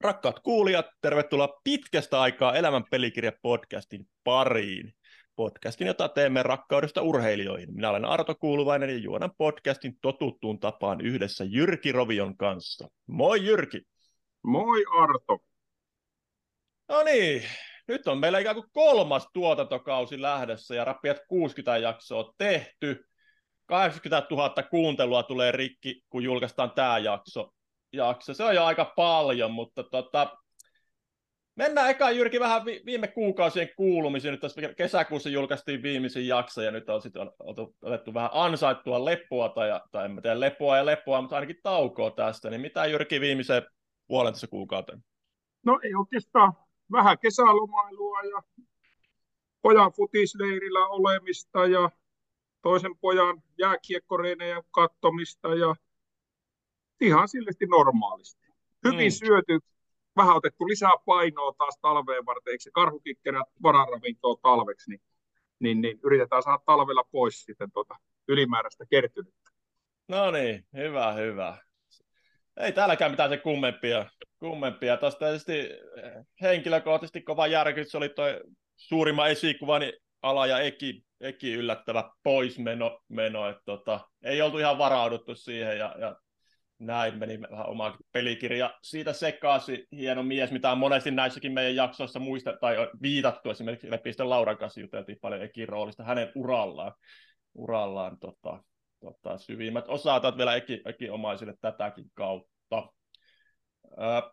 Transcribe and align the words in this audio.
Rakkaat 0.00 0.40
kuulijat, 0.40 0.86
tervetuloa 1.00 1.60
pitkästä 1.64 2.20
aikaa 2.20 2.54
Elämän 2.54 2.84
pelikirja-podcastin 2.84 4.06
pariin. 4.24 4.92
Podcastin, 5.36 5.86
jota 5.86 6.08
teemme 6.08 6.42
rakkaudesta 6.42 7.02
urheilijoihin. 7.02 7.74
Minä 7.74 7.90
olen 7.90 8.04
Arto 8.04 8.34
Kuuluvainen 8.34 8.90
ja 8.90 8.96
juonan 8.96 9.30
podcastin 9.38 9.98
totuttuun 10.02 10.60
tapaan 10.60 11.00
yhdessä 11.00 11.44
Jyrki 11.44 11.92
Rovion 11.92 12.36
kanssa. 12.36 12.88
Moi 13.06 13.46
Jyrki! 13.46 13.80
Moi 14.42 14.84
Arto! 15.02 15.38
No 16.88 17.02
niin, 17.02 17.42
nyt 17.88 18.08
on 18.08 18.18
meillä 18.18 18.38
ikään 18.38 18.56
kuin 18.56 18.70
kolmas 18.72 19.28
tuotantokausi 19.32 20.22
lähdössä 20.22 20.74
ja 20.74 20.84
rappiat 20.84 21.18
60 21.28 21.76
jaksoa 21.76 22.34
tehty. 22.38 23.04
80 23.66 24.26
000 24.30 24.62
kuuntelua 24.70 25.22
tulee 25.22 25.52
rikki, 25.52 26.02
kun 26.10 26.24
julkaistaan 26.24 26.70
tämä 26.70 26.98
jakso 26.98 27.50
jakso. 27.92 28.34
Se 28.34 28.44
on 28.44 28.54
jo 28.54 28.64
aika 28.64 28.92
paljon, 28.96 29.50
mutta 29.52 29.82
tota, 29.82 30.36
mennään 31.54 31.90
eka 31.90 32.10
Jyrki 32.10 32.40
vähän 32.40 32.64
viime 32.64 33.08
kuukausien 33.08 33.68
kuulumisiin. 33.76 34.32
Nyt 34.32 34.40
tässä 34.40 34.60
kesäkuussa 34.76 35.28
julkaistiin 35.28 35.82
viimeisin 35.82 36.28
jakso 36.28 36.62
ja 36.62 36.70
nyt 36.70 36.88
on 36.88 37.02
sitten 37.02 37.30
otettu 37.82 38.14
vähän 38.14 38.30
ansaittua 38.32 39.04
lepoa 39.04 39.48
tai, 39.48 39.68
tai 39.90 40.04
en 40.04 40.22
tiedä 40.22 40.40
lepoa 40.40 40.76
ja 40.76 40.86
lepoa, 40.86 41.20
mutta 41.20 41.36
ainakin 41.36 41.60
taukoa 41.62 42.10
tästä. 42.10 42.50
Niin 42.50 42.60
mitä 42.60 42.86
Jyrki 42.86 43.20
viimeiseen 43.20 43.62
puolentoista 44.06 44.46
kuukauteen? 44.46 45.04
No 45.64 45.80
ei 45.82 45.94
oikeastaan 45.94 46.52
vähän 46.92 47.18
kesälomailua 47.18 48.20
ja 48.22 48.42
pojan 49.62 49.92
futisleirillä 49.92 50.86
olemista 50.86 51.66
ja 51.66 51.90
toisen 52.62 52.98
pojan 53.00 53.42
jääkiekkoreinejä 53.58 54.62
katsomista 54.70 55.54
ja 55.54 55.74
ihan 57.00 57.28
sillesti 57.28 57.66
normaalisti. 57.66 58.46
Hyvin 58.84 59.12
mm. 59.12 59.26
syöty, 59.26 59.58
vähän 60.16 60.36
otettu 60.36 60.68
lisää 60.68 60.92
painoa 61.06 61.52
taas 61.58 61.78
talveen 61.82 62.26
varten, 62.26 62.50
eikö 62.50 62.62
se 62.62 62.70
karhukikkerät 62.70 63.48
vararavintoa 63.62 64.36
talveksi, 64.42 64.90
niin, 64.90 65.00
niin, 65.60 65.80
niin, 65.80 66.00
yritetään 66.04 66.42
saada 66.42 66.62
talvella 66.66 67.04
pois 67.12 67.42
sitten 67.44 67.72
tuota 67.72 67.94
ylimääräistä 68.28 68.84
kertynyttä. 68.90 69.50
No 70.08 70.30
niin, 70.30 70.66
hyvä, 70.76 71.12
hyvä. 71.12 71.58
Ei 72.56 72.72
täälläkään 72.72 73.10
mitään 73.10 73.30
se 73.30 73.36
kummempia. 73.36 74.06
kummempia. 74.38 74.96
Tuosta 74.96 75.18
tietysti 75.18 75.58
eh, 75.58 76.26
henkilökohtaisesti 76.40 77.22
kova 77.22 77.46
järkytys 77.46 77.94
oli 77.94 78.08
tuo 78.08 78.24
suurimman 78.76 79.30
esikuvani 79.30 79.92
ala 80.22 80.46
ja 80.46 80.58
eki, 80.58 81.04
eki 81.20 81.52
yllättävä 81.52 82.10
poismeno. 82.22 83.00
Meno, 83.08 83.40
tota, 83.64 84.00
ei 84.22 84.42
oltu 84.42 84.58
ihan 84.58 84.78
varauduttu 84.78 85.34
siihen 85.34 85.78
ja, 85.78 85.94
ja 85.98 86.16
näin 86.80 87.18
meni 87.18 87.40
vähän 87.40 87.68
oma 87.68 87.96
pelikirja. 88.12 88.74
Siitä 88.82 89.12
sekaasi 89.12 89.86
hieno 89.92 90.22
mies, 90.22 90.52
mitä 90.52 90.72
on 90.72 90.78
monesti 90.78 91.10
näissäkin 91.10 91.52
meidän 91.52 91.76
jaksoissa 91.76 92.18
muista, 92.18 92.52
tai 92.60 92.76
viitattu 93.02 93.50
esimerkiksi 93.50 93.90
Lepistön 93.90 94.30
Lauran 94.30 94.58
kanssa 94.58 94.80
juteltiin 94.80 95.18
paljon 95.20 95.42
Ekin 95.42 95.68
roolista 95.68 96.04
hänen 96.04 96.32
urallaan, 96.34 96.92
urallaan 97.54 98.18
tota, 98.18 98.62
tota, 99.00 99.38
syvimmät 99.38 99.84
osaatat 99.88 100.36
vielä 100.36 100.56
Eki, 100.56 100.82
Eki 100.84 101.10
omaisille 101.10 101.54
tätäkin 101.60 102.06
kautta. 102.14 102.88
Öö, 103.98 104.30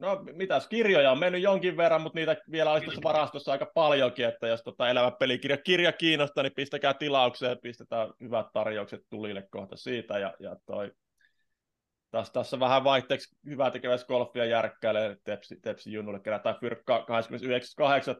no 0.00 0.22
mitäs, 0.32 0.68
kirjoja 0.68 1.10
on 1.10 1.18
mennyt 1.18 1.42
jonkin 1.42 1.76
verran, 1.76 2.02
mutta 2.02 2.18
niitä 2.18 2.36
vielä 2.50 2.72
olisi 2.72 2.86
tässä 2.86 3.00
varastossa 3.04 3.52
aika 3.52 3.70
paljonkin, 3.74 4.24
että 4.24 4.46
jos 4.46 4.62
tota 4.62 4.88
elävä 4.88 5.10
pelikirja 5.10 5.56
kirja 5.56 5.92
kiinnostaa, 5.92 6.42
niin 6.42 6.54
pistäkää 6.56 6.94
tilaukseen, 6.94 7.58
pistetään 7.62 8.12
hyvät 8.20 8.46
tarjoukset 8.52 9.00
tulille 9.10 9.48
kohta 9.50 9.76
siitä, 9.76 10.18
ja, 10.18 10.34
ja 10.40 10.56
toi 10.66 10.92
tässä, 12.10 12.32
tässä 12.32 12.60
vähän 12.60 12.84
vaihteeksi 12.84 13.36
hyvää 13.46 13.70
tekevässä 13.70 14.06
golfia 14.06 14.44
järkkäilee 14.44 15.16
Tepsi, 15.24 15.60
Tepsi 15.60 15.92
Junnulle 15.92 16.20
kerätään 16.20 16.56
fyrkka 16.60 17.06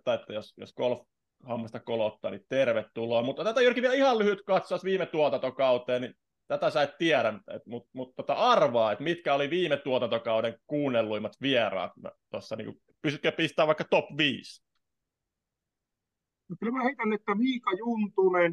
29.8. 0.05 0.15
että 0.15 0.33
jos, 0.33 0.55
jos 0.57 0.75
golf 0.75 1.07
hammasta 1.43 1.81
kolottaa, 1.81 2.31
niin 2.31 2.45
tervetuloa. 2.49 3.23
Mutta 3.23 3.45
tätä 3.45 3.61
Jyrki 3.61 3.83
vielä 3.83 3.95
ihan 3.95 4.19
lyhyt 4.19 4.43
katsaus 4.47 4.85
viime 4.85 5.07
tuotantokauteen, 5.07 6.03
niin 6.03 6.15
tätä 6.49 6.71
sä 6.71 6.83
et 6.83 6.99
tiedä, 6.99 7.33
mutta 7.67 7.91
mut, 7.93 8.17
tota 8.17 8.35
arvaa, 8.35 8.93
että 8.93 9.05
mitkä 9.05 9.35
oli 9.35 9.51
viime 9.51 9.77
tuotantokauden 9.77 10.59
kuunnelluimmat 10.67 11.33
vieraat. 11.43 11.93
Tuossa 12.31 12.57
niin 12.57 12.83
pystytkö 13.03 13.33
pistää 13.33 13.67
vaikka 13.67 13.85
top 13.85 14.05
5? 14.17 14.63
No, 16.49 16.57
kyllä 16.61 16.73
mä 16.73 16.85
heitän, 16.85 17.13
että 17.13 17.35
Miika 17.35 17.71
Juntunen 17.79 18.53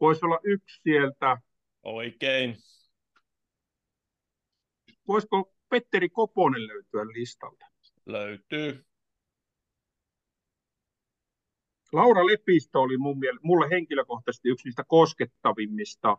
voisi 0.00 0.24
olla 0.24 0.38
yksi 0.44 0.80
sieltä. 0.82 1.36
Oikein 1.82 2.56
voisiko 5.12 5.52
Petteri 5.68 6.08
Koponen 6.08 6.66
löytyä 6.66 7.06
listalta? 7.06 7.66
Löytyy. 8.06 8.84
Laura 11.92 12.26
Lepistö 12.26 12.78
oli 12.78 12.98
mun 12.98 13.18
mielestä, 13.18 13.46
mulle 13.46 13.70
henkilökohtaisesti 13.70 14.48
yksi 14.48 14.68
niistä 14.68 14.84
koskettavimmista 14.84 16.18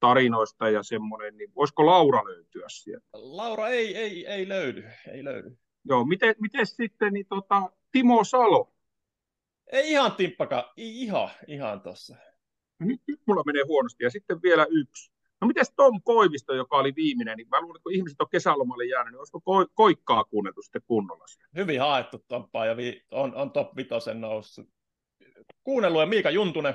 tarinoista 0.00 0.70
ja 0.70 0.82
semmoinen, 0.82 1.36
niin 1.36 1.54
voisiko 1.54 1.86
Laura 1.86 2.24
löytyä 2.24 2.66
sieltä? 2.68 3.06
Laura 3.12 3.68
ei, 3.68 3.96
ei, 3.96 4.26
ei 4.26 4.48
löydy, 4.48 4.84
ei 5.12 5.24
löydy. 5.24 5.56
Joo, 5.84 6.04
miten, 6.04 6.34
miten 6.40 6.66
sitten 6.66 7.12
niin 7.12 7.26
tota, 7.28 7.70
Timo 7.92 8.24
Salo? 8.24 8.72
Ei 9.72 9.90
ihan 9.90 10.12
timppaka, 10.12 10.72
ihan, 10.76 11.30
ihan 11.46 11.80
tossa. 11.80 12.16
No 12.78 12.86
nyt, 12.86 13.00
nyt 13.08 13.20
mulla 13.26 13.42
menee 13.46 13.62
huonosti. 13.66 14.04
Ja 14.04 14.10
sitten 14.10 14.42
vielä 14.42 14.66
yksi. 14.70 15.12
No 15.40 15.46
miten 15.46 15.64
Tom 15.76 16.02
Koivisto, 16.02 16.54
joka 16.54 16.76
oli 16.76 16.94
viimeinen, 16.96 17.36
niin 17.36 17.48
mä 17.48 17.60
luulen, 17.60 17.76
että 17.76 17.82
kun 17.82 17.94
ihmiset 17.94 18.20
on 18.20 18.28
kesälomalle 18.30 18.84
jäänyt, 18.84 19.12
niin 19.12 19.18
olisiko 19.18 19.38
ko- 19.38 19.70
koikkaa 19.74 20.24
kuunneltu 20.24 20.62
sitten 20.62 20.82
kunnolla 20.86 21.26
siellä? 21.26 21.50
Hyvin 21.56 21.80
haettu 21.80 22.24
Tompaa 22.28 22.66
ja 22.66 22.76
vi- 22.76 23.02
on, 23.10 23.34
on 23.34 23.50
top 23.50 23.76
vitosen 23.76 24.20
noussut. 24.20 24.68
Kuunnellut 25.64 26.08
Miika 26.08 26.30
Juntunen, 26.30 26.74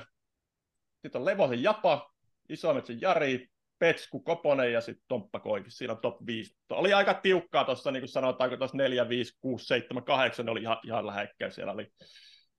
sitten 1.02 1.22
on 1.22 1.26
Levosen 1.26 1.64
Japa, 1.64 2.12
Isometsän 2.50 3.02
Jari, 3.02 3.48
Petsku 3.80 4.20
Koponen 4.20 4.74
ja 4.74 4.82
sitten 4.82 5.06
Tomppa 5.08 5.40
Koivis. 5.40 5.78
Siinä 5.78 5.94
on 5.94 6.02
top 6.02 6.26
5. 6.26 6.58
Oli 6.70 6.94
aika 6.94 7.14
tiukkaa 7.14 7.64
tuossa, 7.64 7.92
niin 7.92 8.02
kuin 8.02 8.09
sanotaanko 8.09 8.58
tuossa 8.58 8.78
4, 8.78 9.09
5, 9.09 9.38
6, 9.42 9.66
7, 9.66 10.03
8 10.03 10.50
oli 10.50 10.62
ihan, 10.62 10.78
ihan 10.84 11.08
lähekkäin. 11.08 11.52
Siellä 11.52 11.74
oli, 11.74 11.88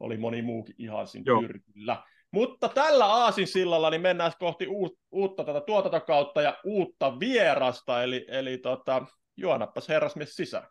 oli 0.01 0.17
moni 0.17 0.43
muukin 0.43 0.75
ihan 0.79 1.07
siinä 1.07 1.41
tyrkyllä. 1.41 2.03
Mutta 2.37 2.69
tällä 2.69 3.07
aasinsillalla 3.07 3.91
niin 3.91 4.01
mennään 4.01 4.33
kohti 4.39 4.67
uut, 4.67 4.99
uutta 5.11 5.45
tätä 5.45 5.61
tuotantokautta 5.61 6.43
ja 6.43 6.57
uutta 6.65 7.21
vierasta, 7.21 8.03
eli, 8.03 8.25
eli 8.29 8.59
tota, 8.59 9.07
juonappas 9.37 9.89
herrasmies 9.89 10.37
sisään. 10.37 10.69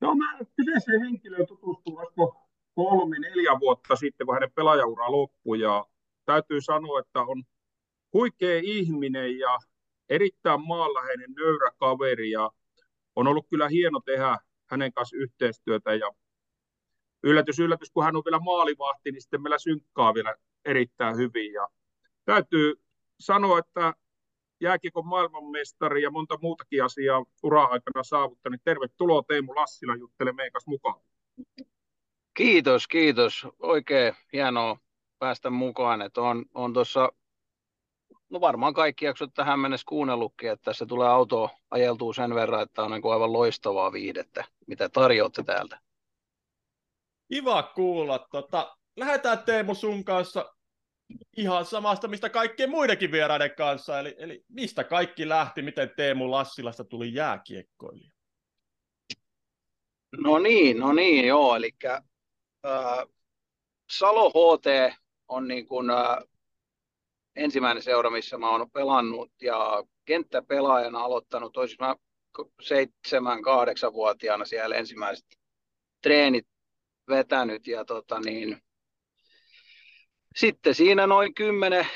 No 0.00 0.14
mä 0.14 0.38
kyseiseen 0.56 1.00
henkilöön 1.00 1.46
tutustuin 1.46 1.96
vasta 1.96 2.40
kolme, 2.74 3.18
neljä 3.18 3.60
vuotta 3.60 3.96
sitten, 3.96 4.26
kun 4.26 4.34
hänen 4.34 4.52
pelaajaura 4.52 5.12
loppui, 5.12 5.60
ja 5.60 5.86
täytyy 6.24 6.60
sanoa, 6.60 7.00
että 7.00 7.20
on 7.20 7.44
huikea 8.12 8.60
ihminen 8.62 9.38
ja 9.38 9.58
erittäin 10.08 10.66
maanläheinen, 10.66 11.32
nöyrä 11.36 11.70
kaveri, 11.76 12.30
ja 12.30 12.50
on 13.16 13.26
ollut 13.26 13.46
kyllä 13.50 13.68
hieno 13.68 14.00
tehdä 14.04 14.38
hänen 14.70 14.92
kanssa 14.92 15.16
yhteistyötä, 15.16 15.94
ja 15.94 16.10
yllätys, 17.22 17.58
yllätys, 17.58 17.90
kun 17.90 18.04
hän 18.04 18.16
on 18.16 18.22
vielä 18.24 18.38
maalivahti, 18.38 19.12
niin 19.12 19.22
sitten 19.22 19.42
meillä 19.42 19.58
synkkaa 19.58 20.14
vielä 20.14 20.34
erittäin 20.64 21.16
hyvin. 21.16 21.52
Ja 21.52 21.68
täytyy 22.24 22.74
sanoa, 23.20 23.58
että 23.58 23.94
jääkiekon 24.60 25.06
maailmanmestari 25.06 26.02
ja 26.02 26.10
monta 26.10 26.38
muutakin 26.42 26.84
asiaa 26.84 27.24
ura-aikana 27.42 28.02
saavuttanut. 28.02 28.52
Niin 28.52 28.64
tervetuloa 28.64 29.22
Teemu 29.22 29.54
Lassila 29.54 29.96
juttele 29.96 30.32
meidän 30.32 30.52
kanssa 30.52 30.70
mukaan. 30.70 31.00
Kiitos, 32.34 32.88
kiitos. 32.88 33.46
Oikein 33.58 34.14
hienoa 34.32 34.78
päästä 35.18 35.50
mukaan. 35.50 36.02
Että 36.02 36.20
on, 36.20 36.44
on 36.54 36.72
tuossa, 36.72 37.12
no 38.30 38.40
varmaan 38.40 38.74
kaikki 38.74 39.04
jaksot 39.04 39.34
tähän 39.34 39.60
mennessä 39.60 39.84
kuunnellutkin, 39.88 40.50
että 40.50 40.64
tässä 40.64 40.86
tulee 40.86 41.08
auto 41.08 41.50
ajeltuu 41.70 42.12
sen 42.12 42.34
verran, 42.34 42.62
että 42.62 42.82
on 42.82 42.90
niin 42.90 43.12
aivan 43.12 43.32
loistavaa 43.32 43.92
viihdettä, 43.92 44.44
mitä 44.66 44.88
tarjoatte 44.88 45.42
täältä. 45.42 45.78
Kiva 47.32 47.62
kuulla. 47.62 48.26
Tota, 48.30 48.76
lähdetään 48.96 49.38
Teemu 49.38 49.74
sun 49.74 50.04
kanssa 50.04 50.54
ihan 51.36 51.64
samasta, 51.64 52.08
mistä 52.08 52.28
kaikkien 52.28 52.70
muidenkin 52.70 53.12
vieraiden 53.12 53.54
kanssa. 53.54 54.00
Eli, 54.00 54.14
eli 54.18 54.44
mistä 54.48 54.84
kaikki 54.84 55.28
lähti, 55.28 55.62
miten 55.62 55.90
Teemu 55.96 56.30
Lassilasta 56.30 56.84
tuli 56.84 57.14
jääkiekkoilija? 57.14 58.10
No 60.16 60.38
niin, 60.38 60.78
no 60.78 60.92
niin, 60.92 61.28
joo. 61.28 61.56
Eli 61.56 61.70
äh, 61.86 61.98
Salo 63.90 64.30
HT 64.30 64.96
on 65.28 65.48
niin 65.48 65.66
kuin, 65.66 65.90
äh, 65.90 66.18
ensimmäinen 67.36 67.82
seura, 67.82 68.10
missä 68.10 68.38
mä 68.38 68.50
oon 68.50 68.70
pelannut 68.70 69.32
ja 69.42 69.84
kenttäpelaajana 70.04 71.00
aloittanut. 71.00 71.56
Olisin 71.56 71.76
mä 71.80 71.96
seitsemän, 72.62 73.42
kahdeksanvuotiaana 73.42 74.44
siellä 74.44 74.76
ensimmäiset 74.76 75.26
treenit 76.02 76.46
vetänyt 77.08 77.66
ja 77.66 77.84
tota 77.84 78.20
niin, 78.20 78.62
sitten 80.36 80.74
siinä 80.74 81.06
noin 81.06 81.34
10, 81.34 81.86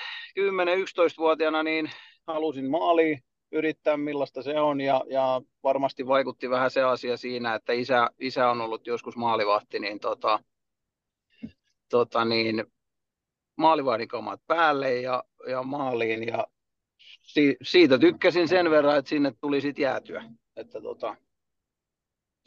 10-11-vuotiaana 0.41 1.63
niin 1.63 1.91
halusin 2.27 2.71
maaliin 2.71 3.25
yrittää 3.53 3.97
millaista 3.97 4.43
se 4.43 4.61
on 4.61 4.81
ja, 4.81 5.05
ja 5.11 5.43
varmasti 5.63 6.07
vaikutti 6.07 6.51
vähän 6.51 6.71
se 6.71 6.83
asia 6.83 7.17
siinä, 7.17 7.55
että 7.55 7.73
isä, 7.73 8.11
isä 8.21 8.51
on 8.51 8.61
ollut 8.61 8.87
joskus 8.87 9.17
maalivahti, 9.17 9.79
niin, 9.79 10.01
tota, 10.01 10.39
tota 11.91 12.25
niin 12.25 12.65
maalivahdin 13.57 14.09
kamat 14.09 14.41
päälle 14.47 15.01
ja, 15.01 15.25
ja 15.49 15.63
maaliin 15.63 16.27
ja 16.27 16.47
si, 17.23 17.57
siitä 17.63 17.99
tykkäsin 17.99 18.49
sen 18.49 18.71
verran, 18.71 18.99
että 18.99 19.09
sinne 19.09 19.33
tuli 19.41 19.61
sitten 19.61 19.83
jäätyä. 19.83 20.25
Että 20.57 20.81
tota, 20.81 21.17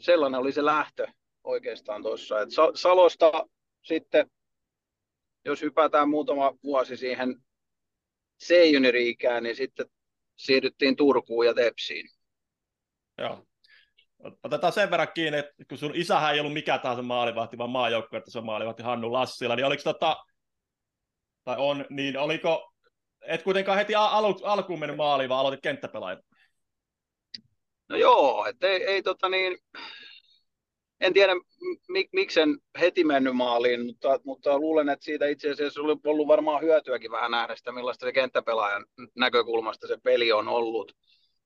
sellainen 0.00 0.40
oli 0.40 0.52
se 0.52 0.64
lähtö 0.64 1.06
oikeastaan 1.48 2.02
tuossa. 2.02 2.36
Salosta 2.74 3.32
sitten, 3.82 4.30
jos 5.44 5.62
hypätään 5.62 6.08
muutama 6.08 6.54
vuosi 6.64 6.96
siihen 6.96 7.36
C-juniriikään, 8.44 9.42
niin 9.42 9.56
sitten 9.56 9.86
siirryttiin 10.36 10.96
Turkuun 10.96 11.46
ja 11.46 11.54
Tepsiin. 11.54 12.08
Joo. 13.18 13.44
Otetaan 14.42 14.72
sen 14.72 14.90
verran 14.90 15.08
kiinni, 15.14 15.38
että 15.38 15.64
kun 15.68 15.78
sun 15.78 15.94
isähän 15.94 16.34
ei 16.34 16.40
ollut 16.40 16.52
mikä 16.52 16.78
tahansa 16.78 17.02
maalivahti, 17.02 17.58
vaan 17.58 17.70
maajoukkue, 17.70 18.18
että 18.18 18.30
se 18.30 18.38
on 18.38 18.46
maalivahti 18.46 18.82
Hannu 18.82 19.12
Lassila, 19.12 19.56
niin 19.56 19.66
oliko 19.66 19.82
tota, 19.82 20.16
tai 21.44 21.56
on, 21.58 21.86
niin 21.90 22.16
oliko, 22.16 22.72
et 23.26 23.42
kuitenkaan 23.42 23.78
heti 23.78 23.94
alu, 23.94 24.40
alkuun 24.42 24.78
mennyt 24.78 24.96
maaliin, 24.96 25.28
vaan 25.28 25.40
aloitit 25.40 25.62
kenttäpelaajan? 25.62 26.22
No 27.88 27.96
joo, 27.96 28.46
että 28.46 28.66
ei, 28.66 28.84
ei 28.84 29.02
tota 29.02 29.28
niin, 29.28 29.58
en 31.00 31.12
tiedä 31.12 31.32
mik, 31.88 32.08
miksen 32.12 32.58
heti 32.80 33.04
mennyt 33.04 33.36
maaliin, 33.36 33.86
mutta, 33.86 34.20
mutta 34.24 34.58
luulen, 34.58 34.88
että 34.88 35.04
siitä 35.04 35.26
itse 35.26 35.50
asiassa 35.50 35.80
oli 35.80 35.96
ollut 36.04 36.28
varmaan 36.28 36.62
hyötyäkin 36.62 37.10
vähän 37.10 37.30
nähdä 37.30 37.56
sitä, 37.56 37.72
millaista 37.72 38.06
se 38.06 38.12
kenttäpelaajan 38.12 38.86
näkökulmasta 39.16 39.86
se 39.86 39.98
peli 40.02 40.32
on 40.32 40.48
ollut. 40.48 40.92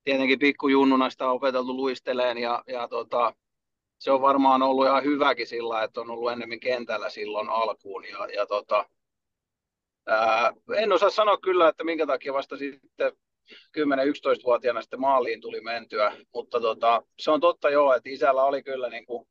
Tietenkin 0.03 0.39
pikkujunnuna 0.39 1.09
sitä 1.09 1.25
on 1.27 1.35
opeteltu 1.35 1.77
luisteleen 1.77 2.37
ja, 2.37 2.63
ja 2.67 2.87
tota, 2.87 3.33
se 3.99 4.11
on 4.11 4.21
varmaan 4.21 4.61
ollut 4.61 4.85
ihan 4.85 5.03
hyväkin 5.03 5.47
sillä, 5.47 5.83
että 5.83 6.01
on 6.01 6.09
ollut 6.09 6.31
enemmän 6.31 6.59
kentällä 6.59 7.09
silloin 7.09 7.49
alkuun. 7.49 8.05
Ja, 8.05 8.27
ja 8.35 8.45
tota, 8.45 8.85
ää, 10.07 10.53
en 10.75 10.93
osaa 10.93 11.09
sanoa 11.09 11.37
kyllä, 11.37 11.67
että 11.67 11.83
minkä 11.83 12.07
takia 12.07 12.33
vasta 12.33 12.57
sitten 12.57 13.11
10-11-vuotiaana 13.77 14.81
sitten 14.81 14.99
maaliin 14.99 15.41
tuli 15.41 15.61
mentyä, 15.61 16.17
mutta 16.33 16.61
tota, 16.61 17.03
se 17.19 17.31
on 17.31 17.41
totta 17.41 17.69
joo, 17.69 17.93
että 17.93 18.09
isällä 18.09 18.43
oli 18.43 18.63
kyllä 18.63 18.89
niin 18.89 19.05
kuin 19.05 19.27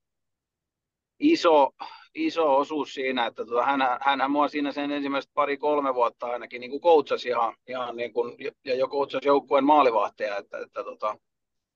iso, 1.23 1.71
iso 2.15 2.57
osuus 2.57 2.95
siinä, 2.95 3.27
että 3.27 3.45
tota, 3.45 3.63
hän, 3.63 3.81
hänhän 4.01 4.31
mua 4.31 4.49
siinä 4.49 4.73
sen 4.73 4.91
ensimmäiset 4.91 5.31
pari-kolme 5.35 5.95
vuotta 5.95 6.27
ainakin 6.27 6.61
niin 6.61 6.71
kuin 6.71 6.83
coachasi 6.83 7.29
ihan, 7.29 7.55
ihan 7.69 7.97
niin 7.97 8.13
kuin, 8.13 8.37
ja 8.65 8.75
jo 8.75 8.89
coachasi 8.89 9.29
joukkueen 9.29 9.65
maalivahteja, 9.65 10.37
että, 10.37 10.59
että 10.59 10.85
tota, 10.85 11.17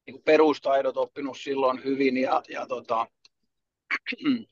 niin 0.06 0.14
kuin 0.14 0.22
perustaidot 0.22 0.96
oppinut 0.96 1.38
silloin 1.38 1.84
hyvin 1.84 2.16
ja, 2.16 2.42
ja 2.48 2.66
tota, 2.66 3.06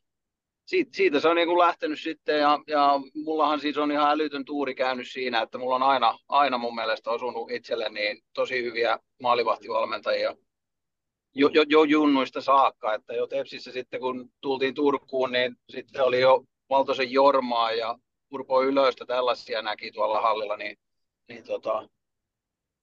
siitä, 0.66 0.90
siitä 0.96 1.20
se 1.20 1.28
on 1.28 1.36
niin 1.36 1.48
kuin 1.48 1.58
lähtenyt 1.58 2.00
sitten 2.00 2.38
ja, 2.38 2.58
ja 2.66 3.00
mullahan 3.14 3.60
siis 3.60 3.78
on 3.78 3.92
ihan 3.92 4.10
älytön 4.10 4.44
tuuri 4.44 4.74
käynyt 4.74 5.10
siinä, 5.10 5.42
että 5.42 5.58
mulla 5.58 5.74
on 5.74 5.82
aina, 5.82 6.18
aina 6.28 6.58
mun 6.58 6.74
mielestä 6.74 7.10
osunut 7.10 7.50
itselleni 7.50 8.00
niin 8.00 8.22
tosi 8.32 8.62
hyviä 8.62 8.98
maalivahtivalmentajia 9.22 10.36
jo, 11.34 11.48
jo, 11.48 11.64
jo 11.68 11.84
junnuista 11.84 12.40
saakka, 12.40 12.94
että 12.94 13.14
jo 13.14 13.26
Tepsissä 13.26 13.72
sitten 13.72 14.00
kun 14.00 14.30
tultiin 14.40 14.74
Turkuun, 14.74 15.32
niin 15.32 15.56
sitten 15.68 16.04
oli 16.04 16.20
jo 16.20 16.44
Valtosen 16.70 17.12
Jormaa 17.12 17.72
ja 17.72 17.98
Urpo 18.30 18.62
Ylöstä 18.62 19.06
tällaisia 19.06 19.62
näki 19.62 19.92
tuolla 19.92 20.20
hallilla, 20.20 20.56
niin, 20.56 20.76
niin 21.28 21.44
tota, 21.44 21.88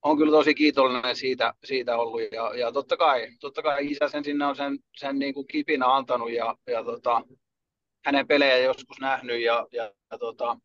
on 0.01 0.17
kyllä 0.17 0.31
tosi 0.31 0.53
kiitollinen 0.53 1.15
siitä, 1.15 1.53
siitä 1.63 1.97
ollut. 1.97 2.21
Ja, 2.31 2.55
ja 2.57 2.71
totta, 2.71 2.97
kai, 2.97 3.27
totta 3.39 3.61
kai 3.61 3.91
isä 3.91 4.07
sen 4.07 4.23
sinne 4.23 4.45
on 4.45 4.55
sen, 4.55 4.79
sen 4.97 5.19
niin 5.19 5.33
kuin 5.33 5.47
kipinä 5.47 5.95
antanut 5.95 6.31
ja, 6.31 6.55
ja 6.67 6.83
tota, 6.83 7.21
hänen 8.05 8.27
pelejä 8.27 8.57
joskus 8.57 8.99
nähnyt 8.99 9.41
ja, 9.41 9.67
ja, 9.71 9.91
ja 10.11 10.17
tota, 10.17 10.57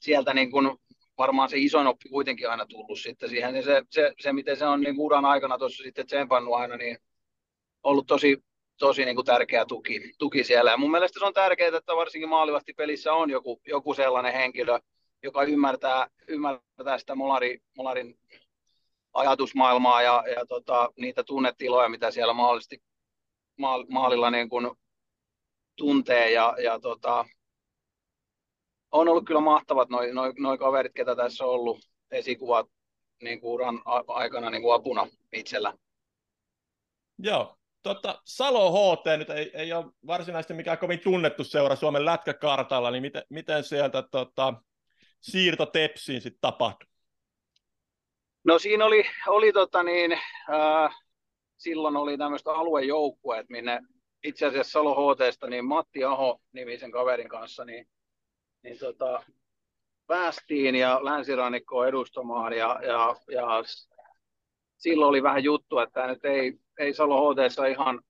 sieltä 0.00 0.34
niin 0.34 0.50
kuin 0.50 0.78
varmaan 1.18 1.48
se 1.48 1.58
isoin 1.58 1.86
oppi 1.86 2.08
kuitenkin 2.08 2.50
aina 2.50 2.66
tullut 2.66 3.00
sitten 3.00 3.28
siihen. 3.28 3.62
Se, 3.62 3.82
se, 3.90 4.12
se, 4.20 4.32
miten 4.32 4.56
se 4.56 4.66
on 4.66 4.80
niin 4.80 4.94
uran 4.98 5.24
aikana 5.24 5.58
tuossa 5.58 5.82
sitten 5.82 6.06
tsempannut 6.06 6.54
aina, 6.54 6.76
niin 6.76 6.98
ollut 7.82 8.06
tosi, 8.06 8.44
tosi 8.78 9.04
niin 9.04 9.14
kuin 9.14 9.26
tärkeä 9.26 9.64
tuki, 9.64 10.12
tuki 10.18 10.44
siellä. 10.44 10.70
Ja 10.70 10.76
mun 10.76 10.90
mielestä 10.90 11.18
se 11.18 11.26
on 11.26 11.34
tärkeää, 11.34 11.76
että 11.76 11.96
varsinkin 11.96 12.28
maalivahtipelissä 12.28 13.12
on 13.12 13.30
joku, 13.30 13.60
joku 13.66 13.94
sellainen 13.94 14.32
henkilö, 14.32 14.78
joka 15.22 15.42
ymmärtää, 15.42 16.08
ymmärtää 16.28 16.98
sitä 16.98 17.14
molari, 17.14 17.58
molarin 17.76 18.18
ajatusmaailmaa 19.12 20.02
ja, 20.02 20.24
ja 20.36 20.46
tota, 20.46 20.90
niitä 20.96 21.24
tunnetiloja, 21.24 21.88
mitä 21.88 22.10
siellä 22.10 22.32
mahdollisesti 22.32 22.82
maal, 23.58 23.84
maalilla 23.88 24.30
niin 24.30 24.48
kuin 24.48 24.70
tuntee 25.76 26.30
ja, 26.30 26.56
ja 26.62 26.80
tota, 26.80 27.24
on 28.92 29.08
ollut 29.08 29.24
kyllä 29.24 29.40
mahtavat 29.40 29.88
noin 29.88 30.14
noi, 30.14 30.32
noi 30.38 30.58
kaverit, 30.58 30.94
ketä 30.94 31.16
tässä 31.16 31.44
on 31.44 31.50
ollut 31.50 31.78
esikuvat 32.10 32.66
niin 33.22 33.40
kuin 33.40 33.52
uran 33.52 33.82
aikana 34.06 34.50
niin 34.50 34.62
kuin 34.62 34.74
apuna 34.74 35.06
itsellä. 35.32 35.74
Joo, 37.18 37.56
tota, 37.82 38.22
Salo 38.24 38.72
HT 38.72 39.18
nyt 39.18 39.30
ei, 39.30 39.50
ei 39.54 39.72
ole 39.72 39.84
varsinaisesti 40.06 40.54
mikään 40.54 40.78
kovin 40.78 41.00
tunnettu 41.00 41.44
seura 41.44 41.76
Suomen 41.76 42.04
lätkäkartalla, 42.04 42.90
niin 42.90 43.02
miten, 43.02 43.22
miten 43.30 43.64
sieltä 43.64 44.02
tota, 44.10 44.54
siirto 45.20 45.66
Tepsiin 45.66 46.20
sitten 46.20 46.40
tapahtui? 46.40 46.88
No 48.44 48.58
siinä 48.58 48.84
oli, 48.84 49.04
oli 49.26 49.52
tota 49.52 49.82
niin, 49.82 50.12
äh, 50.50 50.96
silloin 51.56 51.96
oli 51.96 52.18
tämmöistä 52.18 52.52
aluejoukkueet, 52.52 53.48
minne 53.48 53.80
itse 54.24 54.46
asiassa 54.46 54.70
Salo 54.70 55.14
HTsta, 55.14 55.46
niin 55.46 55.64
Matti 55.64 56.04
Aho 56.04 56.40
nimisen 56.52 56.90
kaverin 56.90 57.28
kanssa, 57.28 57.64
niin 57.64 57.88
niin 58.62 58.78
tota, 58.78 59.22
päästiin 60.06 60.74
ja 60.74 61.04
länsirannikkoa 61.04 61.86
edustamaan 61.86 62.52
ja, 62.52 62.80
ja, 62.82 63.16
ja 63.30 63.46
silloin 64.76 65.08
oli 65.08 65.22
vähän 65.22 65.44
juttu, 65.44 65.78
että 65.78 66.06
nyt 66.06 66.24
ei, 66.24 66.58
ei 66.78 66.94
Salo 66.94 67.34
HT 67.34 67.38
ihan, 67.70 68.02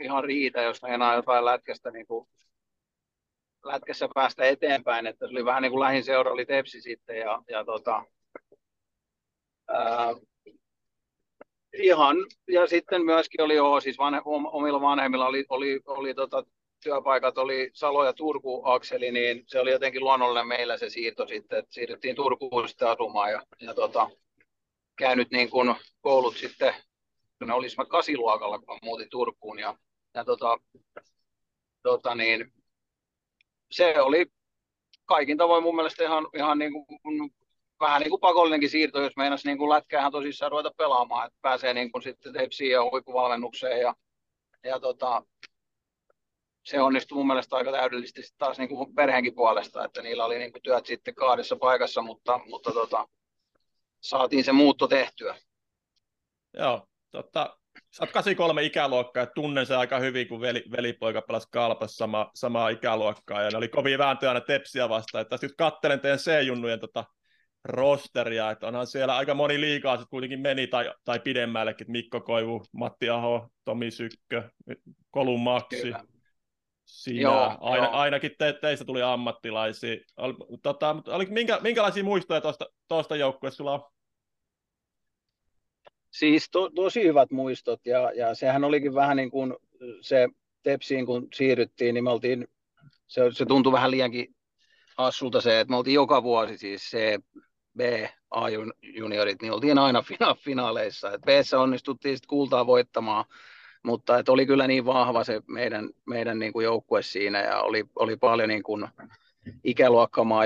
ihan 0.00 0.24
riitä, 0.24 0.62
jos 0.62 0.80
enää 0.88 1.14
jotain 1.14 1.44
lätkästä 1.44 1.90
niin 1.90 2.06
kuin, 2.06 2.28
lätkässä 3.64 4.08
päästä 4.14 4.44
eteenpäin, 4.44 5.06
että 5.06 5.26
se 5.26 5.30
oli 5.30 5.44
vähän 5.44 5.62
niin 5.62 5.72
kuin 5.72 5.80
lähin 5.80 6.04
seura 6.04 6.32
oli 6.32 6.46
Tepsi 6.46 6.80
sitten 6.80 7.18
ja, 7.18 7.42
ja 7.48 7.64
tota, 7.64 8.04
ää, 9.68 10.14
ihan, 11.78 12.16
ja 12.48 12.66
sitten 12.66 13.04
myöskin 13.04 13.42
oli 13.42 13.54
joo, 13.54 13.80
siis 13.80 13.98
vanhe, 13.98 14.20
omilla 14.24 14.80
vanhemmilla 14.80 15.26
oli, 15.26 15.44
oli, 15.48 15.80
oli 15.86 16.14
tota, 16.14 16.44
työpaikat 16.82 17.38
oli 17.38 17.70
Salo 17.74 18.04
ja 18.04 18.12
Turku 18.12 18.62
akseli, 18.64 19.12
niin 19.12 19.44
se 19.46 19.60
oli 19.60 19.70
jotenkin 19.70 20.04
luonnollinen 20.04 20.48
meillä 20.48 20.76
se 20.76 20.90
siirto 20.90 21.26
sitten, 21.26 21.58
että 21.58 21.74
siirryttiin 21.74 22.16
Turkuun 22.16 22.68
sitten 22.68 22.88
asumaan 22.88 23.32
ja, 23.32 23.42
ja 23.60 23.74
tota, 23.74 24.10
käynyt 24.96 25.30
niin 25.30 25.50
kuin 25.50 25.74
koulut 26.00 26.36
sitten, 26.36 26.74
ne 27.46 27.54
olisimme 27.54 27.86
kasiluokalla, 27.86 28.58
kun 28.58 28.78
muutin 28.82 29.10
Turkuun 29.10 29.58
ja, 29.58 29.76
ja 30.14 30.24
tota, 30.24 30.58
tota 31.82 32.14
niin, 32.14 32.52
se 33.70 34.00
oli 34.00 34.26
kaikin 35.06 35.38
tavoin 35.38 35.62
mun 35.62 35.76
mielestä 35.76 36.04
ihan, 36.04 36.26
ihan 36.34 36.58
niin 36.58 36.72
kuin, 36.72 36.86
vähän 37.80 38.00
niin 38.00 38.10
kuin 38.10 38.20
pakollinenkin 38.20 38.70
siirto, 38.70 39.02
jos 39.02 39.16
meinasi 39.16 39.48
niin 39.48 39.58
kuin 39.58 39.70
lätkäähän 39.70 40.12
tosissaan 40.12 40.52
ruveta 40.52 40.70
pelaamaan, 40.76 41.26
että 41.26 41.38
pääsee 41.42 41.74
niin 41.74 41.92
kuin 41.92 42.02
sitten 42.02 42.32
tepsiin 42.32 42.70
ja 42.70 42.82
huippuvalmennukseen 42.82 43.80
ja, 43.80 43.94
ja 44.64 44.80
tota, 44.80 45.22
se 46.68 46.80
onnistui 46.80 47.16
mun 47.16 47.26
mielestä 47.26 47.56
aika 47.56 47.72
täydellisesti 47.72 48.34
taas 48.38 48.58
niin 48.58 48.68
kuin 48.68 48.94
perheenkin 48.94 49.34
puolesta, 49.34 49.84
että 49.84 50.02
niillä 50.02 50.24
oli 50.24 50.38
niin 50.38 50.52
kuin 50.52 50.62
työt 50.62 50.86
sitten 50.86 51.14
kahdessa 51.14 51.56
paikassa, 51.56 52.02
mutta, 52.02 52.40
mutta 52.46 52.72
tota, 52.72 53.08
saatiin 54.00 54.44
se 54.44 54.52
muutto 54.52 54.88
tehtyä. 54.88 55.36
Joo, 56.58 56.86
totta. 57.10 57.58
Sä 57.90 58.02
oot 58.02 58.12
83 58.12 58.62
ikäluokkaa 58.62 59.22
ja 59.22 59.26
tunnen 59.34 59.66
se 59.66 59.76
aika 59.76 59.98
hyvin, 59.98 60.28
kun 60.28 60.40
veli, 60.40 60.64
velipoika 60.76 61.22
pelasi 61.22 61.48
Kalpassa 61.50 61.96
sama, 61.96 62.30
samaa 62.34 62.68
ikäluokkaa, 62.68 63.42
ja 63.42 63.50
ne 63.50 63.56
oli 63.56 63.68
kovin 63.68 63.98
vääntöjä 63.98 64.30
aina 64.30 64.40
tepsiä 64.40 64.88
vastaan. 64.88 65.22
Että 65.22 65.38
nyt 65.42 65.54
kattelen 65.58 66.00
teidän 66.00 66.18
C-junnujen 66.18 66.80
tota, 66.80 67.04
rosteria, 67.64 68.50
että 68.50 68.66
onhan 68.66 68.86
siellä 68.86 69.16
aika 69.16 69.34
moni 69.34 69.60
liikaa 69.60 69.96
sitten 69.96 70.10
kuitenkin 70.10 70.40
meni 70.40 70.66
tai, 70.66 70.92
tai 71.04 71.20
pidemmällekin, 71.20 71.90
Mikko 71.90 72.20
Koivu, 72.20 72.64
Matti 72.72 73.10
Aho, 73.10 73.48
Tomi 73.64 73.90
Sykkö, 73.90 74.50
Kolun 75.10 75.40
Maksi. 75.40 75.82
Kyllä 75.82 76.17
Siinä 76.88 77.22
joo, 77.22 77.58
aina, 77.60 77.84
joo. 77.84 77.94
ainakin 77.94 78.30
te, 78.38 78.52
teistä 78.52 78.84
tuli 78.84 79.02
ammattilaisia. 79.02 79.96
Tota, 80.62 80.96
oli, 81.06 81.26
minkä, 81.26 81.58
minkälaisia 81.62 82.04
muistoja 82.04 82.42
tuosta 82.88 83.16
joukkueesta 83.16 83.56
sulla 83.56 83.72
on? 83.72 83.82
Siis 86.10 86.50
to, 86.50 86.70
tosi 86.70 87.04
hyvät 87.04 87.30
muistot 87.30 87.86
ja, 87.86 88.12
ja 88.12 88.34
sehän 88.34 88.64
olikin 88.64 88.94
vähän 88.94 89.16
niin 89.16 89.30
kuin 89.30 89.54
se 90.00 90.28
Tepsiin 90.62 91.06
kun 91.06 91.28
siirryttiin, 91.34 91.94
niin 91.94 92.04
me 92.04 92.10
oltiin, 92.10 92.48
se, 93.06 93.22
se 93.32 93.46
tuntui 93.46 93.72
vähän 93.72 93.90
liiankin 93.90 94.34
hassulta 94.98 95.40
se, 95.40 95.60
että 95.60 95.70
me 95.70 95.76
oltiin 95.76 95.94
joka 95.94 96.22
vuosi 96.22 96.58
siis 96.58 96.90
se 96.90 97.18
B, 97.76 97.80
A-juniorit, 98.30 99.42
niin 99.42 99.52
oltiin 99.52 99.78
aina 99.78 100.00
fina- 100.00 100.36
finaaleissa. 100.44 101.12
Et 101.12 101.20
b 101.20 101.28
onnistuttiin 101.58 102.16
sitten 102.16 102.28
kultaa 102.28 102.66
voittamaan, 102.66 103.24
mutta 103.88 104.18
et 104.18 104.28
oli 104.28 104.46
kyllä 104.46 104.66
niin 104.66 104.86
vahva 104.86 105.24
se 105.24 105.42
meidän, 105.46 105.90
meidän 106.06 106.38
niin 106.38 106.52
kuin 106.52 106.64
joukkue 106.64 107.02
siinä 107.02 107.42
ja 107.42 107.60
oli, 107.60 107.84
oli 107.96 108.16
paljon 108.16 108.48
niin 108.48 108.62
kuin 108.62 108.88
ikäluokkamaa 109.64 110.44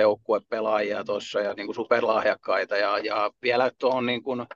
pelaajia 0.48 1.04
tuossa 1.04 1.40
ja 1.40 1.54
niin 1.54 1.66
kuin 1.66 1.76
superlahjakkaita 1.76 2.76
ja, 2.76 2.98
ja 2.98 3.30
vielä 3.42 3.70
tuohon 3.78 4.06
niin 4.06 4.22
kuin, 4.22 4.46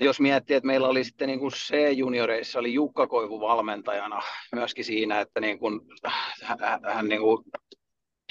jos 0.00 0.20
miettii, 0.20 0.56
että 0.56 0.66
meillä 0.66 0.88
oli 0.88 1.04
sitten 1.04 1.28
niin 1.28 1.38
kuin 1.38 1.52
C-junioreissa 1.52 2.58
oli 2.58 2.74
Jukka 2.74 3.06
Koivu 3.06 3.40
valmentajana 3.40 4.22
myöskin 4.52 4.84
siinä, 4.84 5.20
että 5.20 5.40
niin 5.40 5.58
kuin, 5.58 5.80
hän, 6.42 6.58
hän 6.94 7.08
niin 7.08 7.20
kuin 7.20 7.44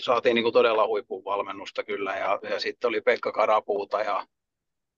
saatiin 0.01 0.35
niin 0.35 0.43
kuin 0.43 0.53
todella 0.53 0.87
huippuvalmennusta 0.87 1.83
kyllä 1.83 2.17
ja, 2.17 2.39
ja 2.49 2.59
sitten 2.59 2.87
oli 2.87 3.01
Pekka 3.01 3.31
Karapuuta 3.31 4.01
ja, 4.01 4.27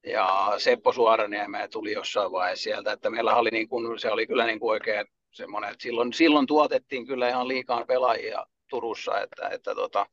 ja 0.03 0.53
Seppo 0.57 0.93
Suoraniemeä 0.93 1.67
tuli 1.67 1.91
jossain 1.91 2.31
vaiheessa 2.31 2.63
sieltä, 2.63 2.91
että 2.91 3.09
meillä 3.09 3.35
oli 3.35 3.49
niin 3.49 3.69
kuin, 3.69 3.99
se 3.99 4.11
oli 4.11 4.27
kyllä 4.27 4.45
niin 4.45 4.59
kuin 4.59 4.71
oikein 4.71 5.05
semmoinen, 5.31 5.71
että 5.71 5.83
silloin, 5.83 6.13
silloin 6.13 6.47
tuotettiin 6.47 7.07
kyllä 7.07 7.29
ihan 7.29 7.47
liikaa 7.47 7.85
pelaajia 7.85 8.45
Turussa, 8.69 9.21
että, 9.21 9.49
että 9.49 9.75
tota, 9.75 10.05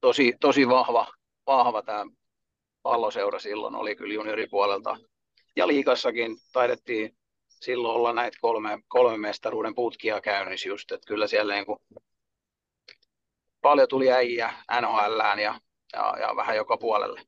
tosi, 0.00 0.32
tosi 0.40 0.68
vahva, 0.68 1.06
vahva 1.46 1.82
tämä 1.82 2.06
palloseura 2.82 3.38
silloin 3.38 3.74
oli 3.74 3.96
kyllä 3.96 4.14
junioripuolelta. 4.14 4.96
Ja 5.56 5.66
liikassakin 5.66 6.36
taidettiin 6.52 7.16
silloin 7.48 7.96
olla 7.96 8.12
näitä 8.12 8.38
kolme, 8.40 8.78
kolme 8.88 9.16
mestaruuden 9.16 9.74
putkia 9.74 10.20
käynnissä 10.20 10.68
just, 10.68 10.92
että 10.92 11.06
kyllä 11.06 11.26
siellä 11.26 11.54
niin 11.54 11.66
kuin 11.66 11.78
paljon 13.60 13.88
tuli 13.88 14.12
äijä 14.12 14.54
NHLään 14.80 15.38
ja, 15.38 15.60
ja, 15.92 16.14
ja 16.20 16.36
vähän 16.36 16.56
joka 16.56 16.76
puolelle. 16.76 17.22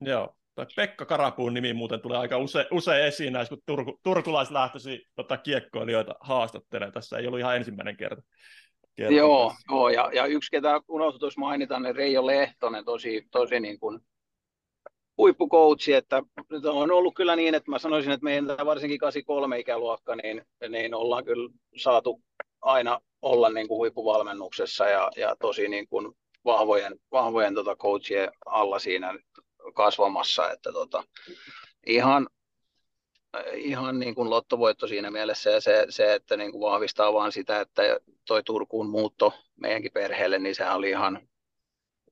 Joo, 0.00 0.34
tai 0.54 0.66
Pekka 0.76 1.04
Karapuun 1.04 1.54
nimi 1.54 1.72
muuten 1.72 2.00
tulee 2.00 2.18
aika 2.18 2.38
use, 2.38 2.66
usein 2.70 3.04
esiin 3.04 3.32
näissä, 3.32 3.54
kun 3.54 3.62
turku, 3.66 4.00
turkulaislähtöisiä 4.02 4.98
tota, 5.14 5.36
kiekkoilijoita 5.36 6.14
haastattelee. 6.20 6.90
Tässä 6.90 7.18
ei 7.18 7.26
ollut 7.26 7.40
ihan 7.40 7.56
ensimmäinen 7.56 7.96
kerta. 7.96 8.22
kerta 8.96 9.14
joo, 9.14 9.52
joo 9.70 9.88
ja, 9.88 10.10
ja 10.14 10.26
yksi, 10.26 10.50
ketä 10.50 10.80
unohtui 10.88 11.20
tuossa 11.20 11.40
mainita, 11.40 11.80
niin 11.80 11.96
Reijo 11.96 12.26
Lehtonen, 12.26 12.84
tosi, 12.84 13.26
tosi 13.30 13.60
niin 13.60 13.80
kuin 13.80 14.00
huippukoutsi, 15.18 15.92
että 15.92 16.22
on 16.66 16.90
ollut 16.90 17.14
kyllä 17.14 17.36
niin, 17.36 17.54
että 17.54 17.70
mä 17.70 17.78
sanoisin, 17.78 18.12
että 18.12 18.24
meidän 18.24 18.46
varsinkin 18.46 18.98
83 18.98 19.58
ikäluokka, 19.58 20.16
niin, 20.16 20.42
niin 20.68 20.94
ollaan 20.94 21.24
kyllä 21.24 21.50
saatu 21.76 22.20
aina 22.60 23.00
olla 23.22 23.48
niin 23.48 23.68
kuin 23.68 23.78
huippuvalmennuksessa 23.78 24.88
ja, 24.88 25.10
ja 25.16 25.36
tosi 25.40 25.68
niin 25.68 25.88
kuin 25.88 26.14
vahvojen, 26.44 27.00
vahvojen 27.12 27.54
tota 27.54 27.76
coachien 27.76 28.32
alla 28.46 28.78
siinä 28.78 29.14
kasvamassa, 29.74 30.50
että 30.50 30.72
tota, 30.72 31.04
ihan, 31.86 32.28
ihan 33.54 33.98
niin 33.98 34.14
kuin 34.14 34.30
lottovoitto 34.30 34.86
siinä 34.86 35.10
mielessä 35.10 35.50
ja 35.50 35.60
se, 35.60 35.86
se 35.88 36.14
että 36.14 36.36
niin 36.36 36.52
kuin 36.52 36.60
vahvistaa 36.60 37.12
vaan 37.12 37.32
sitä, 37.32 37.60
että 37.60 37.82
toi 38.26 38.42
Turkuun 38.42 38.90
muutto 38.90 39.34
meidänkin 39.56 39.92
perheelle, 39.92 40.38
niin 40.38 40.54
se 40.54 40.70
oli 40.70 40.90
ihan 40.90 41.28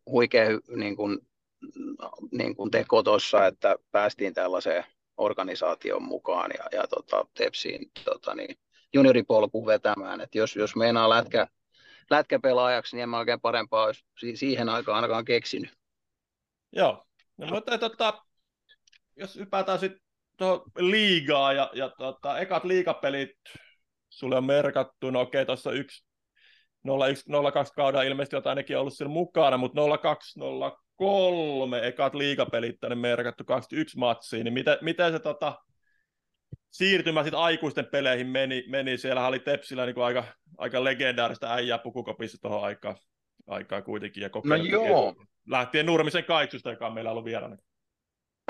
huikea 0.07 0.49
niin 0.76 0.97
kuin, 0.97 1.19
niin 2.33 2.57
kuin 2.57 2.71
teko 2.71 3.02
tuossa, 3.02 3.47
että 3.47 3.76
päästiin 3.90 4.35
tällaiseen 4.35 4.85
organisaation 5.16 6.02
mukaan 6.02 6.50
ja, 6.59 6.78
ja 6.78 6.87
tota, 6.87 7.26
Tepsiin 7.35 7.90
tota, 8.04 8.35
niin, 8.35 8.57
junioripolkuun 8.95 9.66
vetämään. 9.66 10.21
Et 10.21 10.35
jos, 10.35 10.57
jos 10.57 10.76
meinaa 10.76 11.11
lätkä, 11.11 11.47
lätkäpelaajaksi, 12.11 12.97
niin 12.97 13.02
en 13.02 13.09
mä 13.09 13.19
oikein 13.19 13.40
parempaa 13.40 13.85
olisi 13.85 14.04
siihen 14.35 14.69
aikaan 14.69 14.97
ainakaan 14.97 15.25
keksinyt. 15.25 15.71
Joo, 16.73 17.07
no, 17.40 17.47
mutta 17.47 17.78
tota, 17.78 18.25
jos 19.16 19.37
hypätään 19.37 19.78
sitten 19.78 20.00
tuohon 20.37 20.62
liigaa 20.78 21.52
ja, 21.52 21.70
ja 21.75 21.88
tota, 21.88 22.38
ekat 22.38 22.64
liigapelit 22.64 23.37
sulle 24.09 24.37
on 24.37 24.44
merkattu, 24.44 25.11
no 25.11 25.20
okei, 25.20 25.47
tuossa 25.47 25.73
yksi 25.73 26.04
01-02 26.88 26.90
kauden 27.76 28.06
ilmeisesti 28.06 28.37
jotain 28.37 28.50
ainakin 28.50 28.78
ollut 28.78 28.94
siellä 28.94 29.12
mukana, 29.12 29.56
mutta 29.56 29.80
02-03 29.80 31.85
ekat 31.85 32.14
liigapelit 32.14 32.76
tänne 32.80 32.94
merkattu 32.94 33.44
21 33.44 33.99
matsiin, 33.99 34.44
niin 34.44 34.54
miten, 34.54 34.78
miten 34.80 35.12
se 35.12 35.18
tota, 35.18 35.59
siirtymä 36.70 37.23
sitten 37.23 37.40
aikuisten 37.40 37.87
peleihin 37.87 38.26
meni, 38.26 38.64
meni. 38.68 38.99
siellä 38.99 39.26
oli 39.26 39.38
Tepsillä 39.38 39.87
niin 39.87 39.99
aika, 39.99 40.25
aika 40.59 40.85
legendaarista 40.85 41.54
äijää 41.54 41.78
pukukopissa 41.78 42.38
tuohon 42.40 42.64
aikaan, 42.64 42.97
aikaan 43.50 43.83
kuitenkin. 43.83 44.23
Ja 44.23 44.30
no 44.45 44.54
joo. 44.57 45.14
Lähtien 45.47 45.87
Nurmisen 45.87 46.25
kaitsusta, 46.25 46.71
joka 46.71 46.87
on 46.87 46.92
meillä 46.92 47.11
ollut 47.11 47.25
vieraana. 47.25 47.57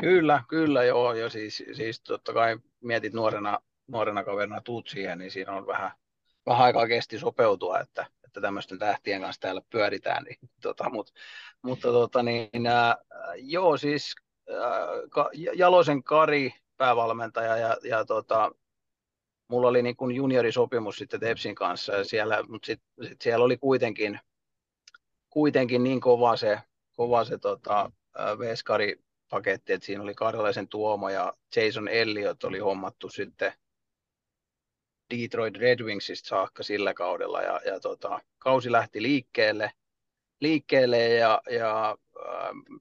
Kyllä, 0.00 0.44
kyllä 0.48 0.84
joo. 0.84 1.14
Ja 1.14 1.28
siis, 1.28 1.64
siis 1.72 2.02
totta 2.02 2.32
kai 2.32 2.58
mietit 2.80 3.12
nuorena, 3.12 3.58
nuorena 3.86 4.24
kaverina 4.24 4.60
tuut 4.60 4.88
siihen, 4.88 5.18
niin 5.18 5.30
siinä 5.30 5.52
on 5.52 5.66
vähän, 5.66 5.90
vähän 6.46 6.64
aikaa 6.64 6.86
kesti 6.86 7.18
sopeutua, 7.18 7.80
että, 7.80 8.06
että 8.24 8.40
tämmöisten 8.40 8.78
tähtien 8.78 9.20
kanssa 9.20 9.40
täällä 9.40 9.62
pyöritään. 9.70 10.24
Niin, 10.24 10.38
tota, 10.62 10.90
mut, 10.90 11.10
mutta 11.62 11.88
tota, 11.88 12.22
niin, 12.22 12.66
ää, 12.66 12.96
joo, 13.36 13.76
siis 13.76 14.14
ää, 14.50 14.86
ka, 15.10 15.30
Jalosen 15.32 16.02
Kari 16.02 16.54
päävalmentaja 16.76 17.56
ja, 17.56 17.76
ja 17.84 18.04
tota, 18.04 18.52
mulla 19.48 19.68
oli 19.68 19.82
niin 19.82 19.96
kuin 19.96 20.16
juniorisopimus 20.16 20.96
sitten 20.96 21.20
Tepsin 21.20 21.54
kanssa 21.54 21.92
ja 21.92 22.04
siellä, 22.04 22.42
mutta 22.48 22.66
sit, 22.66 22.82
sit 23.08 23.20
siellä 23.20 23.44
oli 23.44 23.56
kuitenkin, 23.56 24.20
kuitenkin 25.30 25.84
niin 25.84 26.00
kova 26.00 26.36
se, 26.36 26.58
kova 26.96 27.24
se 27.24 27.38
tota, 27.38 27.90
veskari 28.38 28.96
paketti, 29.30 29.72
että 29.72 29.86
siinä 29.86 30.02
oli 30.02 30.14
Karjalaisen 30.14 30.68
Tuomo 30.68 31.08
ja 31.08 31.34
Jason 31.56 31.88
Elliot 31.88 32.44
oli 32.44 32.58
hommattu 32.58 33.08
sitten 33.08 33.52
Detroit 35.10 35.56
Red 35.56 35.80
Wingsista 35.80 36.28
saakka 36.28 36.62
sillä 36.62 36.94
kaudella 36.94 37.42
ja, 37.42 37.60
ja 37.64 37.80
tota, 37.80 38.20
kausi 38.38 38.72
lähti 38.72 39.02
liikkeelle, 39.02 39.72
liikkeelle 40.40 41.08
ja, 41.08 41.42
ja 41.50 41.98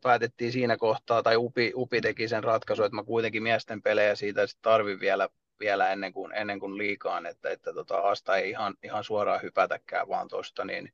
päätettiin 0.01 0.51
siinä 0.51 0.77
kohtaa, 0.77 1.23
tai 1.23 1.37
Upi, 1.37 1.71
Upi 1.75 2.01
teki 2.01 2.27
sen 2.27 2.43
ratkaisun, 2.43 2.85
että 2.85 2.95
mä 2.95 3.03
kuitenkin 3.03 3.43
miesten 3.43 3.81
pelejä 3.81 4.15
siitä 4.15 4.41
tarvin 4.61 4.99
vielä, 4.99 5.29
vielä 5.59 5.91
ennen, 5.91 6.13
kuin, 6.13 6.33
ennen 6.33 6.59
kuin 6.59 6.77
liikaan, 6.77 7.25
että, 7.25 7.49
että 7.49 7.73
tota, 7.73 7.97
Asta 7.97 8.37
ei 8.37 8.49
ihan, 8.49 8.75
ihan 8.83 9.03
suoraan 9.03 9.41
hypätäkään 9.41 10.07
vaan 10.07 10.27
tuosta, 10.27 10.65
niin 10.65 10.93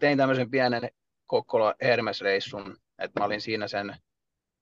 tein 0.00 0.18
tämmöisen 0.18 0.50
pienen 0.50 0.90
Kokkola 1.26 1.74
Hermes-reissun, 1.82 2.76
että 2.98 3.20
mä 3.20 3.26
olin 3.26 3.40
siinä 3.40 3.68
sen 3.68 3.96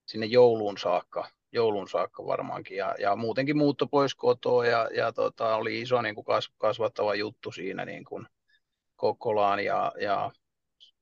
sinne 0.06 0.26
jouluun 0.26 0.78
saakka, 0.78 1.28
joulun 1.52 1.88
saakka 1.88 2.26
varmaankin, 2.26 2.76
ja, 2.76 2.94
ja 2.98 3.16
muutenkin 3.16 3.56
muutto 3.56 3.86
pois 3.86 4.14
kotoa, 4.14 4.66
ja, 4.66 4.88
ja 4.94 5.12
tota, 5.12 5.56
oli 5.56 5.80
iso 5.80 6.02
niin 6.02 6.14
kuin 6.14 6.24
kas, 6.24 6.50
kasvattava 6.58 7.14
juttu 7.14 7.52
siinä 7.52 7.84
niin 7.84 8.04
kuin 8.04 8.26
Kokkolaan, 8.96 9.64
ja, 9.64 9.92
ja 10.00 10.30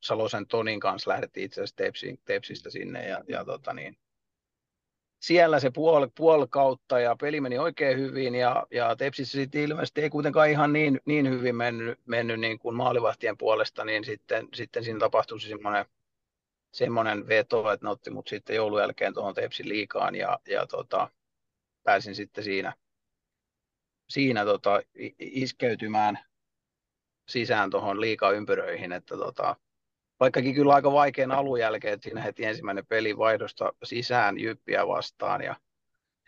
Salosen 0.02 0.46
Tonin 0.46 0.80
kanssa 0.80 1.10
lähdettiin 1.10 1.46
itse 1.46 1.60
asiassa 1.60 1.76
Tepsin, 1.76 2.18
Tepsistä 2.24 2.70
sinne 2.70 3.08
ja, 3.08 3.24
ja 3.28 3.44
tota 3.44 3.72
niin, 3.72 3.96
siellä 5.20 5.60
se 5.60 5.70
puoli, 5.70 6.08
puoli 6.16 6.46
kautta 6.50 7.00
ja 7.00 7.16
peli 7.20 7.40
meni 7.40 7.58
oikein 7.58 7.98
hyvin 7.98 8.34
ja, 8.34 8.66
ja 8.70 8.96
Tepsissä 8.96 9.38
sitten 9.38 9.62
ilmeisesti 9.62 10.02
ei 10.02 10.10
kuitenkaan 10.10 10.50
ihan 10.50 10.72
niin, 10.72 11.00
niin 11.04 11.30
hyvin 11.30 11.56
mennyt, 11.56 12.00
mennyt 12.06 12.40
niin 12.40 12.58
kuin 12.58 12.76
maalivahtien 12.76 13.38
puolesta, 13.38 13.84
niin 13.84 14.04
sitten, 14.04 14.48
sitten 14.54 14.84
siinä 14.84 14.98
tapahtui 14.98 15.40
semmoinen, 15.40 15.86
semmoinen 16.72 17.28
veto, 17.28 17.72
että 17.72 17.86
ne 17.86 17.90
otti 17.90 18.10
mut 18.10 18.28
sitten 18.28 18.56
joulun 18.56 18.80
jälkeen 18.80 19.14
tuohon 19.14 19.34
Tepsin 19.34 19.68
liikaan 19.68 20.14
ja, 20.14 20.38
ja 20.48 20.66
tota, 20.66 21.10
pääsin 21.82 22.14
sitten 22.14 22.44
siinä, 22.44 22.72
siinä 24.08 24.44
tota, 24.44 24.82
iskeytymään 25.18 26.18
sisään 27.28 27.70
tuohon 27.70 28.00
liikaympyröihin, 28.00 28.92
että 28.92 29.16
tota, 29.16 29.56
vaikkakin 30.20 30.54
kyllä 30.54 30.74
aika 30.74 30.92
vaikean 30.92 31.32
alun 31.32 31.60
jälkeen, 31.60 31.94
että 31.94 32.04
siinä 32.04 32.20
heti 32.22 32.44
ensimmäinen 32.44 32.86
peli 32.86 33.18
vaihdosta 33.18 33.72
sisään 33.84 34.40
Jyppiä 34.40 34.86
vastaan 34.88 35.42
ja, 35.42 35.56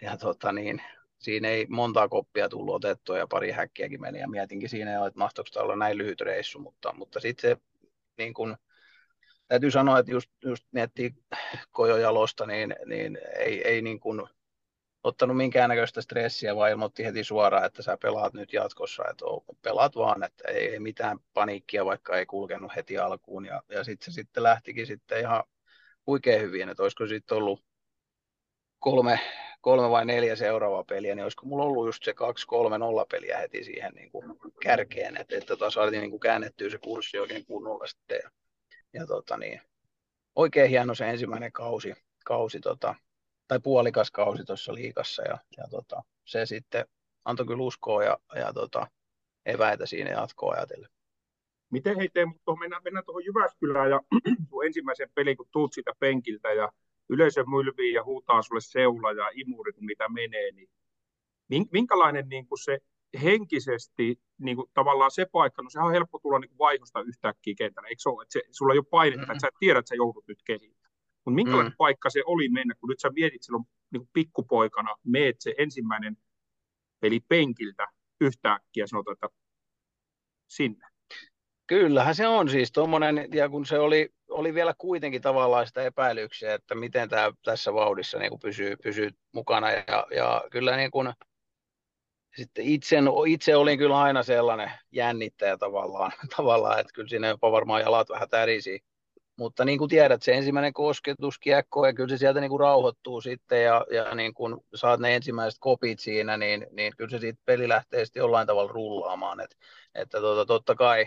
ja 0.00 0.16
tota 0.16 0.52
niin, 0.52 0.83
siinä 1.18 1.49
ei 1.49 1.66
montaa 1.68 2.09
koppia 2.09 2.49
tullut 2.49 2.75
otettua 2.75 3.18
ja 3.18 3.26
pari 3.26 3.50
häkkiäkin 3.50 4.00
meni. 4.00 4.18
Ja 4.18 4.28
mietinkin 4.28 4.68
siinä 4.68 4.92
jo, 4.92 5.07
että 5.07 5.18
mahtoiko 5.18 5.50
olla 5.57 5.76
näin 5.76 5.99
lyhyt 5.99 6.21
reissu, 6.21 6.59
mutta, 6.59 6.92
mutta 6.92 7.21
sitten 7.21 7.50
se 7.50 7.57
niin 8.18 8.35
kun, 8.35 8.57
täytyy 9.49 9.71
sanoa, 9.71 9.99
että 9.99 10.12
just, 10.12 10.30
just 10.45 10.64
miettii 10.73 11.14
Kojojalosta, 11.71 12.47
niin, 12.47 12.76
niin 12.87 13.18
ei, 13.38 13.68
ei 13.68 13.83
niin 13.83 14.00
kun, 14.00 14.28
ottanut 15.05 15.37
minkäännäköistä 15.37 16.02
stressiä, 16.02 16.57
vaan 16.57 16.71
ilmoitti 16.71 17.05
heti 17.05 17.25
suoraan, 17.25 17.64
että 17.64 17.83
sä 17.83 17.97
pelaat 18.02 18.35
nyt 18.35 18.52
jatkossa, 18.52 19.02
että 19.11 19.25
pelaat 19.62 19.97
vaan, 19.97 20.23
että 20.23 20.49
ei, 20.49 20.69
ei 20.69 20.81
mitään 20.81 21.19
paniikkia, 21.35 21.85
vaikka 21.85 22.19
ei 22.19 22.26
kulkenut 22.26 22.76
heti 22.76 22.99
alkuun. 22.99 23.47
Ja, 23.47 23.62
ja 23.69 23.85
sitten 23.85 24.12
se 24.12 24.14
sitten 24.14 24.43
lähtikin 24.43 24.87
sitten 24.87 25.21
ihan 25.21 25.45
huikein 26.07 26.43
hyvin, 26.43 26.69
että 26.69 26.83
olisiko 26.83 27.07
sitten 27.07 27.38
ollut 27.38 27.64
kolme, 28.78 29.21
kolme 29.61 29.90
vai 29.90 30.05
neljä 30.05 30.37
seuraavaa 30.37 30.85
peliä, 30.85 31.14
niin 31.14 31.23
olisiko 31.23 31.47
mulla 31.47 31.64
ollut 31.64 31.87
just 31.87 32.05
se 32.05 32.12
2-3-0 32.12 32.14
peliä 33.11 33.38
heti 33.38 33.64
siihen 33.64 33.93
niin 33.95 34.11
kuin 34.11 34.25
kärkeen, 34.62 35.17
että, 35.17 35.37
että 35.37 35.47
tota, 35.47 35.71
saatiin 35.71 36.00
niin 36.00 36.11
kuin 36.11 36.21
käännettyä 36.21 36.71
se 36.71 36.78
kurssi 36.78 37.19
oikein 37.19 37.47
kunnolla 37.47 37.87
sitten. 37.87 38.21
Ja, 38.25 38.31
ja 38.93 39.07
tota 39.07 39.37
niin, 39.37 39.61
oikein 40.37 40.71
hieno 40.71 40.95
se 40.95 41.11
ensimmäinen 41.11 41.52
kausi, 41.52 41.95
kausi 42.25 42.61
tota, 42.61 42.95
tai 43.49 43.61
puolikas 43.61 44.11
kausi 44.11 44.45
tuossa 44.45 44.75
liikassa 44.75 45.23
ja, 45.23 45.38
ja 45.57 45.64
tota, 45.71 46.02
se 46.25 46.47
sitten 46.47 46.87
antoi 47.25 47.47
kyllä 47.47 47.62
uskoa 47.62 48.05
ja, 48.05 48.19
ja 48.35 48.52
tota, 48.52 48.87
eväitä 49.47 49.87
siinä 49.87 50.11
jatkoa 50.11 50.52
ajatellen. 50.52 50.90
Miten 51.71 51.97
hei 51.97 52.09
Teemu, 52.09 52.35
tuohon 52.45 52.59
mennään, 52.59 52.83
mennään 52.83 53.05
tuohon 53.05 53.25
Jyväskylään 53.25 53.90
ja 53.90 54.00
tuon 54.50 54.67
ensimmäisen 54.67 55.11
pelin, 55.14 55.37
kun 55.37 55.49
tuut 55.50 55.73
siitä 55.73 55.93
penkiltä 55.99 56.52
ja 56.52 56.73
yleisö 57.09 57.45
mylvii 57.45 57.93
ja 57.93 58.05
huutaa 58.05 58.43
sulle 58.43 58.61
seula 58.61 59.12
ja 59.12 59.31
imuri, 59.35 59.73
kun 59.73 59.85
mitä 59.85 60.09
menee, 60.09 60.50
niin 60.52 60.69
minkälainen 61.73 62.28
niin 62.28 62.47
kuin 62.47 62.59
se 62.59 62.78
henkisesti 63.23 64.21
niin 64.38 64.57
kuin 64.57 64.71
tavallaan 64.75 65.11
se 65.11 65.26
paikka, 65.33 65.62
no 65.62 65.71
sehän 65.71 65.87
on 65.87 65.93
helppo 65.93 66.19
tulla 66.19 66.38
niin 66.38 66.49
kuin 66.49 66.59
vaihosta 66.59 67.00
yhtäkkiä 67.00 67.55
kentällä, 67.59 67.88
eikö 67.88 68.02
se 68.02 68.09
ole, 68.09 68.23
että 68.23 68.33
se, 68.33 68.43
sulla 68.50 68.73
ei 68.73 68.78
ole 68.78 68.87
painetta, 68.90 69.21
mm-hmm. 69.21 69.33
että 69.33 69.47
sä 69.47 69.59
tiedät, 69.59 69.78
että 69.78 69.88
sä 69.88 69.95
joudut 69.95 70.28
nyt 70.28 70.43
kehittä. 70.45 70.77
Mutta 71.30 71.35
minkälainen 71.35 71.73
mm. 71.73 71.76
paikka 71.76 72.11
se 72.11 72.23
oli 72.26 72.49
mennä, 72.49 72.75
kun 72.80 72.88
nyt 72.88 73.00
sä 73.00 73.11
mietit 73.11 73.42
silloin 73.42 73.64
niin 73.90 74.00
kuin 74.00 74.11
pikkupoikana, 74.12 74.97
meet 75.04 75.37
se 75.40 75.54
ensimmäinen 75.58 76.16
peli 77.00 77.20
penkiltä 77.28 77.87
yhtäkkiä, 78.20 78.87
sanotaan, 78.87 79.12
että 79.12 79.28
sinne. 80.50 80.87
Kyllähän 81.66 82.14
se 82.14 82.28
on 82.28 82.49
siis 82.49 82.73
tuommoinen, 82.73 83.28
ja 83.32 83.49
kun 83.49 83.66
se 83.66 83.78
oli, 83.78 84.08
oli 84.28 84.54
vielä 84.54 84.75
kuitenkin 84.78 85.23
tavallaan 85.23 85.66
sitä 85.66 85.82
epäilyksiä, 85.82 86.54
että 86.54 86.75
miten 86.75 87.08
tämä 87.08 87.32
tässä 87.44 87.75
vauhdissa 87.75 88.18
niin 88.18 88.30
kuin 88.30 88.40
pysyy, 88.40 88.76
pysyy 88.82 89.11
mukana, 89.32 89.70
ja, 89.70 90.06
ja 90.11 90.44
kyllä 90.50 90.76
niin 90.76 90.90
kuin, 90.90 91.12
sitten 92.37 92.64
itse, 92.64 92.97
itse 93.26 93.56
olin 93.56 93.78
kyllä 93.78 94.00
aina 94.00 94.23
sellainen 94.23 94.70
jännittäjä 94.92 95.56
tavallaan, 95.56 96.12
tavallaan 96.37 96.80
että 96.80 96.92
kyllä 96.94 97.08
siinä 97.08 97.28
jopa 97.28 97.52
varmaan 97.52 97.80
jalat 97.80 98.08
vähän 98.08 98.28
tärisi. 98.28 98.80
Mutta 99.38 99.64
niin 99.64 99.78
kuin 99.78 99.88
tiedät, 99.88 100.23
se 100.23 100.35
ensimmäinen 100.35 100.73
kosketus 100.73 101.38
kiekko 101.38 101.87
ja 101.87 101.95
kyllä 101.95 102.09
se 102.09 102.16
sieltä 102.18 102.40
niin 102.40 102.50
kuin 102.50 102.61
rauhoittuu 102.61 103.21
sitten 103.21 103.64
ja, 103.64 103.87
ja 103.90 104.14
niin 104.14 104.35
kuin 104.35 104.57
saat 104.75 105.00
ne 105.00 105.14
ensimmäiset 105.14 105.59
kopit 105.61 105.99
siinä, 105.99 106.37
niin, 106.37 106.66
niin 106.71 106.92
kyllä 106.97 107.11
se 107.11 107.18
siitä 107.18 107.40
peli 107.45 107.68
lähtee 107.68 108.04
sitten 108.04 108.21
jollain 108.21 108.47
tavalla 108.47 108.73
rullaamaan. 108.73 109.40
Et, 109.40 109.57
että 109.95 110.21
tota, 110.21 110.47
totta 110.47 110.75
kai 110.75 111.07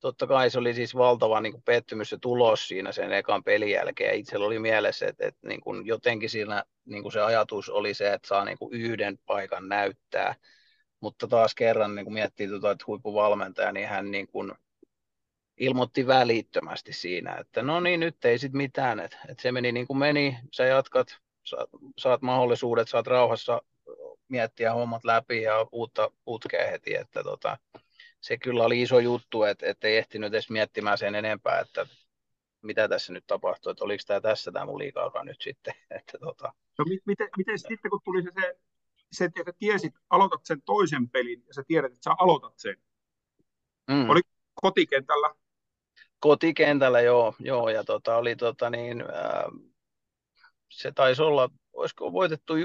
totta 0.00 0.26
kai 0.26 0.50
se 0.50 0.58
oli 0.58 0.74
siis 0.74 0.96
valtava 0.96 1.40
niin 1.40 1.52
kuin 1.52 1.62
pettymys 1.62 2.10
se 2.10 2.18
tulos 2.20 2.68
siinä 2.68 2.92
sen 2.92 3.12
ekan 3.12 3.44
pelin 3.44 3.70
jälkeen. 3.70 4.14
Itsellä 4.14 4.46
oli 4.46 4.58
mielessä, 4.58 5.06
että, 5.06 5.26
että 5.26 5.48
niin 5.48 5.60
kuin 5.60 5.86
jotenkin 5.86 6.30
siinä 6.30 6.64
niin 6.84 7.02
kuin 7.02 7.12
se 7.12 7.20
ajatus 7.20 7.68
oli 7.68 7.94
se, 7.94 8.12
että 8.12 8.28
saa 8.28 8.44
niin 8.44 8.58
kuin 8.58 8.72
yhden 8.72 9.18
paikan 9.26 9.68
näyttää. 9.68 10.34
Mutta 11.00 11.28
taas 11.28 11.54
kerran 11.54 11.94
niin 11.94 12.04
kuin 12.04 12.14
miettii 12.14 12.48
tuota, 12.48 12.70
että 12.70 12.84
huippuvalmentaja, 12.86 13.72
niin 13.72 13.88
hän 13.88 14.10
niin 14.10 14.26
kuin 14.26 14.52
ilmoitti 15.56 16.06
välittömästi 16.06 16.92
siinä, 16.92 17.34
että 17.34 17.62
no 17.62 17.80
niin, 17.80 18.00
nyt 18.00 18.24
ei 18.24 18.38
sitten 18.38 18.56
mitään, 18.56 19.00
että, 19.00 19.18
että 19.28 19.42
se 19.42 19.52
meni 19.52 19.72
niin 19.72 19.86
kuin 19.86 19.98
meni, 19.98 20.38
sä 20.52 20.64
jatkat, 20.64 21.18
saat, 21.44 21.70
saat 21.98 22.22
mahdollisuudet, 22.22 22.88
saat 22.88 23.06
rauhassa 23.06 23.62
miettiä 24.28 24.74
hommat 24.74 25.04
läpi 25.04 25.42
ja 25.42 25.66
uutta 25.72 26.10
putkea 26.24 26.70
heti, 26.70 26.94
että 26.94 27.22
tota, 27.22 27.58
se 28.20 28.36
kyllä 28.36 28.64
oli 28.64 28.82
iso 28.82 28.98
juttu, 28.98 29.42
että, 29.42 29.66
että 29.66 29.88
ei 29.88 29.96
ehtinyt 29.96 30.32
edes 30.32 30.50
miettimään 30.50 30.98
sen 30.98 31.14
enempää, 31.14 31.60
että 31.60 31.86
mitä 32.62 32.88
tässä 32.88 33.12
nyt 33.12 33.26
tapahtuu, 33.26 33.70
että 33.70 33.84
oliko 33.84 34.02
tämä 34.06 34.20
tässä 34.20 34.52
tämä 34.52 34.66
mun 34.66 34.78
liikaura 34.78 35.24
nyt 35.24 35.40
sitten. 35.40 35.74
Että, 35.98 36.18
tota... 36.18 36.52
No 36.78 36.84
miten, 37.06 37.28
miten 37.36 37.58
sitten 37.58 37.90
kun 37.90 38.00
tuli 38.04 38.22
se, 38.22 38.30
se, 38.34 38.54
se 39.12 39.24
että 39.24 39.52
tiesit, 39.58 39.94
aloitat 40.10 40.40
sen 40.44 40.62
toisen 40.62 41.08
pelin 41.10 41.44
ja 41.46 41.54
sä 41.54 41.62
tiedät, 41.66 41.92
että 41.92 42.04
sä 42.04 42.14
aloitat 42.18 42.52
sen. 42.56 42.76
Mm. 43.90 44.10
Oli 44.10 44.20
kotikentällä? 44.54 45.34
Kotikentällä, 46.26 47.00
joo, 47.00 47.34
joo 47.38 47.68
ja 47.68 47.84
tota, 47.84 48.16
oli 48.16 48.36
tota 48.36 48.70
niin, 48.70 49.00
ää, 49.00 49.44
se 50.70 50.92
taisi 50.92 51.22
olla, 51.22 51.48
olisiko 51.72 52.12
voitettu 52.12 52.54
1-0 52.54 52.58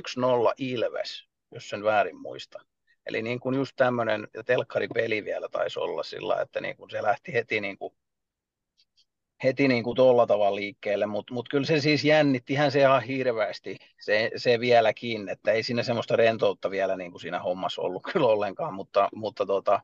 Ilves, 0.57 1.27
jos 1.51 1.69
sen 1.69 1.83
väärin 1.83 2.15
muista. 2.15 2.59
Eli 3.05 3.21
niin 3.21 3.39
kuin 3.39 3.55
just 3.55 3.73
tämmöinen 3.75 4.27
telkkaripeli 4.45 5.25
vielä 5.25 5.47
taisi 5.51 5.79
olla 5.79 6.03
sillä, 6.03 6.41
että 6.41 6.61
niin 6.61 6.77
kuin 6.77 6.89
se 6.89 7.03
lähti 7.03 7.33
heti 7.33 7.61
niin 7.61 7.77
kuin 7.77 7.93
heti 9.43 9.67
niin 9.67 9.83
kuin 9.83 9.95
tuolla 9.95 10.27
tavalla 10.27 10.55
liikkeelle, 10.55 11.05
mutta 11.05 11.33
mut 11.33 11.49
kyllä 11.49 11.65
se 11.65 11.79
siis 11.79 12.03
jännittihän 12.03 12.71
se 12.71 12.79
ihan 12.79 13.03
hirveästi, 13.03 13.77
se, 13.99 14.31
se 14.35 14.59
vieläkin, 14.59 15.29
että 15.29 15.51
ei 15.51 15.63
siinä 15.63 15.83
semmoista 15.83 16.15
rentoutta 16.15 16.71
vielä 16.71 16.97
niin 16.97 17.11
kuin 17.11 17.21
siinä 17.21 17.39
hommassa 17.39 17.81
ollut 17.81 18.03
kyllä 18.13 18.27
ollenkaan, 18.27 18.73
mutta, 18.73 19.09
mutta 19.15 19.45
tota, 19.45 19.81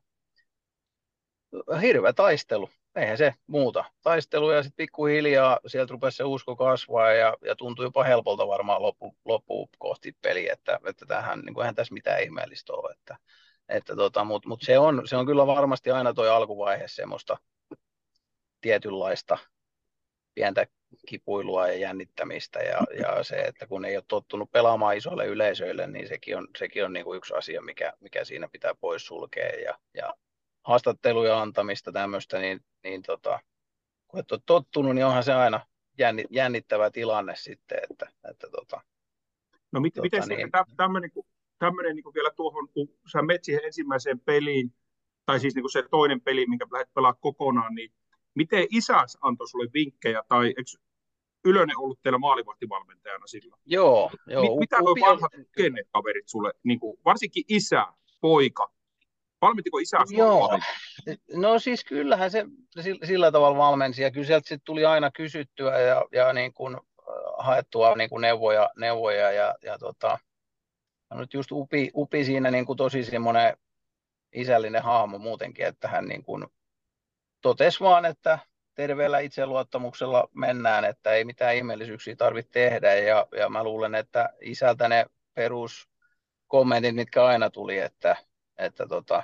hirveä 1.81 2.13
taistelu, 2.13 2.69
eihän 2.95 3.17
se 3.17 3.33
muuta. 3.47 3.83
Taistelu 4.01 4.51
ja 4.51 4.63
sitten 4.63 4.77
pikkuhiljaa 4.77 5.59
sieltä 5.67 5.91
rupesi 5.91 6.17
se 6.17 6.23
usko 6.23 6.55
kasvaa 6.55 7.11
ja, 7.11 7.37
ja 7.45 7.55
tuntui 7.55 7.85
jopa 7.85 8.03
helpolta 8.03 8.47
varmaan 8.47 8.81
loppu, 8.81 9.15
loppu 9.25 9.69
kohti 9.77 10.15
peli, 10.21 10.49
että, 10.49 10.79
että 10.85 11.05
tähän, 11.05 11.39
niin 11.39 11.53
kuin, 11.53 11.63
eihän 11.63 11.75
tässä 11.75 11.93
mitään 11.93 12.23
ihmeellistä 12.23 12.73
ole. 12.73 12.93
Että, 12.93 13.17
että 13.69 13.95
tota, 13.95 14.23
Mutta 14.23 14.49
mut 14.49 14.61
se, 14.61 14.79
on, 14.79 15.07
se 15.07 15.17
on 15.17 15.25
kyllä 15.25 15.47
varmasti 15.47 15.91
aina 15.91 16.13
tuo 16.13 16.25
alkuvaihe 16.25 16.87
semmoista 16.87 17.37
tietynlaista 18.61 19.37
pientä 20.33 20.67
kipuilua 21.07 21.67
ja 21.67 21.73
jännittämistä 21.73 22.59
ja, 22.59 22.79
ja 22.99 23.23
se, 23.23 23.35
että 23.35 23.67
kun 23.67 23.85
ei 23.85 23.97
ole 23.97 24.03
tottunut 24.07 24.51
pelaamaan 24.51 24.97
isoille 24.97 25.25
yleisöille, 25.25 25.87
niin 25.87 26.07
sekin 26.07 26.37
on, 26.37 26.47
sekin 26.57 26.85
on 26.85 26.93
niin 26.93 27.03
kuin 27.03 27.17
yksi 27.17 27.33
asia, 27.33 27.61
mikä, 27.61 27.93
mikä 27.99 28.23
siinä 28.23 28.47
pitää 28.51 28.75
pois 28.75 29.05
sulkea 29.05 29.45
ja, 29.45 29.77
ja 29.93 30.13
haastatteluja 30.67 31.41
antamista 31.41 31.91
tämmöistä, 31.91 32.39
niin, 32.39 32.59
niin 32.83 33.01
tota, 33.01 33.39
kun 34.07 34.19
et 34.19 34.31
ole 34.31 34.39
tottunut, 34.45 34.95
niin 34.95 35.05
onhan 35.05 35.23
se 35.23 35.33
aina 35.33 35.65
jännittävä 36.29 36.91
tilanne 36.91 37.35
sitten. 37.35 37.79
Että, 37.89 38.11
että 38.31 38.47
tota, 38.51 38.81
no 39.71 39.79
mit, 39.79 39.93
tota, 39.93 40.03
miten 40.03 40.23
niin, 40.27 40.49
tämmöinen, 40.77 41.11
tämmöinen 41.59 41.95
niin 41.95 42.13
vielä 42.13 42.31
tuohon, 42.35 42.69
kun 42.69 42.87
sä 43.11 43.21
menet 43.21 43.43
siihen 43.43 43.65
ensimmäiseen 43.65 44.19
peliin, 44.19 44.73
tai 45.25 45.39
siis 45.39 45.55
niin 45.55 45.63
kuin 45.63 45.71
se 45.71 45.83
toinen 45.91 46.21
peli, 46.21 46.45
minkä 46.47 46.65
lähdet 46.71 46.93
pelaa 46.93 47.13
kokonaan, 47.13 47.75
niin 47.75 47.91
miten 48.33 48.67
isäs 48.69 49.17
antoi 49.21 49.47
sulle 49.47 49.69
vinkkejä, 49.73 50.23
tai 50.27 50.47
eikö 50.47 50.87
Ylönen 51.45 51.77
ollut 51.77 52.01
teillä 52.01 52.17
maalivahtivalmentajana 52.17 53.27
silloin? 53.27 53.61
Joo. 53.65 54.11
joo 54.27 54.41
Mit, 54.41 54.59
mitä 54.59 54.77
nuo 54.79 54.95
vanhat 55.01 55.31
kaverit 55.91 56.27
sulle, 56.27 56.53
niin 56.63 56.79
kuin, 56.79 56.99
varsinkin 57.05 57.43
isä, 57.47 57.87
poika, 58.21 58.71
Valmentiko 59.41 59.77
isä 59.77 59.97
Joo, 60.09 60.59
no 61.33 61.59
siis 61.59 61.85
kyllähän 61.85 62.31
se 62.31 62.45
sillä 63.03 63.31
tavalla 63.31 63.57
valmensi 63.57 64.03
ja 64.03 64.11
kyllä 64.11 64.27
sieltä 64.27 64.47
sit 64.47 64.61
tuli 64.63 64.85
aina 64.85 65.11
kysyttyä 65.11 65.79
ja, 65.79 66.05
ja 66.11 66.33
niin 66.33 66.53
kuin 66.53 66.75
äh, 66.75 66.81
haettua 67.37 67.95
niin 67.95 68.09
kuin 68.09 68.21
neuvoja, 68.21 68.69
neuvoja 68.77 69.31
ja, 69.31 69.55
ja 69.63 69.77
tota, 69.77 70.19
no 71.09 71.19
nyt 71.19 71.33
just 71.33 71.51
Upi, 71.51 71.91
Upi 71.95 72.23
siinä 72.23 72.51
niin 72.51 72.65
kuin 72.65 72.77
tosi 72.77 73.03
semmoinen 73.03 73.57
isällinen 74.33 74.83
hahmo 74.83 75.17
muutenkin, 75.17 75.65
että 75.65 75.87
hän 75.87 76.05
niin 76.05 76.23
kuin 76.23 76.45
totesi 77.41 77.79
vaan, 77.79 78.05
että 78.05 78.39
terveellä 78.75 79.19
itseluottamuksella 79.19 80.29
mennään, 80.33 80.85
että 80.85 81.11
ei 81.11 81.25
mitään 81.25 81.55
ihmeellisyyksiä 81.55 82.15
tarvitse 82.15 82.51
tehdä 82.51 82.95
ja, 82.95 83.27
ja 83.37 83.49
mä 83.49 83.63
luulen, 83.63 83.95
että 83.95 84.29
isältä 84.41 84.87
ne 84.87 85.05
peruskommentit, 85.33 86.95
mitkä 86.95 87.25
aina 87.25 87.49
tuli, 87.49 87.77
että 87.77 88.15
että 88.57 88.87
tota, 88.87 89.23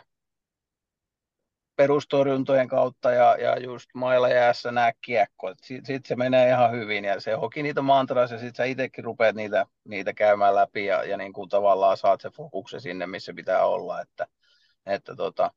perustorjuntojen 1.76 2.68
kautta 2.68 3.12
ja, 3.12 3.38
ja 3.38 3.60
just 3.60 3.90
mailla 3.94 4.30
jäässä 4.30 4.72
nämä 4.72 4.92
kiekko. 5.02 5.54
Sitten 5.62 5.86
sit 5.86 6.06
se 6.06 6.16
menee 6.16 6.50
ihan 6.50 6.72
hyvin 6.72 7.06
ja 7.06 7.20
se 7.20 7.34
hoki 7.34 7.64
niitä 7.64 7.82
mantras 7.82 8.32
ja 8.32 8.38
sitten 8.38 8.56
sä 8.56 8.64
itsekin 8.64 9.04
rupeat 9.04 9.36
niitä, 9.36 9.66
niitä 9.84 10.14
käymään 10.14 10.56
läpi 10.56 10.86
ja, 10.86 11.04
ja 11.04 11.18
niin 11.18 11.34
kuin 11.34 11.50
tavallaan 11.50 11.98
saat 11.98 12.22
se 12.22 12.30
fokuksen 12.30 12.82
sinne, 12.82 13.08
missä 13.08 13.34
pitää 13.34 13.66
olla. 13.66 14.02
Että, 14.02 14.28
että 14.86 15.16
tota, 15.16 15.52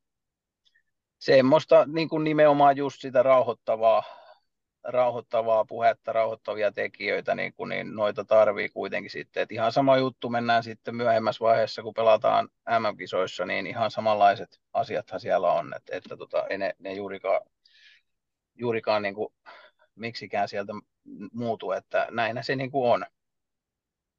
semmoista 1.18 1.84
niin 1.86 2.08
kuin 2.08 2.24
nimenomaan 2.24 2.76
just 2.76 3.00
sitä 3.00 3.22
rauhoittavaa, 3.22 4.02
rauhoittavaa 4.88 5.64
puhetta, 5.64 6.12
rauhoittavia 6.12 6.72
tekijöitä, 6.72 7.34
niin, 7.34 7.52
kuin, 7.54 7.68
niin 7.68 7.94
noita 7.94 8.24
tarvii 8.24 8.68
kuitenkin 8.68 9.10
sitten. 9.10 9.42
Et 9.42 9.52
ihan 9.52 9.72
sama 9.72 9.96
juttu 9.96 10.28
mennään 10.28 10.62
sitten 10.62 10.96
myöhemmässä 10.96 11.44
vaiheessa, 11.44 11.82
kun 11.82 11.94
pelataan 11.94 12.48
MM-kisoissa, 12.68 13.46
niin 13.46 13.66
ihan 13.66 13.90
samanlaiset 13.90 14.60
asiathan 14.72 15.20
siellä 15.20 15.52
on, 15.52 15.74
että, 15.76 15.96
että 15.96 16.16
tota, 16.16 16.46
ei 16.46 16.58
ne, 16.58 16.74
ne 16.78 16.92
juurikaan, 16.92 17.40
juurikaan 18.54 19.02
niin 19.02 19.14
kuin, 19.14 19.28
miksikään 19.94 20.48
sieltä 20.48 20.72
muutu, 21.32 21.72
että 21.72 22.06
näinä 22.10 22.42
se 22.42 22.56
niin 22.56 22.70
kuin 22.70 22.90
on. 22.92 23.06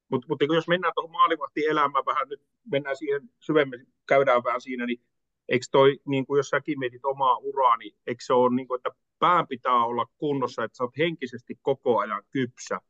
Mutta 0.08 0.26
mut, 0.28 0.40
niin 0.40 0.54
jos 0.54 0.68
mennään 0.68 0.92
tuohon 0.94 1.10
maalivahtielämään 1.10 2.04
vähän, 2.06 2.28
nyt 2.28 2.42
mennään 2.72 2.96
siihen 2.96 3.30
syvemmin, 3.40 3.86
käydään 4.06 4.44
vähän 4.44 4.60
siinä, 4.60 4.86
niin 4.86 5.00
eikö 5.48 5.66
toi, 5.70 6.00
niin 6.06 6.26
kuin 6.26 6.38
jos 6.38 6.48
säkin 6.48 6.78
mietit 6.78 7.04
omaa 7.04 7.36
uraa, 7.36 7.76
niin 7.76 7.96
eikö 8.06 8.24
se 8.24 8.32
ole, 8.32 8.54
niin 8.54 8.68
kuin, 8.68 8.78
että 8.78 8.90
pään 9.18 9.48
pitää 9.48 9.84
olla 9.84 10.06
kunnossa, 10.18 10.64
että 10.64 10.76
sä 10.76 10.84
oot 10.84 10.98
henkisesti 10.98 11.58
koko 11.62 11.98
ajan 11.98 12.22
kypsä. 12.30 12.80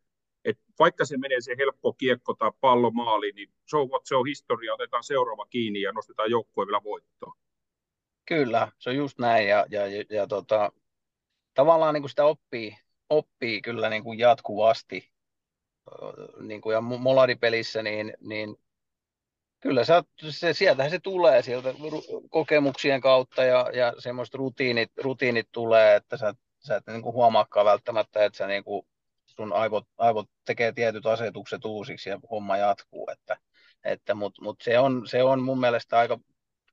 Et 0.45 0.59
vaikka 0.79 1.05
se 1.05 1.17
menee 1.17 1.41
se 1.41 1.55
helppo 1.59 1.93
kiekko 1.93 2.35
tai 2.35 2.53
pallo 2.61 2.91
maaliin, 2.91 3.35
niin 3.35 3.49
se 3.67 3.77
on, 3.77 3.88
se 4.05 4.17
on 4.17 4.27
historia, 4.27 4.75
otetaan 4.75 5.05
seuraava 5.05 5.47
kiinni 5.47 5.81
ja 5.81 5.93
nostetaan 5.93 6.31
joukkue 6.31 6.67
vielä 6.67 6.85
voittoon. 6.85 7.37
Kyllä, 8.27 8.73
se 8.79 8.91
on 8.91 8.97
just 8.97 9.19
näin 9.19 9.49
ja, 9.49 9.67
ja, 9.71 9.87
ja, 9.87 10.05
ja 10.11 10.27
tota, 10.27 10.73
tavallaan 11.55 11.95
niin 11.95 12.03
kuin 12.03 12.11
sitä 12.11 12.25
oppii, 12.25 12.77
oppii 13.11 13.62
kyllä 13.62 13.88
niin 13.88 14.03
kuin 14.05 14.19
jatkuvasti. 14.19 15.11
Niin 16.41 16.61
kuin 16.61 16.75
ja 16.75 16.81
Molari-pelissä, 16.81 17.83
niin, 17.83 18.14
niin 18.21 18.57
kyllä 19.61 19.85
sä, 19.85 20.03
se, 20.31 20.53
sieltähän 20.53 20.90
se 20.90 20.99
tulee 20.99 21.42
sieltä 21.42 21.75
kokemuksien 22.31 23.01
kautta 23.01 23.44
ja, 23.44 23.71
ja 23.75 23.92
semmoiset 23.99 24.35
rutiinit, 24.35 24.90
rutiinit 25.03 25.49
tulee, 25.53 25.97
että 25.97 26.16
sä, 26.16 26.35
sä 26.59 26.77
et 26.77 26.87
niin 26.87 27.03
kuin 27.03 27.14
huomaakaan 27.14 27.66
välttämättä, 27.66 28.25
että 28.25 28.37
sä 28.37 28.47
niin 28.47 28.64
kuin, 28.64 28.87
sun 29.27 29.53
aivot, 29.53 29.87
aivot 29.99 30.31
tekee 30.44 30.73
tietyt 30.73 31.07
asetukset 31.07 31.64
uusiksi 31.64 32.11
ja 32.11 32.21
homma 32.31 32.57
jatkuu, 32.57 33.09
että, 33.12 33.37
että 33.85 34.14
mutta 34.14 34.42
mut 34.42 34.57
se, 34.62 34.79
on, 34.79 35.07
se 35.07 35.23
on 35.23 35.42
mun 35.42 35.61
mielestä 35.61 35.99
aika, 35.99 36.18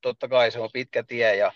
totta 0.02 0.28
kai 0.28 0.52
se 0.52 0.60
on 0.60 0.69
pitkä 0.74 1.04
tie 1.04 1.36
ja, 1.36 1.52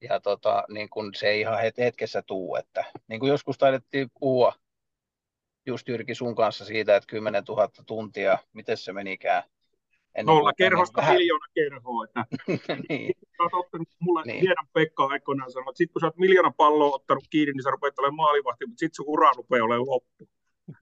ja 0.00 0.20
tota, 0.20 0.64
niin 0.68 0.88
kun 0.90 1.14
se 1.14 1.28
ei 1.28 1.40
ihan 1.40 1.58
hetkessä 1.78 2.22
tuu, 2.22 2.56
että 2.56 2.84
niin 3.08 3.20
kuin 3.20 3.30
joskus 3.30 3.58
taidettiin 3.58 4.08
puhua 4.20 4.52
just 5.66 5.88
Jyrki 5.88 6.14
sun 6.14 6.34
kanssa 6.34 6.64
siitä, 6.64 6.96
että 6.96 7.06
10 7.06 7.44
000 7.48 7.68
tuntia, 7.86 8.38
miten 8.52 8.76
se 8.76 8.92
menikään, 8.92 9.42
Nolla 10.22 10.52
kerhosta 10.52 11.00
niin 11.00 11.12
miljoona 11.12 11.46
kerhoa. 11.54 12.04
Että 12.04 12.26
niin. 12.88 13.12
Sä 13.20 13.42
oot 13.42 13.54
ottanut 13.54 13.88
mulle 13.98 14.22
niin. 14.26 14.40
hienon 14.40 14.66
Pekka 14.72 15.06
aikoinaan 15.06 15.52
sanoa, 15.52 15.70
että 15.70 15.78
sit 15.78 15.92
kun 15.92 16.00
sä 16.00 16.06
oot 16.06 16.16
miljoona 16.16 16.52
palloa 16.56 16.94
ottanut 16.94 17.24
kiinni, 17.30 17.52
niin 17.52 17.62
sä 17.62 17.70
rupeat 17.70 17.98
olemaan 17.98 18.16
maalivahti, 18.16 18.66
mutta 18.66 18.80
sit 18.80 18.94
sun 18.94 19.04
ura 19.08 19.32
rupeaa 19.36 19.64
olemaan 19.64 19.86
loppu. 19.86 20.28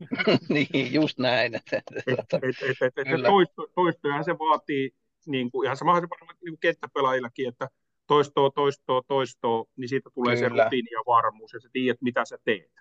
niin, 0.48 0.94
just 0.94 1.18
näin. 1.18 1.54
Että, 1.54 1.76
et, 1.76 1.84
et, 2.06 2.18
et, 2.42 2.82
et, 2.82 2.98
et 2.98 3.22
toisto, 3.26 3.66
toistoja 3.74 4.22
se 4.22 4.38
vaatii, 4.38 4.90
niin 5.26 5.50
kuin, 5.50 5.64
ihan 5.64 5.76
samahan 5.76 6.02
se 6.02 6.08
varmaan 6.10 6.36
niin 6.44 6.58
kenttäpelaajillakin, 6.58 7.48
että 7.48 7.68
toistoa, 8.06 8.50
toistoa, 8.50 9.02
toistoa, 9.08 9.64
niin 9.76 9.88
siitä 9.88 10.10
tulee 10.14 10.36
Kyllä. 10.36 10.48
se 10.48 10.64
rutiini 10.64 10.90
ja 10.90 11.02
varmuus, 11.06 11.52
ja 11.52 11.60
sä 11.60 11.68
tiedät, 11.72 12.02
mitä 12.02 12.24
sä 12.24 12.38
teet. 12.44 12.72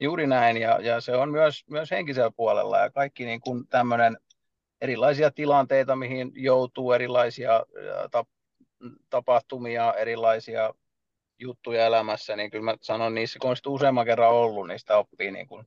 Juuri 0.00 0.26
näin, 0.26 0.56
ja, 0.56 0.80
ja 0.80 1.00
se 1.00 1.16
on 1.16 1.30
myös, 1.30 1.64
myös 1.70 1.90
henkisellä 1.90 2.30
puolella, 2.36 2.78
ja 2.78 2.90
kaikki 2.90 3.24
niin 3.24 3.40
kuin 3.40 3.68
tämmöinen 3.68 4.16
erilaisia 4.80 5.30
tilanteita, 5.30 5.96
mihin 5.96 6.32
joutuu, 6.34 6.92
erilaisia 6.92 7.66
tap, 8.10 8.28
tapahtumia, 9.10 9.94
erilaisia 9.94 10.74
juttuja 11.38 11.86
elämässä, 11.86 12.36
niin 12.36 12.50
kyllä 12.50 12.64
mä 12.64 12.76
sanon 12.80 13.14
niissä, 13.14 13.38
kun 13.38 13.50
on 13.50 13.56
useamman 13.72 14.04
kerran 14.04 14.32
ollut, 14.32 14.68
niin 14.68 14.78
sitä 14.78 14.96
oppii 14.96 15.30
niin 15.30 15.46
kuin, 15.46 15.66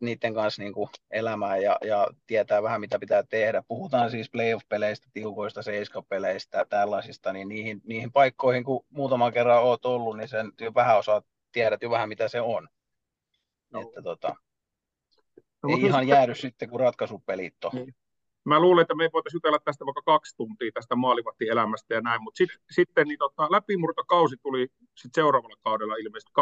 niiden 0.00 0.34
kanssa 0.34 0.62
niin 0.62 0.72
kuin 0.72 0.88
elämään 1.10 1.62
ja, 1.62 1.78
ja 1.84 2.08
tietää 2.26 2.62
vähän, 2.62 2.80
mitä 2.80 2.98
pitää 2.98 3.22
tehdä. 3.22 3.62
Puhutaan 3.68 4.10
siis 4.10 4.30
playoff-peleistä, 4.30 5.08
tiukoista 5.12 5.62
seiskapeleistä, 5.62 6.66
tällaisista, 6.68 7.32
niin 7.32 7.48
niihin, 7.48 7.80
niihin 7.84 8.12
paikkoihin, 8.12 8.64
kun 8.64 8.84
muutaman 8.90 9.32
kerran 9.32 9.62
oot 9.62 9.86
ollut, 9.86 10.16
niin 10.16 10.28
sen 10.28 10.52
jo 10.60 10.74
vähän 10.74 10.98
osaat, 10.98 11.26
tiedät 11.52 11.82
jo 11.82 11.90
vähän, 11.90 12.08
mitä 12.08 12.28
se 12.28 12.40
on. 12.40 12.68
No. 13.72 13.80
Että 13.80 14.02
tota, 14.02 14.36
ei 15.70 15.80
ihan 15.80 16.08
jäädy 16.08 16.34
sitten, 16.34 16.70
kun 16.70 16.80
ratkaisupelit 16.80 17.64
on. 17.64 17.70
Niin. 17.74 17.94
Mä 18.44 18.60
luulen, 18.60 18.82
että 18.82 18.94
me 18.94 19.10
voitaisiin 19.12 19.36
jutella 19.36 19.58
tästä 19.64 19.86
vaikka 19.86 20.02
kaksi 20.04 20.36
tuntia 20.36 20.70
tästä 20.74 20.96
maalivahtielämästä 20.96 21.94
ja 21.94 22.00
näin, 22.00 22.22
mutta 22.22 22.38
sit, 22.38 22.50
sitten 22.70 23.08
niin 23.08 23.18
tota, 23.18 23.48
läpimurtokausi 23.50 24.36
tuli 24.42 24.68
sit 24.94 25.14
seuraavalla 25.14 25.56
kaudella 25.62 25.94
ilmeisesti 25.94 26.32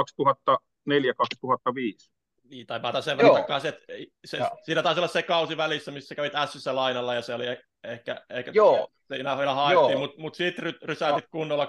2004-2005. 0.51 2.15
Niin, 2.51 2.67
tai 2.67 2.81
päätän 2.81 3.03
sen 3.03 3.17
verran 3.17 3.37
takaisin, 3.37 3.69
että 3.69 3.85
se, 4.25 4.39
siinä 4.63 4.83
taisi 4.83 5.01
olla 5.01 5.09
se 5.09 5.23
kausi 5.23 5.57
välissä, 5.57 5.91
missä 5.91 6.15
kävit 6.15 6.33
Sssä 6.47 6.75
lainalla, 6.75 7.15
ja 7.15 7.23
se 7.23 7.35
oli 7.35 7.47
ehkä, 7.85 8.25
ehkä 8.31 8.51
Joo. 8.55 8.89
siinä 9.15 9.39
vielä 9.39 9.55
haettiin, 9.55 9.99
mutta 9.99 10.21
mut 10.21 10.35
sitten 10.35 10.63
ry, 10.63 10.73
rysäytit 10.83 11.31
kunnolla 11.31 11.65
2004-2005, 11.65 11.69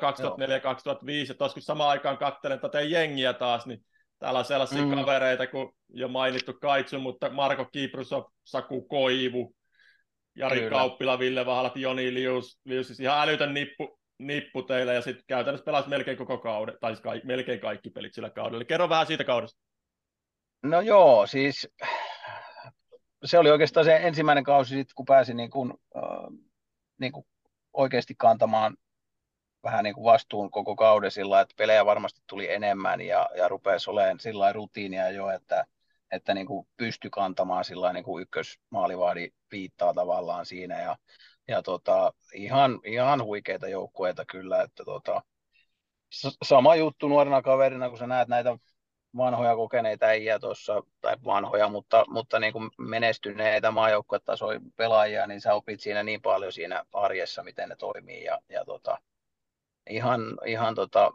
ja 1.28 1.34
tuossa 1.34 1.54
kun 1.54 1.62
samaan 1.62 1.89
aikaan 1.89 2.18
katselen 2.18 2.60
tätä 2.60 2.82
jengiä 2.82 3.34
taas, 3.34 3.65
niin 3.65 3.86
Täällä 4.19 4.39
on 4.39 4.45
sellaisia 4.45 4.86
mm. 4.86 4.95
kavereita 4.95 5.47
kuin 5.47 5.69
jo 5.89 6.08
mainittu 6.08 6.54
Kaitsu, 6.54 6.99
mutta 6.99 7.30
Marko 7.30 7.65
Kiprusov, 7.65 8.23
Saku 8.43 8.82
Koivu, 8.82 9.56
Jari 10.36 10.60
Kyllä. 10.60 10.69
Kauppila, 10.69 11.19
Ville 11.19 11.45
Vahalat, 11.45 11.75
Joni 11.75 12.13
Lius, 12.13 12.60
Lius 12.65 12.88
siis 12.88 12.99
ihan 12.99 13.21
älytön 13.21 13.54
nippu, 13.54 13.99
nippu 14.19 14.63
teille 14.63 14.93
ja 14.93 15.01
sitten 15.01 15.23
käytännössä 15.28 15.65
pelasi 15.65 15.89
melkein 15.89 16.17
koko 16.17 16.38
kauden, 16.38 16.78
tai 16.82 16.95
siis 16.95 17.23
melkein 17.23 17.60
kaikki 17.60 17.89
pelit 17.89 18.13
sillä 18.13 18.30
kaudella. 18.30 18.58
Eli 18.58 18.65
kerro 18.65 18.89
vähän 18.89 19.08
siitä 19.08 19.23
kaudesta. 19.23 19.62
No 20.63 20.82
joo, 20.82 21.28
siis 21.28 21.67
se 23.25 23.39
oli 23.39 23.51
oikeastaan 23.51 23.86
se 23.86 23.95
ensimmäinen 23.95 24.43
kausi, 24.43 24.75
sit, 24.75 24.93
kun 24.95 25.06
pääsin 25.06 25.38
niin 25.38 25.49
kuin, 25.49 25.73
äh, 25.97 26.38
niin 26.99 27.12
kuin 27.12 27.25
oikeasti 27.73 28.15
kantamaan 28.17 28.78
vähän 29.65 29.84
niin 29.84 29.95
kuin 29.95 30.06
vastuun 30.06 30.51
koko 30.51 30.75
kauden 30.75 31.12
sillä 31.12 31.41
että 31.41 31.56
pelejä 31.58 31.86
varmasti 31.86 32.21
tuli 32.28 32.51
enemmän 32.51 33.01
ja, 33.01 33.30
ja 33.38 33.47
rupesi 33.47 33.89
olemaan 33.89 34.19
sillä 34.19 34.54
rutiinia 34.54 35.10
jo, 35.10 35.30
että, 35.30 35.65
että 36.12 36.34
niin 36.34 36.47
kuin 36.47 36.67
pystyi 36.78 37.12
kantamaan 37.12 37.65
sillä 37.65 37.93
niin 37.93 38.04
kuin 38.04 38.21
ykkösmaalivaadi 38.21 39.30
viittaa 39.51 39.93
tavallaan 39.93 40.45
siinä. 40.45 40.82
Ja, 40.82 40.97
ja 41.47 41.62
tota, 41.62 42.13
ihan, 42.34 42.80
ihan 42.86 43.23
huikeita 43.23 43.67
joukkueita 43.67 44.25
kyllä, 44.25 44.62
että 44.62 44.84
tota, 44.86 45.21
sama 46.43 46.75
juttu 46.75 47.08
nuorena 47.08 47.41
kaverina, 47.41 47.89
kun 47.89 47.97
sä 47.97 48.08
näet 48.08 48.28
näitä 48.28 48.58
vanhoja 49.17 49.56
kokeneita 49.56 50.06
äijä 50.06 50.39
tuossa, 50.39 50.84
tai 51.01 51.15
vanhoja, 51.25 51.69
mutta, 51.69 52.06
mutta 52.08 52.39
niin 52.39 52.54
kuin 52.54 52.69
menestyneitä 52.78 53.71
maajoukkuetasoja 53.71 54.60
pelaajia, 54.75 55.28
niin 55.28 55.41
sä 55.41 55.54
opit 55.54 55.80
siinä 55.80 56.04
niin 56.04 56.21
paljon 56.21 56.51
siinä 56.51 56.86
arjessa, 56.93 57.43
miten 57.43 57.69
ne 57.69 57.75
toimii 57.75 58.23
ja, 58.23 58.39
ja 58.49 58.65
tota, 58.65 58.97
ihan, 59.89 60.21
ihan 60.45 60.76
tota, 60.76 61.12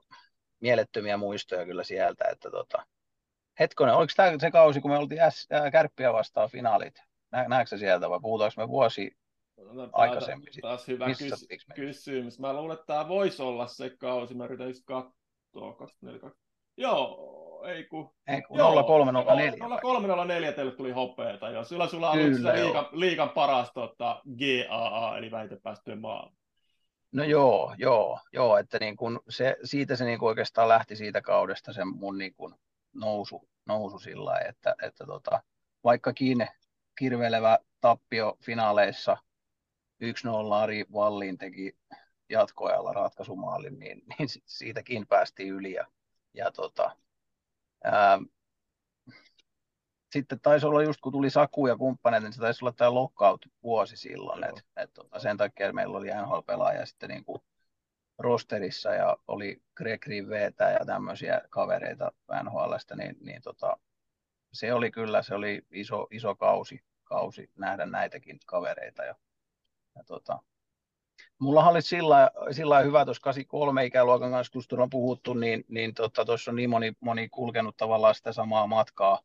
mielettömiä 0.61 1.17
muistoja 1.17 1.65
kyllä 1.65 1.85
sieltä, 1.85 2.25
että 2.33 2.51
tota, 2.51 2.87
hetkonen, 3.61 3.95
oliko 3.95 4.13
tämä 4.17 4.39
se 4.39 4.51
kausi, 4.51 4.81
kun 4.81 4.91
me 4.91 4.99
oltiin 4.99 5.21
S, 5.31 5.49
äh, 5.53 5.73
kärppiä 5.73 6.13
vastaan 6.13 6.51
finaalit? 6.51 6.95
Nä, 7.33 7.49
näetkö 7.49 7.79
sieltä 7.79 8.11
vai 8.11 8.21
puhutaanko 8.23 8.55
me 8.57 8.69
vuosi 8.69 9.17
no, 9.73 9.89
aikaisemmin? 9.93 10.49
Taas 10.63 10.89
hyvä 10.89 11.07
kys- 11.07 11.75
kysymys. 11.75 12.39
Mä 12.41 12.53
luulen, 12.53 12.75
että 12.75 12.87
tämä 12.87 13.09
voisi 13.09 13.43
olla 13.43 13.67
se 13.67 13.91
kausi. 13.91 14.35
Mä 14.35 14.45
yritän 14.45 14.69
just 14.69 14.85
katsoa. 14.85 15.75
24, 15.79 16.31
Joo, 16.77 17.65
ei 17.67 17.85
kun... 17.85 18.11
Ei 18.27 18.43
kun 18.43 18.59
0304. 18.59 19.53
0304 19.83 20.53
teille 20.53 20.73
tuli 20.73 20.93
hopeeta. 20.93 21.51
Joo. 21.51 21.65
Sulla, 21.65 21.89
sulla 21.89 22.11
on 22.11 22.19
ollut 22.19 22.41
liikan, 22.55 22.87
liikan 22.93 23.31
paras 23.31 23.73
tota, 23.73 24.23
GAA, 24.39 25.19
eli 25.19 25.31
väitepäästöjen 25.31 26.01
maa. 26.01 26.33
No 27.13 27.25
joo, 27.25 27.75
joo, 27.79 28.21
joo, 28.33 28.57
että 28.59 28.79
niin 28.79 28.97
kun 28.97 29.21
se, 29.29 29.57
siitä 29.65 29.97
se 29.97 30.05
niin 30.05 30.19
kun 30.19 30.29
oikeastaan 30.29 30.69
lähti 30.69 30.97
siitä 30.97 31.23
kaudesta 31.23 31.73
se 31.73 31.85
mun 31.85 32.19
niin 32.19 32.35
kun 32.35 32.59
nousu, 32.93 33.49
nousu 33.67 33.99
sillä 33.99 34.25
lailla, 34.25 34.49
että, 34.49 34.75
että 34.83 35.07
tota, 35.07 35.43
vaikkakin 35.85 36.49
kirvelevä 36.99 37.59
tappio 37.81 38.37
finaaleissa 38.41 39.17
1-0 40.05 40.07
Ari 40.55 40.85
Vallin 40.93 41.39
teki 41.39 41.77
jatkoajalla 42.29 42.93
ratkaisumaalin, 42.93 43.79
niin, 43.79 44.03
niin 44.19 44.29
siitäkin 44.47 45.07
päästiin 45.07 45.55
yli 45.55 45.73
ja, 45.73 45.87
ja 46.35 46.53
tota, 46.53 46.97
ää, 47.85 48.19
sitten 50.13 50.41
taisi 50.41 50.67
olla 50.67 50.83
just 50.83 51.01
kun 51.01 51.13
tuli 51.13 51.31
Saku 51.31 51.67
ja 51.67 51.77
kumppaneita, 51.77 52.27
niin 52.27 52.33
se 52.33 52.41
taisi 52.41 52.65
olla 52.65 52.73
tämä 52.73 52.95
lockout-vuosi 52.95 53.97
silloin, 53.97 54.45
että 54.45 54.63
et, 54.77 54.91
tota, 54.95 55.19
sen 55.19 55.37
takia 55.37 55.73
meillä 55.73 55.99
oli 55.99 56.09
NHL-pelaaja 56.09 56.87
sitten 56.87 57.09
niin 57.09 57.25
kuin 57.25 57.43
rosterissa 58.19 58.95
ja 58.95 59.17
oli 59.29 59.63
Greg 59.77 60.07
Rivetä 60.07 60.71
ja 60.71 60.87
tämmöisiä 60.87 61.41
kavereita 61.51 62.13
NHLstä, 62.43 62.97
niin, 62.97 63.17
niin 63.21 63.43
tota, 63.43 63.77
se 64.53 64.75
oli 64.75 64.91
kyllä, 64.91 65.23
se 65.23 65.35
oli 65.35 65.63
iso, 65.71 66.07
iso 66.11 66.35
kausi, 66.35 66.85
kausi 67.05 67.51
nähdä 67.59 67.87
näitäkin 67.87 68.39
kavereita. 68.47 69.05
Ja, 69.05 69.15
ja 69.97 70.05
tota, 70.05 70.39
Mulla 71.39 71.69
oli 71.69 71.83
sillä, 71.83 72.31
sillä 72.51 72.81
hyvä 72.81 73.05
tuossa 73.05 73.23
83 73.23 73.85
ikäluokan 73.85 74.31
kanssa, 74.31 74.53
kun 74.69 74.81
on 74.81 74.91
puhuttu, 74.91 75.35
niin, 75.35 75.65
niin 75.69 75.95
tuossa 75.95 76.25
tota, 76.25 76.51
on 76.51 76.57
niin 76.57 76.71
moni, 76.71 76.93
moni 77.01 77.29
kulkenut 77.29 77.77
tavallaan 77.77 78.15
sitä 78.15 78.33
samaa 78.33 78.67
matkaa, 78.67 79.21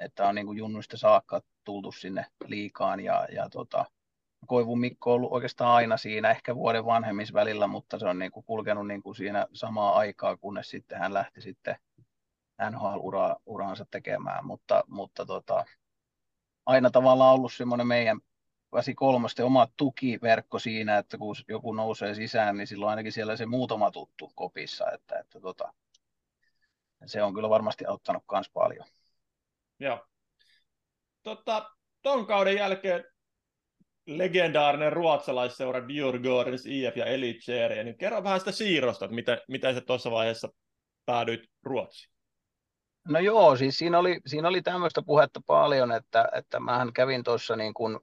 että 0.00 0.28
on 0.28 0.34
niin 0.34 0.46
kuin 0.46 0.58
junnuista 0.58 0.96
saakka 0.96 1.40
tultu 1.64 1.92
sinne 1.92 2.26
liikaan 2.46 3.00
ja, 3.00 3.26
ja 3.32 3.48
tota, 3.48 3.84
Koivun 4.46 4.80
Mikko 4.80 5.10
on 5.10 5.16
ollut 5.16 5.32
oikeastaan 5.32 5.74
aina 5.74 5.96
siinä, 5.96 6.30
ehkä 6.30 6.54
vuoden 6.54 6.84
vanhemmissa 6.84 7.34
välillä, 7.34 7.66
mutta 7.66 7.98
se 7.98 8.06
on 8.06 8.18
niin 8.18 8.30
kuin 8.30 8.46
kulkenut 8.46 8.86
niin 8.86 9.02
kuin 9.02 9.16
siinä 9.16 9.46
samaa 9.52 9.96
aikaa, 9.96 10.36
kunnes 10.36 10.70
sitten 10.70 10.98
hän 10.98 11.14
lähti 11.14 11.40
sitten 11.40 11.76
NHL-uraansa 12.70 13.86
tekemään, 13.90 14.46
mutta, 14.46 14.84
mutta 14.86 15.26
tota, 15.26 15.64
aina 16.66 16.90
tavallaan 16.90 17.34
ollut 17.34 17.52
semmoinen 17.52 17.86
meidän 17.86 18.20
väsi 18.72 18.94
kolmosten 18.94 19.46
oma 19.46 19.68
tukiverkko 19.76 20.58
siinä, 20.58 20.98
että 20.98 21.18
kun 21.18 21.36
joku 21.48 21.72
nousee 21.72 22.14
sisään, 22.14 22.56
niin 22.56 22.66
silloin 22.66 22.90
ainakin 22.90 23.12
siellä 23.12 23.36
se 23.36 23.46
muutama 23.46 23.90
tuttu 23.90 24.32
kopissa, 24.34 24.90
että, 24.90 25.18
että 25.18 25.40
tota, 25.40 25.72
se 27.06 27.22
on 27.22 27.34
kyllä 27.34 27.48
varmasti 27.48 27.86
auttanut 27.86 28.24
myös 28.32 28.50
paljon. 28.50 28.86
Joo. 29.80 30.06
Tota, 31.22 31.70
ton 32.02 32.26
kauden 32.26 32.56
jälkeen 32.56 33.04
legendaarinen 34.06 34.92
ruotsalaisseura 34.92 35.88
Djurgårdens 35.88 36.66
IF 36.66 36.96
ja 36.96 37.04
Elitserien, 37.06 37.86
niin 37.86 37.98
kerro 37.98 38.24
vähän 38.24 38.38
sitä 38.40 38.52
siirrosta, 38.52 39.04
että 39.04 39.14
miten, 39.14 39.38
miten 39.48 39.74
se 39.74 39.80
tuossa 39.80 40.10
vaiheessa 40.10 40.48
päädyit 41.06 41.40
Ruotsiin. 41.62 42.12
No 43.08 43.18
joo, 43.18 43.56
siis 43.56 43.78
siinä 43.78 43.98
oli, 43.98 44.20
siinä 44.26 44.48
oli 44.48 44.62
tämmöistä 44.62 45.02
puhetta 45.02 45.40
paljon, 45.46 45.92
että, 45.92 46.28
että 46.32 46.60
mähän 46.60 46.92
kävin 46.92 47.24
tuossa 47.24 47.56
niin 47.56 47.74
kuin 47.74 47.98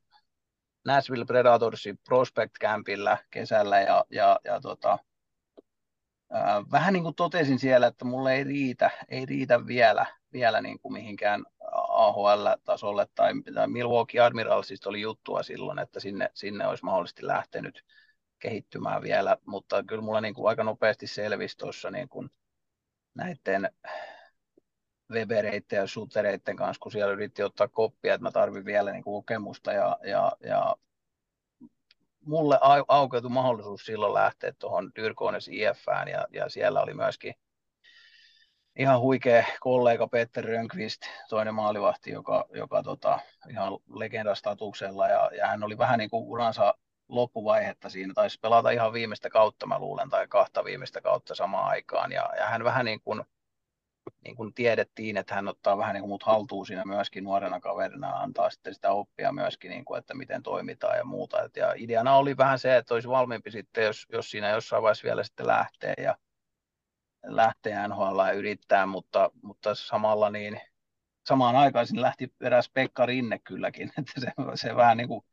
Nashville 0.86 1.26
Predatorsin 1.26 2.00
Prospect 2.08 2.54
Campillä 2.62 3.18
kesällä 3.30 3.82
ja, 3.82 4.06
ja, 4.12 4.40
ja 4.44 4.62
tota, 4.62 4.98
ää, 6.32 6.64
vähän 6.72 6.94
niin 6.94 7.04
kuin 7.04 7.16
totesin 7.16 7.60
siellä, 7.60 7.88
että 7.88 8.06
mulle 8.06 8.34
ei 8.34 8.44
riitä, 8.44 8.92
ei 9.10 9.26
riitä 9.26 9.68
vielä, 9.68 10.06
vielä 10.34 10.62
niin 10.62 10.80
kuin 10.80 10.94
mihinkään 10.94 11.44
AHL-tasolle 11.98 13.08
tai, 13.16 13.34
tai 13.54 13.68
Milwaukee 13.68 14.22
Admiralsista 14.22 14.90
oli 14.90 15.02
juttua 15.02 15.44
silloin, 15.44 15.80
että 15.80 16.00
sinne, 16.00 16.30
sinne 16.34 16.68
olisi 16.68 16.86
mahdollisesti 16.86 17.28
lähtenyt 17.28 17.86
kehittymään 18.40 19.02
vielä, 19.02 19.38
mutta 19.46 19.84
kyllä 19.84 20.02
mulla 20.02 20.22
niin 20.22 20.34
kuin 20.34 20.48
aika 20.50 20.64
nopeasti 20.64 21.08
selvisi 21.08 21.58
tuossa 21.58 21.92
niin 21.92 22.10
kuin 22.10 22.30
näiden 23.16 23.72
Webereiden 25.12 25.78
ja 25.78 25.88
Sutereiden 25.88 26.56
kanssa, 26.56 26.80
kun 26.80 26.92
siellä 26.92 27.14
yritti 27.14 27.44
ottaa 27.44 27.68
koppia, 27.68 28.14
että 28.14 28.24
mä 28.24 28.32
tarvin 28.32 28.66
vielä 28.66 28.92
niin 28.92 29.04
kuin 29.04 29.14
kokemusta 29.14 29.74
ja, 29.74 29.98
ja, 30.04 30.32
ja 30.40 30.76
mulle 32.26 32.60
aukeutui 32.88 33.30
mahdollisuus 33.30 33.86
silloin 33.86 34.14
lähteä 34.14 34.54
tuohon 34.60 34.92
Dyrkones 34.96 35.48
IFään 35.48 36.08
ja, 36.08 36.28
ja 36.34 36.50
siellä 36.50 36.82
oli 36.82 36.94
myöskin 36.94 37.34
ihan 38.78 39.00
huikea 39.00 39.46
kollega 39.60 40.08
Peter 40.08 40.46
Rönkvist, 40.46 41.02
toinen 41.30 41.54
maalivahti, 41.54 42.12
joka, 42.12 42.46
joka 42.54 42.84
tota, 42.84 43.20
ihan 43.50 43.78
legendastatuksella 43.96 45.08
ja, 45.08 45.30
ja 45.38 45.48
hän 45.48 45.64
oli 45.64 45.78
vähän 45.78 46.00
niin 46.00 46.10
kuin 46.10 46.24
uransa 46.24 46.74
loppuvaihetta 47.10 47.90
siinä, 47.90 48.14
taisi 48.14 48.40
pelata 48.42 48.70
ihan 48.70 48.94
viimeistä 48.94 49.30
kautta 49.30 49.66
mä 49.66 49.80
luulen, 49.80 50.10
tai 50.10 50.28
kahta 50.28 50.64
viimeistä 50.64 51.02
kautta 51.02 51.36
samaan 51.36 51.68
aikaan. 51.68 52.12
Ja, 52.12 52.30
ja 52.38 52.46
hän 52.46 52.64
vähän 52.64 52.86
niin 52.86 53.02
kuin 53.02 53.24
niin 54.24 54.36
kuin 54.36 54.54
tiedettiin, 54.54 55.18
että 55.18 55.36
hän 55.36 55.48
ottaa 55.48 55.78
vähän 55.78 55.94
niin 55.94 56.02
kuin 56.02 56.10
mut 56.10 56.24
haltuun 56.24 56.66
siinä 56.66 56.86
myöskin 56.86 57.24
nuorena 57.24 57.60
kaverina, 57.60 58.10
antaa 58.10 58.50
sitten 58.50 58.74
sitä 58.74 58.92
oppia 58.92 59.32
myöskin, 59.32 59.70
niin 59.70 59.86
kuin, 59.86 60.00
että 60.00 60.14
miten 60.14 60.44
toimitaan 60.44 60.98
ja 60.98 61.04
muuta. 61.04 61.44
Et 61.44 61.56
ja 61.56 61.74
ideana 61.76 62.16
oli 62.16 62.38
vähän 62.38 62.60
se, 62.60 62.78
että 62.78 62.94
olisi 62.94 63.08
valmiimpi 63.10 63.52
sitten, 63.52 63.84
jos, 63.84 64.06
jos 64.12 64.32
siinä 64.32 64.50
jossain 64.50 64.84
vaiheessa 64.84 65.04
vielä 65.04 65.24
sitten 65.24 65.48
lähtee. 65.48 65.94
Ja 65.98 66.18
lähtee 67.24 67.88
NHL 67.88 68.20
yrittää, 68.36 68.86
mutta, 68.86 69.32
mutta 69.42 69.76
samalla 69.76 70.30
niin 70.30 70.62
samaan 71.28 71.56
aikaan 71.56 71.86
lähti 71.96 72.34
eräs 72.42 72.70
Pekka 72.74 73.06
Rinne 73.06 73.40
kylläkin, 73.40 73.92
että 74.00 74.22
se, 74.22 74.32
se 74.56 74.76
vähän 74.76 74.98
niin 74.98 75.08
kuin 75.08 75.26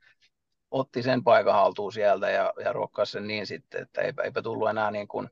otti 0.71 1.03
sen 1.03 1.25
paikan 1.25 1.55
haltuun 1.55 1.93
sieltä 1.93 2.31
ja, 2.31 2.53
ja 2.65 2.73
ruokkasi 2.73 3.13
sen 3.13 3.27
niin 3.27 3.47
sitten, 3.47 3.83
että 3.83 4.01
eipä, 4.01 4.23
eipä 4.23 4.43
tullut 4.43 4.71
enää 4.71 4.91
niin 4.91 5.09
kuin 5.09 5.31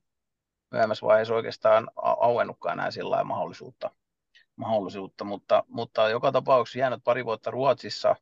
myöhemmässä 0.71 1.07
vaiheessa 1.07 1.35
oikeastaan 1.35 1.91
auennutkaan 1.97 2.79
enää 2.79 2.91
sillä 2.91 3.25
mahdollisuutta, 3.25 3.91
mahdollisuutta 4.57 5.25
mutta, 5.25 5.65
mutta 5.69 6.09
joka 6.09 6.33
tapauksessa 6.33 6.79
jäänyt 6.79 7.05
pari 7.05 7.25
vuotta 7.25 7.51
Ruotsissa, 7.51 8.17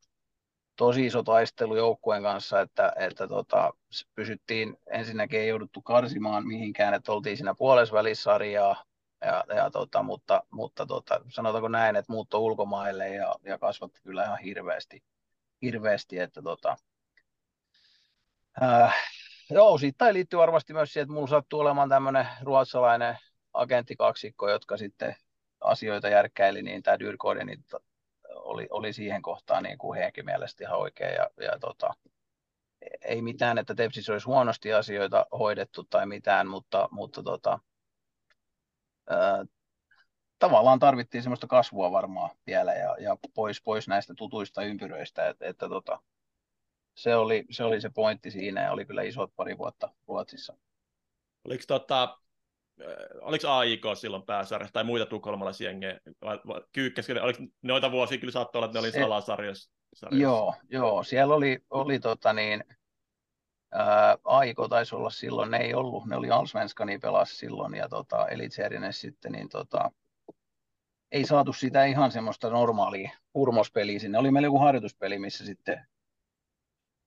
tosi 0.80 1.06
iso 1.06 1.22
taistelu 1.22 1.76
joukkueen 1.76 2.22
kanssa, 2.22 2.60
että, 2.60 2.92
että 2.96 3.28
tota, 3.28 3.72
pysyttiin, 4.14 4.76
ensinnäkin 4.90 5.40
ei 5.40 5.48
jouduttu 5.48 5.82
karsimaan 5.82 6.46
mihinkään, 6.46 6.94
että 6.94 7.12
oltiin 7.12 7.36
siinä 7.36 7.54
puolesvälissarjaa, 7.58 8.84
ja, 9.24 9.44
ja 9.56 9.70
tota, 9.70 10.02
mutta, 10.02 10.42
mutta 10.50 10.86
tota, 10.86 11.20
sanotaanko 11.28 11.68
näin, 11.68 11.96
että 11.96 12.12
muutto 12.12 12.38
ulkomaille 12.38 13.08
ja, 13.08 13.34
ja 13.44 13.58
kasvatti 13.58 14.00
kyllä 14.02 14.24
ihan 14.24 14.38
hirveästi, 14.38 15.02
hirveästi 15.62 16.18
että 16.18 16.42
tota, 16.42 16.76
äh, 18.62 18.94
Joo, 19.50 19.78
siitä 19.78 20.12
liittyy 20.12 20.38
varmasti 20.38 20.72
myös 20.72 20.92
siihen, 20.92 21.02
että 21.02 21.14
mulla 21.14 21.26
sattuu 21.26 21.60
olemaan 21.60 21.88
tämmöinen 21.88 22.26
ruotsalainen 22.42 23.18
agenttikaksikko, 23.52 24.50
jotka 24.50 24.76
sitten 24.76 25.16
asioita 25.60 26.08
järkkäili, 26.08 26.62
niin 26.62 26.82
tämä 26.82 26.98
Dyrkode 26.98 27.44
niin 27.44 27.64
oli, 28.44 28.66
oli 28.70 28.92
siihen 28.92 29.22
kohtaan 29.22 29.62
niin 29.62 29.78
kuin 29.78 29.96
heidänkin 29.96 30.24
mielestä 30.24 30.64
ihan 30.64 30.78
oikein. 30.78 31.14
Ja, 31.14 31.30
ja 31.44 31.58
tota, 31.58 31.94
ei 33.04 33.22
mitään, 33.22 33.58
että 33.58 33.74
Tepsissä 33.74 34.12
olisi 34.12 34.26
huonosti 34.26 34.72
asioita 34.72 35.26
hoidettu 35.38 35.84
tai 35.84 36.06
mitään, 36.06 36.46
mutta, 36.46 36.88
mutta 36.90 37.22
tota, 37.22 37.58
ää, 39.10 39.44
tavallaan 40.38 40.78
tarvittiin 40.78 41.22
semmoista 41.22 41.46
kasvua 41.46 41.92
varmaan 41.92 42.30
vielä 42.46 42.74
ja, 42.74 42.96
ja 42.98 43.16
pois, 43.34 43.62
pois 43.62 43.88
näistä 43.88 44.14
tutuista 44.16 44.62
ympyröistä, 44.62 45.28
että, 45.28 45.46
että 45.46 45.68
tota, 45.68 46.02
se 46.94 47.16
oli, 47.16 47.44
se 47.50 47.64
oli 47.64 47.80
se 47.80 47.90
pointti 47.90 48.30
siinä 48.30 48.62
ja 48.62 48.72
oli 48.72 48.86
kyllä 48.86 49.02
isot 49.02 49.32
pari 49.36 49.58
vuotta 49.58 49.94
Ruotsissa. 50.06 50.56
Oliko, 51.44 51.64
tota, 51.66 52.18
oliko 53.20 53.48
AIK 53.48 53.82
silloin 53.94 54.22
pääsarjassa 54.22 54.72
tai 54.72 54.84
muita 54.84 55.06
tukholmalaisia 55.06 55.70
jengejä? 55.70 56.00
Kyykkäskeli, 56.72 57.20
oliko 57.20 57.38
noita 57.62 57.90
vuosia 57.90 58.18
kyllä 58.18 58.32
saattoi 58.32 58.58
olla, 58.58 58.66
että 58.66 58.78
ne 58.78 58.80
oli 58.80 58.92
salasarjassa? 58.92 59.70
Joo, 60.10 60.54
joo, 60.68 61.02
siellä 61.02 61.34
oli, 61.34 61.64
oli 61.70 61.98
tota 61.98 62.32
niin, 62.32 62.64
ää, 63.72 64.18
Aiko 64.24 64.68
taisi 64.68 64.94
olla 64.94 65.10
silloin, 65.10 65.50
ne 65.50 65.58
ei 65.58 65.74
ollut, 65.74 66.06
ne 66.06 66.16
oli 66.16 66.30
Allsvenskani 66.30 66.98
pelasi 66.98 67.36
silloin 67.36 67.74
ja 67.74 67.88
tota, 67.88 68.28
Elitserinen 68.28 68.92
sitten, 68.92 69.32
niin 69.32 69.48
tota, 69.48 69.90
ei 71.12 71.24
saatu 71.24 71.52
sitä 71.52 71.84
ihan 71.84 72.10
semmoista 72.10 72.50
normaalia 72.50 73.10
hurmospeliä 73.34 73.98
sinne. 73.98 74.18
Oli 74.18 74.30
meillä 74.30 74.46
joku 74.46 74.58
harjoituspeli, 74.58 75.18
missä 75.18 75.44
sitten 75.44 75.86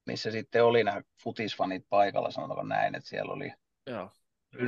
missä 0.05 0.31
sitten 0.31 0.63
oli 0.63 0.83
nämä 0.83 1.01
futisfanit 1.23 1.85
paikalla, 1.89 2.31
sanotaanko 2.31 2.63
näin, 2.63 2.95
että 2.95 3.09
siellä 3.09 3.33
oli 3.33 3.53
Joo. 3.87 4.11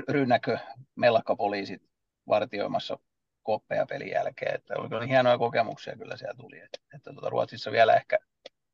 Rynnäkö 0.10 0.58
mellakkapoliisit 0.96 1.82
vartioimassa 2.28 3.00
koppeja 3.44 3.86
pelin 3.86 4.12
jälkeen, 4.12 4.56
että 4.56 4.74
oli, 4.78 4.98
oli 4.98 5.08
hienoja 5.08 5.38
kokemuksia 5.38 5.98
kyllä 5.98 6.18
siellä 6.18 6.38
tuli, 6.38 6.60
että, 6.60 6.78
että 6.96 7.14
tuota, 7.14 7.30
Ruotsissa 7.30 7.72
vielä 7.72 7.96
ehkä 7.96 8.18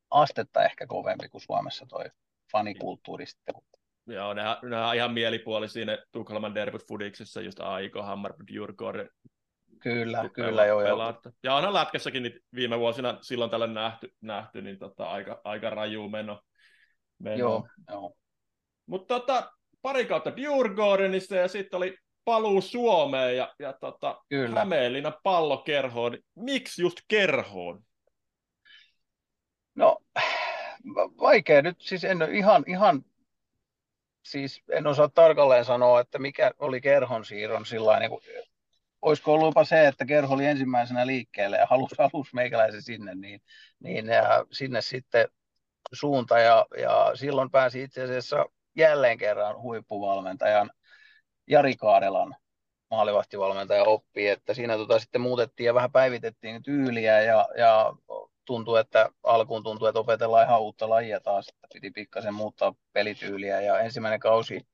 astetta 0.09 0.65
ehkä 0.65 0.87
kovempi 0.87 1.29
kuin 1.29 1.41
Suomessa 1.41 1.85
toi 1.85 2.05
fanikulttuuri 2.51 3.25
sitten. 3.25 3.55
Joo, 4.07 4.33
ne, 4.33 4.41
on 4.87 4.95
ihan 4.95 5.13
mielipuolisia 5.13 5.85
ne 5.85 6.03
Tukholman 6.11 6.55
derbyt 6.55 6.87
fudiksessa, 6.87 7.41
just 7.41 7.59
Aiko, 7.59 8.03
Hammarby, 8.03 8.43
Djurgården. 8.47 9.09
Kyllä, 9.79 10.29
kyllä 10.33 10.65
joo. 10.65 10.81
joo. 10.81 11.21
Ja 11.43 11.55
onhan 11.55 11.73
lätkässäkin 11.73 12.23
niin 12.23 12.39
viime 12.55 12.79
vuosina 12.79 13.17
silloin 13.21 13.51
tällä 13.51 13.67
nähty, 13.67 14.13
nähty 14.21 14.61
niin 14.61 14.79
tota, 14.79 15.05
aika, 15.05 15.41
aika 15.43 15.69
raju 15.69 16.09
meno. 16.09 16.41
meno. 17.19 17.37
Joo, 17.37 17.67
joo. 17.89 18.15
Mutta 18.85 19.19
tota, 19.19 19.51
pari 19.81 20.05
kautta 20.05 20.35
Djurgårdenissa 20.35 21.35
ja 21.35 21.47
sitten 21.47 21.77
oli 21.77 21.97
paluu 22.25 22.61
Suomeen 22.61 23.37
ja, 23.37 23.55
ja 23.59 23.73
tota, 23.73 24.23
Kyllä. 24.29 24.59
Hämeenlinnan 24.59 25.15
pallokerhoon. 25.23 26.17
Miksi 26.35 26.81
just 26.81 26.99
kerhoon? 27.07 27.83
No, 29.75 29.97
vaikea 31.21 31.61
nyt, 31.61 31.81
siis 31.81 32.03
en 32.03 32.17
ihan, 32.31 32.63
ihan 32.67 33.05
siis 34.25 34.63
en 34.69 34.87
osaa 34.87 35.09
tarkalleen 35.09 35.65
sanoa, 35.65 35.99
että 35.99 36.19
mikä 36.19 36.51
oli 36.59 36.81
kerhon 36.81 37.25
siirron 37.25 37.65
sillä 37.65 37.99
niin 37.99 38.09
kuin, 38.09 38.21
olisiko 39.01 39.33
ollut 39.33 39.47
jopa 39.47 39.63
se, 39.63 39.87
että 39.87 40.05
kerho 40.05 40.33
oli 40.33 40.45
ensimmäisenä 40.45 41.07
liikkeelle 41.07 41.57
ja 41.57 41.65
halusi, 41.65 41.95
halusi 41.97 42.35
meikäläisen 42.35 42.81
sinne, 42.81 43.15
niin, 43.15 43.41
niin 43.79 44.07
ja 44.07 44.45
sinne 44.51 44.81
sitten 44.81 45.27
suunta 45.93 46.39
ja, 46.39 46.65
ja 46.77 47.11
silloin 47.15 47.51
pääsi 47.51 47.83
itse 47.83 48.03
asiassa 48.03 48.45
jälleen 48.75 49.17
kerran 49.17 49.61
huippuvalmentajan 49.61 50.71
Jari 51.47 51.75
Kaarelan 51.75 52.35
maalivahtivalmentaja 52.91 53.83
oppi, 53.83 54.27
että 54.27 54.53
siinä 54.53 54.77
tota 54.77 54.99
sitten 54.99 55.21
muutettiin 55.21 55.67
ja 55.67 55.73
vähän 55.73 55.91
päivitettiin 55.91 56.63
tyyliä 56.63 57.21
ja, 57.21 57.47
ja 57.57 57.93
tuntui, 58.45 58.79
että 58.79 59.09
alkuun 59.23 59.63
tuntui, 59.63 59.89
että 59.89 59.99
opetellaan 59.99 60.45
ihan 60.45 60.61
uutta 60.61 60.89
lajia 60.89 61.19
taas, 61.19 61.49
että 61.49 61.67
piti 61.73 61.91
pikkasen 61.91 62.33
muuttaa 62.33 62.73
pelityyliä 62.93 63.61
ja 63.61 63.79
ensimmäinen 63.79 64.19
kausi 64.19 64.67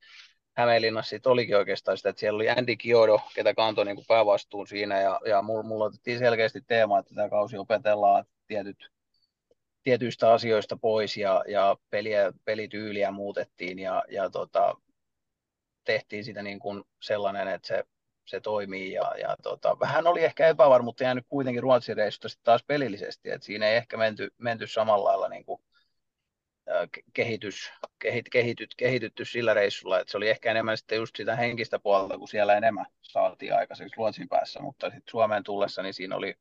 Hämeenlinnassa 0.58 1.10
sitten 1.10 1.32
olikin 1.32 1.56
oikeastaan 1.56 1.96
sitä, 1.96 2.08
että 2.08 2.20
siellä 2.20 2.36
oli 2.36 2.50
Andy 2.50 2.76
Kiodo, 2.76 3.20
ketä 3.34 3.54
kantoi 3.54 3.84
niin 3.84 3.96
kuin 3.96 4.06
päävastuun 4.08 4.66
siinä 4.66 5.00
ja, 5.00 5.20
ja 5.26 5.42
mulla, 5.42 5.62
mulla 5.62 5.84
otettiin 5.84 6.18
selkeästi 6.18 6.60
teema, 6.60 6.98
että 6.98 7.14
tämä 7.14 7.28
kausi 7.28 7.58
opetellaan 7.58 8.24
tietyt 8.46 8.90
tietyistä 9.88 10.32
asioista 10.32 10.76
pois 10.76 11.16
ja, 11.16 11.44
ja 11.48 11.76
peliä, 11.90 12.32
pelityyliä 12.44 13.10
muutettiin 13.10 13.78
ja, 13.78 14.04
ja 14.08 14.30
tota, 14.30 14.76
tehtiin 15.84 16.24
sitä 16.24 16.42
niin 16.42 16.58
kuin 16.58 16.84
sellainen, 17.02 17.48
että 17.48 17.68
se, 17.68 17.84
se 18.26 18.40
toimii 18.40 18.92
ja, 18.92 19.14
ja 19.20 19.36
tota, 19.42 19.76
vähän 19.80 20.06
oli 20.06 20.24
ehkä 20.24 20.48
epävarmuutta 20.48 21.04
jäänyt 21.04 21.26
kuitenkin 21.28 21.62
Ruotsin 21.62 21.96
reissusta 21.96 22.40
taas 22.44 22.64
pelillisesti, 22.66 23.30
että 23.30 23.46
siinä 23.46 23.68
ei 23.68 23.76
ehkä 23.76 23.96
menty, 23.96 24.30
menty 24.38 24.66
samalla 24.66 25.04
lailla 25.04 25.28
niin 25.28 25.44
kuin, 25.44 25.62
kehitys, 27.12 27.72
kehit, 27.98 28.28
kehityt, 28.28 28.74
kehitytty 28.76 29.24
sillä 29.24 29.54
reissulla, 29.54 30.00
että 30.00 30.10
se 30.10 30.16
oli 30.16 30.28
ehkä 30.28 30.50
enemmän 30.50 30.76
sitten 30.76 30.98
just 30.98 31.16
sitä 31.16 31.36
henkistä 31.36 31.78
puolta, 31.78 32.18
kun 32.18 32.28
siellä 32.28 32.56
enemmän 32.56 32.86
saatiin 33.02 33.54
aikaiseksi 33.54 33.96
Ruotsin 33.96 34.28
päässä, 34.28 34.60
mutta 34.60 34.86
sitten 34.86 35.10
Suomeen 35.10 35.44
tullessa, 35.44 35.82
niin 35.82 35.94
siinä 35.94 36.16
oli 36.16 36.34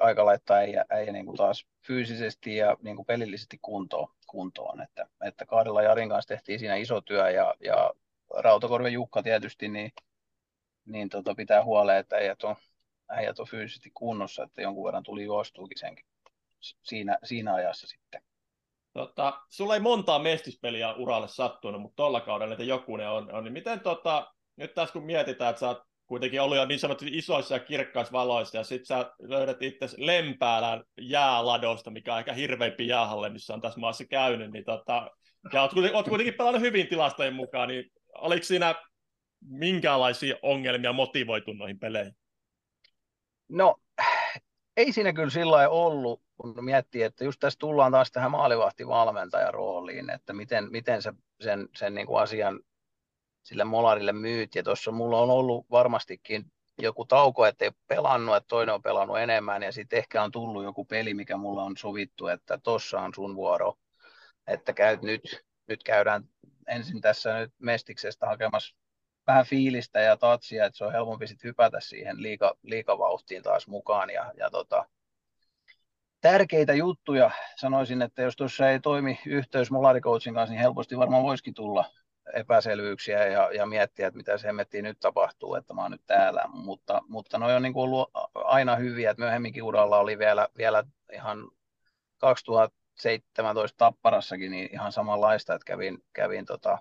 aika 0.00 0.24
laittaa 0.24 0.56
äijä, 0.56 0.84
äijä 0.90 1.12
niin 1.12 1.26
kuin 1.26 1.36
taas 1.36 1.66
fyysisesti 1.86 2.56
ja 2.56 2.76
niin 2.82 2.96
kuin 2.96 3.06
pelillisesti 3.06 3.58
kuntoon, 3.62 4.08
kuntoon. 4.26 4.82
Että, 4.82 5.06
että 5.24 5.46
kahdella 5.46 5.82
Jarin 5.82 6.08
kanssa 6.08 6.28
tehtiin 6.28 6.58
siinä 6.58 6.76
iso 6.76 7.00
työ 7.00 7.30
ja, 7.30 7.54
ja 7.60 7.90
Rautakorven 8.36 8.92
Jukka 8.92 9.22
tietysti 9.22 9.68
niin, 9.68 9.92
niin 10.86 11.08
tota 11.08 11.34
pitää 11.34 11.64
huoleen, 11.64 11.98
että 11.98 12.16
äijät 12.16 12.44
on 12.44 12.56
äijät 13.08 13.38
on 13.38 13.46
fyysisesti 13.46 13.90
kunnossa, 13.94 14.42
että 14.42 14.62
jonkun 14.62 14.84
verran 14.84 15.02
tuli 15.02 15.24
juostuukin 15.24 15.78
senkin 15.78 16.04
siinä, 16.82 17.18
siinä 17.24 17.54
ajassa 17.54 17.86
sitten. 17.86 18.22
Tota, 18.92 19.40
sulla 19.48 19.74
ei 19.74 19.80
montaa 19.80 20.18
mestispeliä 20.18 20.94
uralle 20.94 21.28
sattunut, 21.28 21.82
mutta 21.82 21.96
tuolla 21.96 22.20
kaudella 22.20 22.50
niitä 22.50 22.64
jokunen 22.64 23.08
on. 23.08 23.34
on. 23.34 23.44
Niin 23.44 23.52
miten 23.52 23.80
tota, 23.80 24.34
nyt 24.56 24.74
tässä 24.74 24.92
kun 24.92 25.04
mietitään, 25.04 25.50
että 25.50 25.60
sä 25.60 25.68
oot 25.68 25.82
kuitenkin 26.14 26.40
ollut 26.40 26.56
jo 26.56 26.64
niin 26.64 26.78
sanotusti 26.78 27.18
isoissa 27.18 27.54
ja 27.54 27.60
kirkkaissa 27.60 28.12
valoissa, 28.12 28.58
ja 28.58 28.64
sitten 28.64 28.86
sä 28.86 29.12
löydät 29.18 29.62
itse 29.62 29.86
Lempäälän 29.96 30.84
jääladosta, 31.00 31.90
mikä 31.90 32.12
on 32.12 32.18
ehkä 32.18 32.32
hirveimpi 32.32 32.86
jäähalle, 32.86 33.28
missä 33.28 33.54
on 33.54 33.60
tässä 33.60 33.80
maassa 33.80 34.04
käynyt, 34.04 34.52
niin 34.52 34.64
tota, 34.64 35.10
ja 35.52 35.62
oot 35.62 35.72
kuitenkin, 35.72 35.96
oot 35.96 36.08
kuitenkin 36.08 36.34
pelannut 36.34 36.62
hyvin 36.62 36.86
tilastojen 36.86 37.34
mukaan, 37.34 37.68
niin 37.68 37.92
oliko 38.14 38.44
siinä 38.44 38.74
minkälaisia 39.40 40.36
ongelmia 40.42 40.92
motivoitu 40.92 41.52
noihin 41.52 41.78
peleihin? 41.78 42.16
No, 43.48 43.76
ei 44.76 44.92
siinä 44.92 45.12
kyllä 45.12 45.30
sillä 45.30 45.68
ollut, 45.68 46.22
kun 46.36 46.64
miettii, 46.64 47.02
että 47.02 47.24
just 47.24 47.40
tässä 47.40 47.58
tullaan 47.58 47.92
taas 47.92 48.12
tähän 48.12 48.30
maalivahtivalmentajan 48.30 49.54
rooliin, 49.54 50.10
että 50.10 50.32
miten, 50.32 50.72
miten 50.72 51.02
se, 51.02 51.12
sen, 51.40 51.68
sen 51.76 51.94
niin 51.94 52.06
kuin 52.06 52.22
asian 52.22 52.60
sille 53.44 53.64
molarille 53.64 54.12
myyt. 54.12 54.54
Ja 54.54 54.62
tuossa 54.62 54.92
mulla 54.92 55.20
on 55.20 55.30
ollut 55.30 55.66
varmastikin 55.70 56.52
joku 56.82 57.04
tauko, 57.04 57.46
ettei 57.46 57.70
pelannut, 57.86 58.36
että 58.36 58.48
toinen 58.48 58.74
on 58.74 58.82
pelannut 58.82 59.18
enemmän, 59.18 59.62
ja 59.62 59.72
sitten 59.72 59.98
ehkä 59.98 60.22
on 60.22 60.30
tullut 60.30 60.64
joku 60.64 60.84
peli, 60.84 61.14
mikä 61.14 61.36
mulla 61.36 61.62
on 61.62 61.76
sovittu, 61.76 62.26
että 62.26 62.58
tossa 62.58 63.00
on 63.00 63.14
sun 63.14 63.36
vuoro, 63.36 63.74
että 64.46 64.72
käyt 64.72 65.02
nyt, 65.02 65.44
nyt 65.68 65.82
käydään 65.82 66.24
ensin 66.68 67.00
tässä 67.00 67.38
nyt 67.38 67.52
Mestiksestä 67.58 68.26
hakemassa 68.26 68.76
vähän 69.26 69.46
fiilistä 69.46 70.00
ja 70.00 70.16
tatsia, 70.16 70.66
että 70.66 70.76
se 70.76 70.84
on 70.84 70.92
helpompi 70.92 71.26
sitten 71.26 71.48
hypätä 71.48 71.80
siihen 71.80 72.22
liika, 72.22 72.54
liikavauhtiin 72.62 73.42
taas 73.42 73.66
mukaan. 73.68 74.10
Ja, 74.10 74.32
ja 74.36 74.50
tota, 74.50 74.88
tärkeitä 76.20 76.74
juttuja 76.74 77.30
sanoisin, 77.56 78.02
että 78.02 78.22
jos 78.22 78.36
tuossa 78.36 78.70
ei 78.70 78.80
toimi 78.80 79.20
yhteys 79.26 79.70
Molarikoutsin 79.70 80.34
kanssa, 80.34 80.52
niin 80.52 80.60
helposti 80.60 80.98
varmaan 80.98 81.22
voisikin 81.22 81.54
tulla 81.54 81.84
epäselvyyksiä 82.34 83.26
ja, 83.26 83.50
ja 83.52 83.66
miettiä, 83.66 84.06
että 84.06 84.16
mitä 84.16 84.38
se 84.38 84.46
hemmettiin 84.46 84.84
nyt 84.84 85.00
tapahtuu, 85.00 85.54
että 85.54 85.74
mä 85.74 85.82
oon 85.82 85.90
nyt 85.90 86.06
täällä. 86.06 86.44
Mutta, 86.48 87.02
mutta 87.08 87.38
ne 87.38 87.54
on 87.54 87.62
niin 87.62 87.72
kuin 87.72 87.84
ollut 87.84 88.10
aina 88.34 88.76
hyviä, 88.76 89.10
että 89.10 89.22
myöhemminkin 89.22 89.62
uralla 89.62 89.98
oli 89.98 90.18
vielä, 90.18 90.48
vielä 90.58 90.84
ihan 91.12 91.50
2017 92.18 93.76
Tapparassakin 93.78 94.50
niin 94.50 94.68
ihan 94.72 94.92
samanlaista, 94.92 95.54
että 95.54 95.66
kävin, 95.66 95.98
kävin 96.12 96.46
tota, 96.46 96.78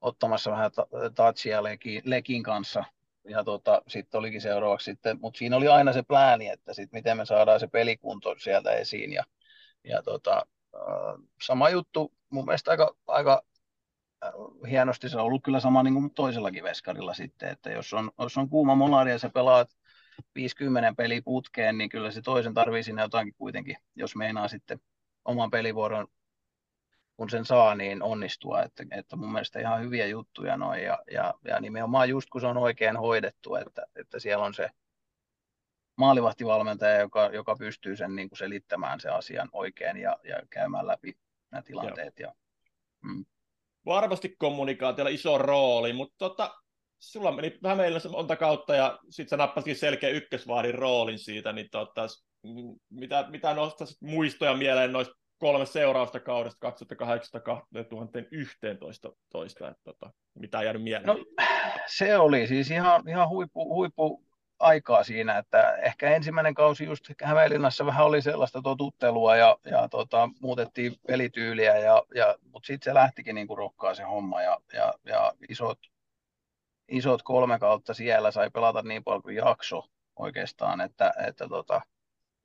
ottamassa 0.00 0.50
vähän 0.50 0.70
touchia 1.14 1.62
Lekin, 1.62 2.02
Lekin 2.04 2.42
kanssa. 2.42 2.84
Ja 3.28 3.44
tota, 3.44 3.82
sitten 3.88 4.18
olikin 4.18 4.40
seuraavaksi 4.40 4.84
sitten, 4.84 5.18
mutta 5.20 5.38
siinä 5.38 5.56
oli 5.56 5.68
aina 5.68 5.92
se 5.92 6.02
plääni, 6.02 6.48
että 6.48 6.74
sit 6.74 6.92
miten 6.92 7.16
me 7.16 7.26
saadaan 7.26 7.60
se 7.60 7.66
pelikunto 7.66 8.34
sieltä 8.38 8.70
esiin. 8.70 9.12
Ja, 9.12 9.24
ja 9.84 10.02
tota, 10.02 10.46
sama 11.42 11.70
juttu 11.70 12.12
mun 12.30 12.44
mielestä 12.44 12.70
aika, 12.70 12.96
aika 13.06 13.42
hienosti 14.70 15.08
se 15.08 15.18
on 15.18 15.24
ollut 15.24 15.42
kyllä 15.42 15.60
sama 15.60 15.82
niin 15.82 15.94
kuin 15.94 16.14
toisellakin 16.14 16.64
veskarilla 16.64 17.14
sitten, 17.14 17.48
että 17.48 17.70
jos 17.70 17.92
on, 17.92 18.10
jos 18.18 18.36
on 18.36 18.48
kuuma 18.48 18.74
molari 18.74 19.10
ja 19.10 19.18
sä 19.18 19.30
pelaat 19.30 19.68
50 20.34 20.94
peli 20.96 21.20
putkeen, 21.20 21.78
niin 21.78 21.90
kyllä 21.90 22.10
se 22.10 22.22
toisen 22.22 22.54
tarvii 22.54 22.82
sinne 22.82 23.02
jotakin 23.02 23.34
kuitenkin, 23.34 23.76
jos 23.94 24.16
meinaa 24.16 24.48
sitten 24.48 24.80
oman 25.24 25.50
pelivuoron 25.50 26.06
kun 27.16 27.30
sen 27.30 27.44
saa, 27.44 27.74
niin 27.74 28.02
onnistua. 28.02 28.62
Että, 28.62 28.84
että 28.90 29.16
mun 29.16 29.32
mielestä 29.32 29.60
ihan 29.60 29.80
hyviä 29.80 30.06
juttuja 30.06 30.56
noin 30.56 30.82
ja, 30.84 30.98
ja, 31.10 31.34
ja 31.44 31.60
nimenomaan 31.60 32.08
just 32.08 32.30
kun 32.30 32.40
se 32.40 32.46
on 32.46 32.56
oikein 32.56 32.96
hoidettu, 32.96 33.54
että, 33.54 33.86
että 33.94 34.18
siellä 34.18 34.44
on 34.44 34.54
se 34.54 34.70
maalivahtivalmentaja, 35.96 37.00
joka, 37.00 37.26
joka 37.26 37.56
pystyy 37.56 37.96
sen 37.96 38.16
niin 38.16 38.28
kuin 38.28 38.38
selittämään 38.38 39.00
se 39.00 39.08
asian 39.08 39.48
oikein 39.52 39.96
ja, 39.96 40.18
ja 40.24 40.42
käymään 40.50 40.86
läpi 40.86 41.18
nämä 41.50 41.62
tilanteet. 41.62 42.18
Ja, 42.18 42.34
mm. 43.00 43.24
Varmasti 43.86 44.34
kommunikaatiolla 44.38 45.10
iso 45.10 45.38
rooli, 45.38 45.92
mutta 45.92 46.14
tota, 46.18 46.54
sulla 46.98 47.32
meni 47.32 47.58
vähän 47.62 47.78
meillä 47.78 47.98
monta 48.10 48.36
kautta 48.36 48.74
ja 48.74 48.98
sitten 49.10 49.28
sä 49.30 49.36
nappasitkin 49.36 49.76
selkeä 49.76 50.10
ykkösvahdin 50.10 50.74
roolin 50.74 51.18
siitä, 51.18 51.52
niin 51.52 51.68
tota, 51.70 52.06
mitä, 52.90 53.26
mitä 53.30 53.54
nostaisit 53.54 53.96
muistoja 54.00 54.54
mieleen 54.54 54.92
noista 54.92 55.14
kolme 55.38 55.66
seurausta 55.66 56.20
kaudesta 56.20 56.70
2008-2011, 56.70 56.72
että 59.70 59.80
tota, 59.84 60.10
mitä 60.34 60.58
ei 60.60 60.64
jäänyt 60.64 60.82
mieleen? 60.82 61.06
No, 61.06 61.16
se 61.86 62.18
oli 62.18 62.46
siis 62.46 62.70
ihan, 62.70 63.08
ihan 63.08 63.28
huippu, 63.28 63.74
huippu 63.74 64.24
aikaa 64.60 65.04
siinä, 65.04 65.38
että 65.38 65.76
ehkä 65.76 66.10
ensimmäinen 66.10 66.54
kausi 66.54 66.84
just 66.84 67.04
Hämeenlinnassa 67.22 67.86
vähän 67.86 68.06
oli 68.06 68.22
sellaista 68.22 68.62
totuttelua 68.62 69.36
ja, 69.36 69.58
ja 69.64 69.88
tota, 69.88 70.28
muutettiin 70.40 70.96
pelityyliä, 71.06 71.78
ja, 71.78 72.02
ja, 72.14 72.34
mutta 72.42 72.66
sitten 72.66 72.90
se 72.90 72.94
lähtikin 72.94 73.34
niin 73.34 73.46
kuin 73.46 73.58
rokkaa 73.58 73.94
se 73.94 74.02
homma 74.02 74.42
ja, 74.42 74.58
ja, 74.72 74.94
ja 75.04 75.32
isot, 75.48 75.78
isot 76.88 77.22
kolme 77.22 77.58
kautta 77.58 77.94
siellä 77.94 78.30
sai 78.30 78.50
pelata 78.50 78.82
niin 78.82 79.04
paljon 79.04 79.22
kuin 79.22 79.36
jakso 79.36 79.84
oikeastaan, 80.16 80.80
että, 80.80 81.12
että 81.26 81.48
tota, 81.48 81.80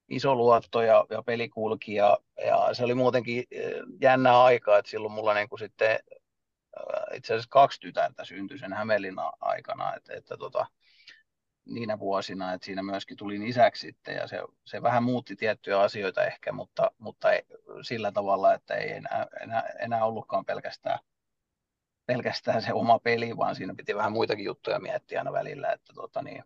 iso 0.10 0.36
luotto 0.36 0.82
ja, 0.82 1.06
ja 1.10 1.23
peli 1.23 1.49
kulki 1.49 1.93
ja, 1.93 2.17
ja, 2.45 2.73
se 2.73 2.84
oli 2.84 2.95
muutenkin 2.95 3.43
eh, 3.51 3.73
jännä 4.01 4.43
aika, 4.43 4.78
että 4.78 4.91
silloin 4.91 5.13
mulla 5.13 5.34
niin 5.34 5.49
kuin 5.49 5.60
sitten 5.60 5.99
itse 7.13 7.34
asiassa 7.34 7.49
kaksi 7.49 7.80
tytärtä 7.80 8.25
syntyi 8.25 8.60
sen 8.60 8.73
Hämeenlinnan 8.73 9.34
aikana, 9.41 9.95
että, 9.95 10.13
että 10.13 10.38
tota, 10.38 10.65
niinä 11.65 11.99
vuosina, 11.99 12.54
että 12.54 12.65
siinä 12.65 12.84
myöskin 12.84 13.17
tuli 13.17 13.49
isäksi 13.49 13.88
sitten 13.88 14.15
ja 14.15 14.28
se, 14.28 14.39
se 14.65 14.82
vähän 14.82 15.04
muutti 15.04 15.36
tiettyjä 15.36 15.80
asioita 15.80 16.25
ehkä, 16.25 16.51
mutta, 16.51 16.91
mutta 16.97 17.32
ei, 17.32 17.43
sillä 17.82 18.12
tavalla, 18.12 18.54
että 18.54 18.75
ei 18.75 18.91
enää, 18.91 19.28
enää, 19.41 19.63
enää 19.80 20.06
ollutkaan 20.06 20.45
pelkästään, 20.45 20.99
pelkästään 22.06 22.62
se 22.62 22.73
oma 22.73 22.99
peli, 22.99 23.38
vaan 23.38 23.56
siinä 23.56 23.73
piti 23.78 23.95
vähän 23.95 24.12
muitakin 24.12 24.45
juttuja 24.45 24.80
miettiä 24.80 25.19
aina 25.19 25.32
välillä, 25.32 25.71
että 25.71 25.93
tota 25.93 26.21
niin, 26.21 26.43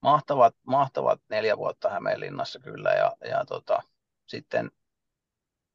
mahtavat, 0.00 0.56
mahtavat 0.66 1.20
neljä 1.28 1.56
vuotta 1.56 1.90
Hämeenlinnassa 1.90 2.60
kyllä 2.60 2.90
ja, 2.90 3.16
ja 3.30 3.44
tota, 3.44 3.82
sitten 4.26 4.70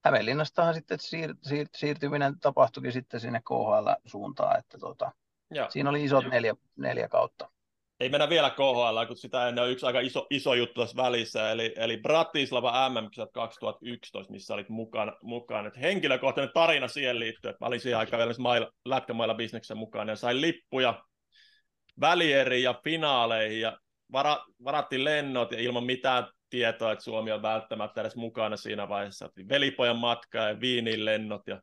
Hämeenlinnastahan 0.05 0.73
sitten 0.73 0.99
siir, 0.99 1.35
siir, 1.41 1.67
siirtyminen 1.75 2.39
tapahtuikin 2.39 2.91
sitten 2.91 3.19
sinne 3.19 3.39
KHL-suuntaan, 3.39 4.59
että 4.59 4.77
tota, 4.77 5.11
siinä 5.69 5.89
oli 5.89 6.03
isot 6.03 6.25
neljä, 6.25 6.55
neljä 6.75 7.07
kautta. 7.07 7.52
Ei 8.03 8.09
mennä 8.09 8.29
vielä 8.29 8.49
KHL, 8.49 9.05
kun 9.07 9.17
sitä 9.17 9.47
ennen 9.47 9.63
on 9.63 9.71
yksi 9.71 9.85
aika 9.85 9.99
iso, 9.99 10.27
iso 10.29 10.53
juttu 10.53 10.81
tässä 10.81 10.95
välissä, 10.97 11.51
eli, 11.51 11.73
eli 11.77 11.97
Bratislava 11.97 12.89
mm 12.89 13.09
2011, 13.33 14.31
missä 14.31 14.53
olit 14.53 14.69
mukana. 14.69 15.13
mukana. 15.21 15.67
Et 15.67 15.77
henkilökohtainen 15.81 16.53
tarina 16.53 16.87
siihen 16.87 17.19
liittyen, 17.19 17.49
että 17.49 17.65
mä 17.65 17.67
olin 17.67 17.79
siihen 17.79 17.99
aikaan 17.99 18.19
vielä 18.19 18.33
mailla, 18.39 18.71
lätkämailla 18.85 19.33
bisneksen 19.33 19.77
mukana 19.77 20.11
ja 20.11 20.15
sain 20.15 20.41
lippuja 20.41 21.03
välieriin 22.01 22.63
ja 22.63 22.81
finaaleihin 22.83 23.61
ja 23.61 23.77
vara, 24.11 24.45
varattiin 24.63 25.03
lennot 25.03 25.51
ja 25.51 25.59
ilman 25.59 25.83
mitään 25.83 26.27
tietoa, 26.49 26.91
että 26.91 27.03
Suomi 27.03 27.31
on 27.31 27.41
välttämättä 27.41 28.01
edes 28.01 28.15
mukana 28.15 28.57
siinä 28.57 28.89
vaiheessa. 28.89 29.29
Velipojan 29.49 29.97
matka 29.97 30.37
ja 30.37 30.59
Viinin 30.59 31.05
lennot 31.05 31.41
ja 31.47 31.61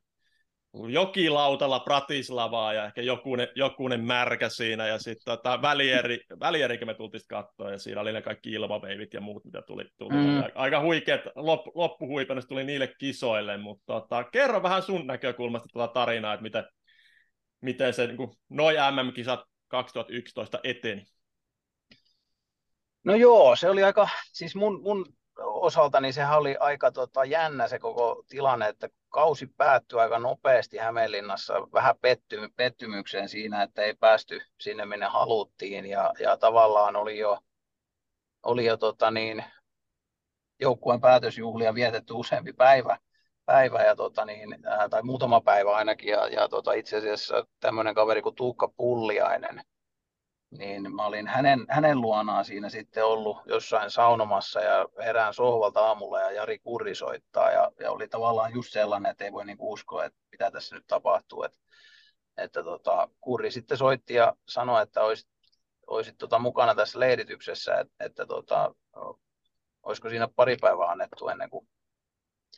jokilautalla 0.74 1.80
Pratislavaa 1.80 2.72
ja 2.72 2.84
ehkä 2.84 3.02
jokunen, 3.02 3.48
jokunen 3.54 4.04
märkä 4.04 4.48
siinä 4.48 4.86
ja 4.86 4.98
sitten 4.98 5.24
tota, 5.24 5.62
välieri, 5.62 6.20
välierikin 6.40 6.86
me 6.86 6.94
tultiin 6.94 7.22
katsoa 7.28 7.70
ja 7.70 7.78
siinä 7.78 8.00
oli 8.00 8.12
ne 8.12 8.22
kaikki 8.22 8.50
ilmaveivit 8.50 9.14
ja 9.14 9.20
muut, 9.20 9.44
mitä 9.44 9.62
tuli. 9.62 9.84
tuli. 9.98 10.14
Mm. 10.14 10.42
Aika 10.54 10.80
huikeat 10.80 11.20
lop, 11.34 11.66
loppuhuipennus 11.74 12.46
tuli 12.46 12.64
niille 12.64 12.94
kisoille, 12.98 13.56
mutta 13.56 13.84
tota, 13.86 14.24
kerro 14.24 14.62
vähän 14.62 14.82
sun 14.82 15.06
näkökulmasta 15.06 15.68
tuota 15.72 15.92
tarinaa, 15.92 16.34
että 16.34 16.42
miten, 16.42 16.64
miten 17.60 17.94
se 17.94 18.06
niin 18.06 18.30
noin 18.48 18.76
MM-kisat 18.76 19.40
2011 19.68 20.60
eteni. 20.64 21.04
No 23.04 23.14
joo, 23.14 23.56
se 23.56 23.68
oli 23.68 23.82
aika, 23.82 24.08
siis 24.32 24.54
mun, 24.54 24.82
mun 24.82 25.06
osalta 25.60 26.00
niin 26.00 26.12
sehän 26.12 26.38
oli 26.38 26.56
aika 26.60 26.92
tota, 26.92 27.24
jännä 27.24 27.68
se 27.68 27.78
koko 27.78 28.24
tilanne, 28.28 28.68
että 28.68 28.88
kausi 29.08 29.46
päättyi 29.46 29.98
aika 29.98 30.18
nopeasti 30.18 30.78
Hämeenlinnassa 30.78 31.54
vähän 31.72 31.94
petty, 32.00 32.48
pettymykseen 32.56 33.28
siinä, 33.28 33.62
että 33.62 33.82
ei 33.82 33.94
päästy 33.94 34.40
sinne 34.60 34.86
minne 34.86 35.06
haluttiin 35.06 35.86
ja, 35.86 36.12
ja 36.18 36.36
tavallaan 36.36 36.96
oli 36.96 37.18
jo, 37.18 37.38
oli 38.42 38.64
jo 38.64 38.76
tota, 38.76 39.10
niin, 39.10 39.44
joukkueen 40.60 41.00
päätösjuhlia 41.00 41.74
vietetty 41.74 42.12
useampi 42.14 42.52
päivä, 42.52 42.98
päivä 43.44 43.82
ja, 43.82 43.96
tota, 43.96 44.24
niin, 44.24 44.66
ää, 44.66 44.88
tai 44.88 45.02
muutama 45.02 45.40
päivä 45.40 45.76
ainakin 45.76 46.10
ja, 46.10 46.28
ja 46.28 46.48
tota, 46.48 46.72
itse 46.72 46.96
asiassa 46.96 47.46
tämmöinen 47.60 47.94
kaveri 47.94 48.22
kuin 48.22 48.34
Tuukka 48.34 48.68
Pulliainen, 48.76 49.62
niin 50.50 50.94
mä 50.94 51.06
olin 51.06 51.26
hänen, 51.26 51.66
hänen 51.68 52.00
luonaan 52.00 52.44
siinä 52.44 52.68
sitten 52.68 53.04
ollut 53.04 53.38
jossain 53.46 53.90
saunomassa 53.90 54.60
ja 54.60 54.88
herään 54.98 55.34
sohvalta 55.34 55.80
aamulla 55.80 56.20
ja 56.20 56.30
Jari 56.30 56.58
Kurri 56.58 56.94
soittaa 56.94 57.50
ja, 57.50 57.72
ja 57.80 57.92
oli 57.92 58.08
tavallaan 58.08 58.52
just 58.54 58.72
sellainen, 58.72 59.10
että 59.10 59.24
ei 59.24 59.32
voi 59.32 59.44
niinku 59.44 59.72
uskoa, 59.72 60.04
että 60.04 60.18
mitä 60.32 60.50
tässä 60.50 60.76
nyt 60.76 60.86
tapahtuu. 60.86 61.42
Että, 61.42 61.58
että 62.36 62.62
tota, 62.62 63.08
Kurri 63.20 63.50
sitten 63.50 63.78
soitti 63.78 64.14
ja 64.14 64.36
sanoi, 64.48 64.82
että 64.82 65.02
olisi, 65.02 65.28
olisit 65.86 66.18
tota, 66.18 66.38
mukana 66.38 66.74
tässä 66.74 67.00
leirityksessä, 67.00 67.74
että, 67.74 68.04
että 68.04 68.26
tota, 68.26 68.74
olisiko 69.82 70.08
siinä 70.08 70.28
pari 70.36 70.56
päivää 70.56 70.90
annettu 70.90 71.28
ennen 71.28 71.50
kuin, 71.50 71.68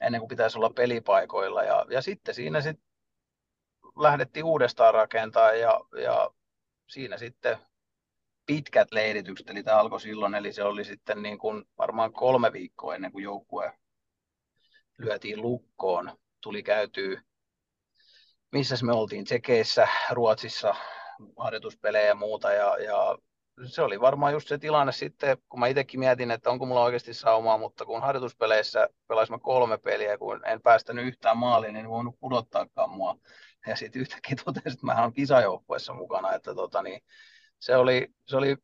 ennen 0.00 0.20
kuin 0.20 0.28
pitäisi 0.28 0.58
olla 0.58 0.70
pelipaikoilla. 0.70 1.62
Ja, 1.62 1.86
ja 1.90 2.02
sitten 2.02 2.34
siinä 2.34 2.60
sit 2.60 2.80
lähdettiin 3.98 4.44
uudestaan 4.44 4.94
rakentaa 4.94 5.52
ja, 5.52 5.80
ja 6.02 6.30
siinä 6.88 7.18
sitten 7.18 7.58
pitkät 8.46 8.88
leiritykset, 8.92 9.50
eli 9.50 9.62
tämä 9.62 9.78
alkoi 9.78 10.00
silloin, 10.00 10.34
eli 10.34 10.52
se 10.52 10.64
oli 10.64 10.84
sitten 10.84 11.22
niin 11.22 11.38
kuin 11.38 11.64
varmaan 11.78 12.12
kolme 12.12 12.52
viikkoa 12.52 12.94
ennen 12.94 13.12
kuin 13.12 13.24
joukkue 13.24 13.72
lyötiin 14.98 15.42
lukkoon, 15.42 16.16
tuli 16.40 16.62
käytyy, 16.62 17.18
missä 18.52 18.76
me 18.82 18.92
oltiin, 18.92 19.24
Tsekeissä, 19.24 19.88
Ruotsissa, 20.10 20.74
harjoituspelejä 21.38 22.06
ja 22.06 22.14
muuta, 22.14 22.52
ja, 22.52 22.76
ja 22.78 23.18
se 23.64 23.82
oli 23.82 24.00
varmaan 24.00 24.32
just 24.32 24.48
se 24.48 24.58
tilanne 24.58 24.92
sitten, 24.92 25.38
kun 25.48 25.60
mä 25.60 25.66
itsekin 25.66 26.00
mietin, 26.00 26.30
että 26.30 26.50
onko 26.50 26.66
mulla 26.66 26.84
oikeasti 26.84 27.14
saumaa, 27.14 27.58
mutta 27.58 27.84
kun 27.84 28.02
harjoituspeleissä 28.02 28.88
pelasin 29.08 29.40
kolme 29.40 29.78
peliä, 29.78 30.18
kun 30.18 30.46
en 30.46 30.62
päästänyt 30.62 31.06
yhtään 31.06 31.38
maaliin, 31.38 31.72
niin 31.72 31.84
en 31.84 31.90
voinut 31.90 32.20
pudottaakaan 32.20 32.90
mua. 32.90 33.16
Ja 33.66 33.76
sitten 33.76 34.02
yhtäkkiä 34.02 34.36
totesin, 34.44 34.72
että 34.72 34.86
mä 34.86 35.00
olen 35.00 35.12
kisajoukkueessa 35.12 35.94
mukana, 35.94 36.32
että 36.32 36.54
tota, 36.54 36.82
niin, 36.82 37.00
se, 37.62 37.76
oli, 37.76 38.08
se 38.26 38.36
oli 38.36 38.56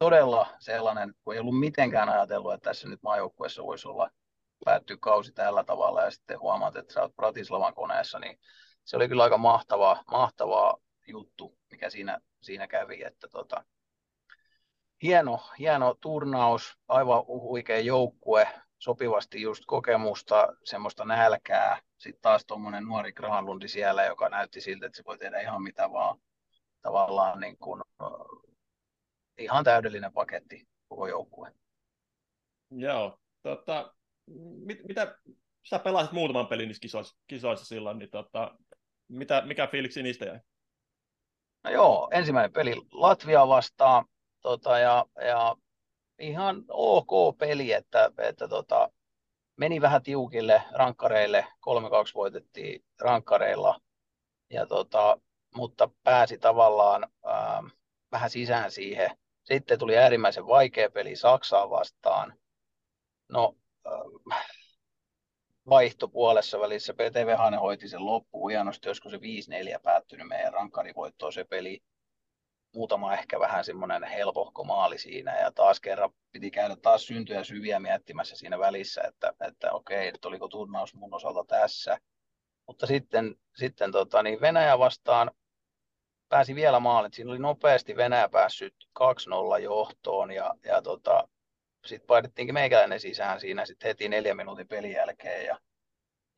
todella 0.00 0.46
sellainen, 0.58 1.14
kun 1.24 1.34
ei 1.34 1.40
ollut 1.40 1.58
mitenkään 1.58 2.08
ajatellut, 2.08 2.54
että 2.54 2.70
tässä 2.70 2.88
nyt 2.88 3.02
maajoukkueessa 3.02 3.62
voisi 3.62 3.88
olla 3.88 4.10
päättyä 4.64 4.96
kausi 5.00 5.32
tällä 5.32 5.64
tavalla 5.64 6.02
ja 6.02 6.10
sitten 6.10 6.40
huomaat, 6.40 6.76
että 6.76 6.94
sä 6.94 7.02
oot 7.02 7.16
Bratislavan 7.16 7.74
koneessa, 7.74 8.18
niin 8.18 8.38
se 8.84 8.96
oli 8.96 9.08
kyllä 9.08 9.22
aika 9.22 9.38
mahtavaa, 9.38 10.02
mahtavaa 10.10 10.76
juttu, 11.06 11.58
mikä 11.70 11.90
siinä, 11.90 12.20
siinä 12.40 12.66
kävi, 12.66 13.04
että 13.04 13.28
tota, 13.28 13.64
hieno, 15.02 15.40
hieno 15.58 15.94
turnaus, 16.00 16.78
aivan 16.88 17.26
huikea 17.26 17.78
joukkue, 17.78 18.48
sopivasti 18.78 19.42
just 19.42 19.62
kokemusta, 19.66 20.48
semmoista 20.64 21.04
nälkää. 21.04 21.80
Sitten 21.98 22.22
taas 22.22 22.46
tuommoinen 22.46 22.84
nuori 22.84 23.12
Granlundi 23.12 23.68
siellä, 23.68 24.04
joka 24.04 24.28
näytti 24.28 24.60
siltä, 24.60 24.86
että 24.86 24.96
se 24.96 25.02
voi 25.06 25.18
tehdä 25.18 25.40
ihan 25.40 25.62
mitä 25.62 25.92
vaan. 25.92 26.18
Tavallaan 26.82 27.40
niin 27.40 27.58
kuin, 27.58 27.82
ihan 29.38 29.64
täydellinen 29.64 30.12
paketti 30.12 30.68
koko 30.88 31.06
joukkue. 31.06 31.52
Joo, 32.70 33.18
tota, 33.42 33.94
mit, 34.64 34.84
mitä 34.88 35.18
sä 35.68 35.78
pelasit 35.78 36.12
muutaman 36.12 36.46
pelin 36.46 36.68
niissä 36.68 36.80
kisoissa, 36.80 37.16
kisoissa 37.26 37.66
silloin, 37.66 37.98
niin 37.98 38.10
tota, 38.10 38.54
mitä, 39.08 39.42
mikä 39.46 39.66
fiiliksi 39.66 40.02
niistä 40.02 40.24
jäi? 40.24 40.40
No 41.64 41.70
joo, 41.70 42.08
ensimmäinen 42.12 42.52
peli 42.52 42.74
Latvia 42.92 43.48
vastaan, 43.48 44.04
tota, 44.40 44.78
ja, 44.78 45.06
ja 45.26 45.56
ihan 46.18 46.64
ok 46.68 47.38
peli, 47.38 47.72
että, 47.72 48.10
että 48.18 48.48
tota, 48.48 48.90
meni 49.56 49.80
vähän 49.80 50.02
tiukille 50.02 50.62
rankkareille, 50.72 51.46
3-2 51.68 52.14
voitettiin 52.14 52.84
rankkareilla, 53.00 53.80
ja 54.50 54.66
tota, 54.66 55.20
mutta 55.54 55.90
pääsi 56.02 56.38
tavallaan 56.38 57.06
ää, 57.24 57.62
vähän 58.12 58.30
sisään 58.30 58.70
siihen. 58.70 59.10
Sitten 59.44 59.78
tuli 59.78 59.98
äärimmäisen 59.98 60.46
vaikea 60.46 60.90
peli 60.90 61.16
Saksaa 61.16 61.70
vastaan. 61.70 62.38
No, 63.28 63.56
ää, 63.84 63.92
vaihto 65.68 66.08
puolessa 66.08 66.60
välissä. 66.60 66.94
PTV 66.94 67.36
Hane 67.36 67.56
hoiti 67.56 67.88
sen 67.88 68.06
loppuun 68.06 68.50
hienosti, 68.50 68.88
olisiko 68.88 69.10
se 69.10 69.16
5-4 69.16 69.20
päättynyt 69.82 70.28
meidän 70.28 70.52
rankkarivoittoon 70.52 71.32
se 71.32 71.44
peli 71.44 71.82
muutama 72.74 73.14
ehkä 73.14 73.40
vähän 73.40 73.64
semmoinen 73.64 74.02
helpohko 74.02 74.64
maali 74.64 74.98
siinä 74.98 75.40
ja 75.40 75.52
taas 75.52 75.80
kerran 75.80 76.10
piti 76.32 76.50
käydä 76.50 76.76
taas 76.76 77.06
syntyjä 77.06 77.44
syviä 77.44 77.80
miettimässä 77.80 78.36
siinä 78.36 78.58
välissä, 78.58 79.02
että, 79.02 79.32
että 79.46 79.72
okei, 79.72 80.08
että 80.08 80.28
oliko 80.28 80.48
turnaus 80.48 80.94
mun 80.94 81.14
osalta 81.14 81.44
tässä. 81.44 81.98
Mutta 82.66 82.86
sitten, 82.86 83.36
sitten 83.56 83.92
tota, 83.92 84.22
niin 84.22 84.40
Venäjä 84.40 84.78
vastaan 84.78 85.30
pääsi 86.32 86.54
vielä 86.54 86.80
maalit. 86.80 87.14
Siinä 87.14 87.30
oli 87.30 87.38
nopeasti 87.38 87.96
Venäjä 87.96 88.28
päässyt 88.28 88.74
2-0 89.58 89.58
johtoon 89.62 90.30
ja, 90.30 90.54
ja 90.64 90.82
tota, 90.82 91.28
sitten 91.86 92.06
painettiinkin 92.06 92.54
meikäläinen 92.54 93.00
sisään 93.00 93.40
siinä 93.40 93.66
sitten 93.66 93.88
heti 93.88 94.08
neljän 94.08 94.36
minuutin 94.36 94.68
pelin 94.68 94.92
jälkeen 94.92 95.46
ja, 95.46 95.58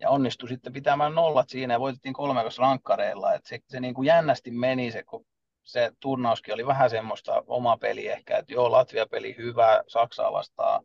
ja 0.01 0.11
onnistui 0.11 0.49
sitten 0.49 0.72
pitämään 0.72 1.14
nollat 1.14 1.49
siinä 1.49 1.74
ja 1.74 1.80
voitettiin 1.80 2.14
kolme 2.14 2.40
rankkareilla. 2.59 3.34
Et 3.34 3.45
se, 3.45 3.59
se 3.68 3.80
niin 3.80 3.95
kuin 3.95 4.07
jännästi 4.07 4.51
meni 4.51 4.90
se, 4.90 5.03
kun 5.03 5.26
se 5.62 5.92
turnauskin 6.01 6.55
oli 6.55 6.66
vähän 6.66 6.90
semmoista 6.90 7.45
oma 7.47 7.76
peli 7.76 8.09
ehkä, 8.09 8.38
että 8.38 8.53
joo, 8.53 8.70
Latvia-peli 8.70 9.36
hyvä, 9.38 9.82
Saksaa 9.86 10.32
vastaan 10.32 10.84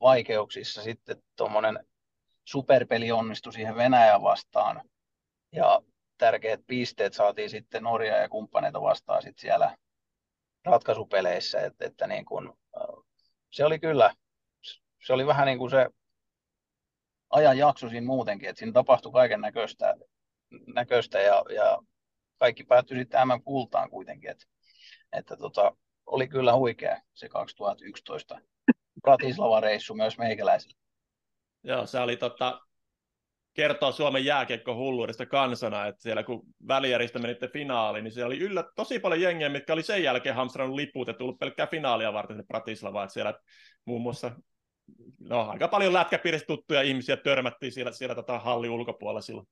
vaikeuksissa, 0.00 0.82
sitten 0.82 1.22
tuommoinen 1.36 1.86
superpeli 2.44 3.12
onnistui 3.12 3.52
siihen 3.52 3.76
Venäjä 3.76 4.22
vastaan, 4.22 4.82
ja 5.52 5.82
tärkeät 6.18 6.60
pisteet 6.66 7.14
saatiin 7.14 7.50
sitten 7.50 7.82
Norja 7.82 8.16
ja 8.16 8.28
kumppaneita 8.28 8.80
vastaan 8.82 9.22
sitten 9.22 9.40
siellä 9.40 9.76
ratkaisupeleissä, 10.64 11.60
että, 11.60 11.86
että 11.86 12.06
niin 12.06 12.24
kun, 12.24 12.58
se 13.50 13.64
oli 13.64 13.78
kyllä, 13.78 14.14
se 15.06 15.12
oli 15.12 15.26
vähän 15.26 15.46
niin 15.46 15.58
kuin 15.58 15.70
se 15.70 15.86
ajan 17.30 17.58
jakso 17.58 17.88
siinä 17.88 18.06
muutenkin, 18.06 18.48
että 18.48 18.58
siinä 18.58 18.72
tapahtui 18.72 19.12
kaiken 19.12 19.40
näköistä, 19.40 19.94
näköistä 20.74 21.20
ja, 21.20 21.44
ja 21.54 21.78
kaikki 22.38 22.64
päättyi 22.64 22.98
sitten 22.98 23.18
tämän 23.18 23.42
kultaan 23.42 23.90
kuitenkin, 23.90 24.30
että, 24.30 24.44
että 25.12 25.36
tota, 25.36 25.76
oli 26.06 26.28
kyllä 26.28 26.54
huikea 26.54 27.00
se 27.14 27.28
2011 27.28 28.38
Bratislava-reissu 29.00 29.94
myös 29.94 30.18
meikäläisille. 30.18 30.78
Joo, 31.62 31.86
se 31.86 32.00
oli 32.00 32.16
tota, 32.16 32.60
kertoo 33.56 33.92
Suomen 33.92 34.24
jääkiekko 34.24 34.74
hulluudesta 34.74 35.26
kansana, 35.26 35.86
että 35.86 36.02
siellä 36.02 36.22
kun 36.22 36.42
välijäristä 36.68 37.18
menitte 37.18 37.48
finaaliin, 37.48 38.04
niin 38.04 38.12
siellä 38.12 38.26
oli 38.26 38.38
yllä 38.38 38.64
tosi 38.76 38.98
paljon 38.98 39.20
jengiä, 39.20 39.48
mitkä 39.48 39.72
oli 39.72 39.82
sen 39.82 40.02
jälkeen 40.02 40.34
hamstrannut 40.34 40.76
liput 40.76 41.08
ja 41.08 41.14
tullut 41.14 41.38
pelkkää 41.38 41.66
finaalia 41.66 42.12
varten 42.12 42.44
Bratislava, 42.46 43.02
että 43.02 43.12
siellä 43.14 43.34
muun 43.84 44.02
muassa 44.02 44.30
no, 45.18 45.50
aika 45.50 45.68
paljon 45.68 45.92
lätkäpiiristä 45.92 46.46
tuttuja 46.46 46.82
ihmisiä 46.82 47.16
törmättiin 47.16 47.72
siellä, 47.72 47.92
siellä 47.92 48.14
tota 48.14 48.38
hallin 48.38 48.70
ulkopuolella 48.70 49.20
silloin 49.20 49.46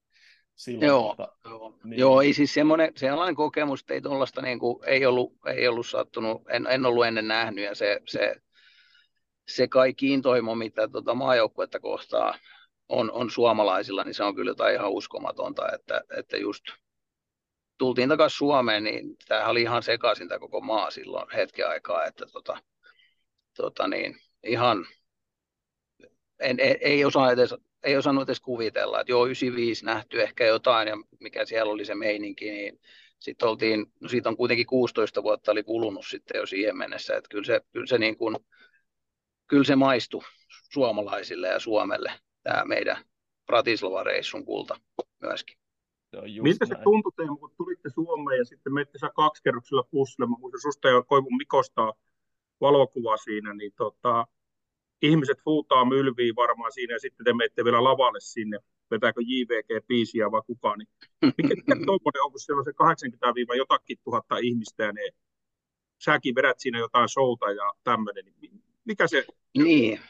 silloin. 0.54 0.86
Joo, 0.86 1.08
mutta, 1.08 1.28
joo. 1.44 1.78
Niin. 1.84 1.98
joo 1.98 2.20
ei 2.20 2.32
siis 2.32 2.54
semmoinen, 2.54 2.92
sellainen 2.96 3.34
kokemus, 3.34 3.80
että 3.80 3.94
ei 3.94 4.00
tuollaista 4.00 4.42
niin 4.42 4.58
kuin, 4.58 4.84
ei, 4.86 5.06
ollut, 5.06 5.32
ei 5.46 5.68
ollut 5.68 5.86
sattunut, 5.86 6.42
en, 6.50 6.66
en 6.66 6.86
ollut 6.86 7.06
ennen 7.06 7.28
nähnyt 7.28 7.64
ja 7.64 7.74
se, 7.74 8.00
se, 8.08 8.36
se 9.48 9.68
kaikki 9.68 10.12
intoimo, 10.12 10.54
mitä 10.54 10.88
tuota 10.88 11.14
maajoukkuetta 11.14 11.80
kohtaa 11.80 12.34
on, 12.88 13.12
on 13.12 13.30
suomalaisilla, 13.30 14.04
niin 14.04 14.14
se 14.14 14.24
on 14.24 14.34
kyllä 14.34 14.50
jotain 14.50 14.74
ihan 14.74 14.90
uskomatonta, 14.90 15.72
että, 15.72 16.00
että 16.16 16.36
just 16.36 16.64
tultiin 17.78 18.08
takaisin 18.08 18.38
Suomeen, 18.38 18.84
niin 18.84 19.16
tämä 19.28 19.46
oli 19.46 19.62
ihan 19.62 19.82
sekaisin 19.82 20.28
tämä 20.28 20.38
koko 20.38 20.60
maa 20.60 20.90
silloin 20.90 21.30
hetken 21.34 21.68
aikaa, 21.68 22.04
että 22.04 22.26
tota, 22.26 22.62
tota 23.56 23.88
niin, 23.88 24.16
ihan 24.42 24.86
en, 26.40 26.60
ei, 26.60 26.76
ei 26.80 27.04
osaa 27.04 27.32
edes 27.32 27.54
ei 27.84 27.96
osannut 27.96 28.28
edes 28.28 28.40
kuvitella, 28.40 29.00
että 29.00 29.12
joo, 29.12 29.26
95 29.26 29.84
nähty 29.84 30.22
ehkä 30.22 30.46
jotain 30.46 30.88
ja 30.88 30.96
mikä 31.20 31.44
siellä 31.44 31.72
oli 31.72 31.84
se 31.84 31.94
meininki, 31.94 32.50
niin 32.50 32.80
sitten 33.18 33.48
oltiin, 33.48 33.86
no 34.00 34.08
siitä 34.08 34.28
on 34.28 34.36
kuitenkin 34.36 34.66
16 34.66 35.22
vuotta 35.22 35.52
oli 35.52 35.62
kulunut 35.62 36.06
sitten 36.06 36.38
jo 36.38 36.46
siihen 36.46 36.76
mennessä, 36.76 37.16
että 37.16 37.28
kyllä 37.30 37.44
se, 37.44 37.60
kyllä 37.72 37.86
se, 37.86 37.98
niin 37.98 38.16
kuin, 38.16 38.36
kyllä 39.46 39.64
se 39.64 39.76
maistui 39.76 40.22
suomalaisille 40.72 41.48
ja 41.48 41.60
Suomelle 41.60 42.12
tämä 42.44 42.64
meidän 42.64 42.96
Bratislava-reissun 43.46 44.44
kulta 44.44 44.80
myöskin. 45.22 45.58
Se 46.10 46.42
Miltä 46.42 46.66
se 46.66 46.74
tuntui 46.84 47.12
teille, 47.16 47.38
kun 47.38 47.54
tulitte 47.56 47.90
Suomeen 47.90 48.38
ja 48.38 48.44
sitten 48.44 48.74
meitte 48.74 48.98
sä 48.98 49.10
kaksi 49.16 49.42
kerroksella 49.42 49.88
bussilla, 49.90 50.28
mä 50.28 50.36
muistan 50.38 50.60
susta 50.60 50.88
ja 50.88 51.02
Koivun 51.02 51.36
Mikosta 51.36 51.92
valokuva 52.60 53.16
siinä, 53.16 53.54
niin 53.54 53.72
tota, 53.76 54.26
ihmiset 55.02 55.38
huutaa 55.46 55.84
mylviä 55.84 56.32
varmaan 56.36 56.72
siinä 56.72 56.94
ja 56.94 56.98
sitten 56.98 57.24
te 57.24 57.32
menette 57.32 57.64
vielä 57.64 57.84
lavalle 57.84 58.20
sinne, 58.20 58.58
vetääkö 58.90 59.20
JVG-biisiä 59.20 60.30
vai 60.30 60.42
kukaan, 60.46 60.78
niin 60.78 60.88
mikä, 61.22 61.54
mikä 61.54 61.74
tuommoinen 61.86 62.24
on, 62.24 62.30
kun 62.30 62.40
siellä 62.40 62.60
on 62.60 62.64
se 62.64 62.72
80 62.72 63.56
jotakin 63.56 63.98
tuhatta 64.04 64.36
ihmistä 64.38 64.84
ja 64.84 64.92
ne, 64.92 65.00
säkin 66.04 66.34
vedät 66.34 66.60
siinä 66.60 66.78
jotain 66.78 67.08
showta 67.08 67.50
ja 67.50 67.72
tämmöinen, 67.84 68.24
niin 68.40 68.62
mikä 68.84 69.06
se... 69.08 69.26
Niin, 69.58 70.00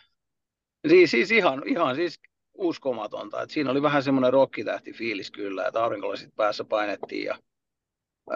siis, 0.88 1.10
siis 1.10 1.30
ihan, 1.30 1.62
ihan 1.66 1.96
siis 1.96 2.20
uskomatonta, 2.54 3.42
että 3.42 3.52
siinä 3.52 3.70
oli 3.70 3.82
vähän 3.82 4.02
semmoinen 4.02 4.32
rokkitähti 4.32 4.92
fiilis 4.92 5.30
kyllä, 5.30 5.66
että 5.66 5.82
aurinkolasit 5.82 6.36
päässä 6.36 6.64
painettiin 6.64 7.24
ja, 7.24 7.38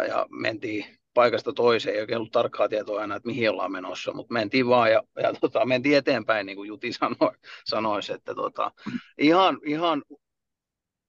ja 0.08 0.26
mentiin 0.30 0.98
paikasta 1.14 1.52
toiseen, 1.52 1.94
ei 1.94 2.00
oikein 2.00 2.16
ollut 2.16 2.32
tarkkaa 2.32 2.68
tietoa 2.68 3.00
aina, 3.00 3.16
että 3.16 3.26
mihin 3.26 3.50
ollaan 3.50 3.72
menossa, 3.72 4.12
mutta 4.12 4.32
mentiin 4.32 4.68
vaan 4.68 4.92
ja, 4.92 5.02
ja 5.22 5.32
tota, 5.40 5.66
mentiin 5.66 5.96
eteenpäin, 5.96 6.46
niin 6.46 6.56
kuin 6.56 6.68
Juti 6.68 6.92
sanoi, 6.92 7.32
sanoisi, 7.64 8.12
että 8.12 8.34
tota, 8.34 8.72
ihan, 9.18 9.58
ihan 9.64 10.02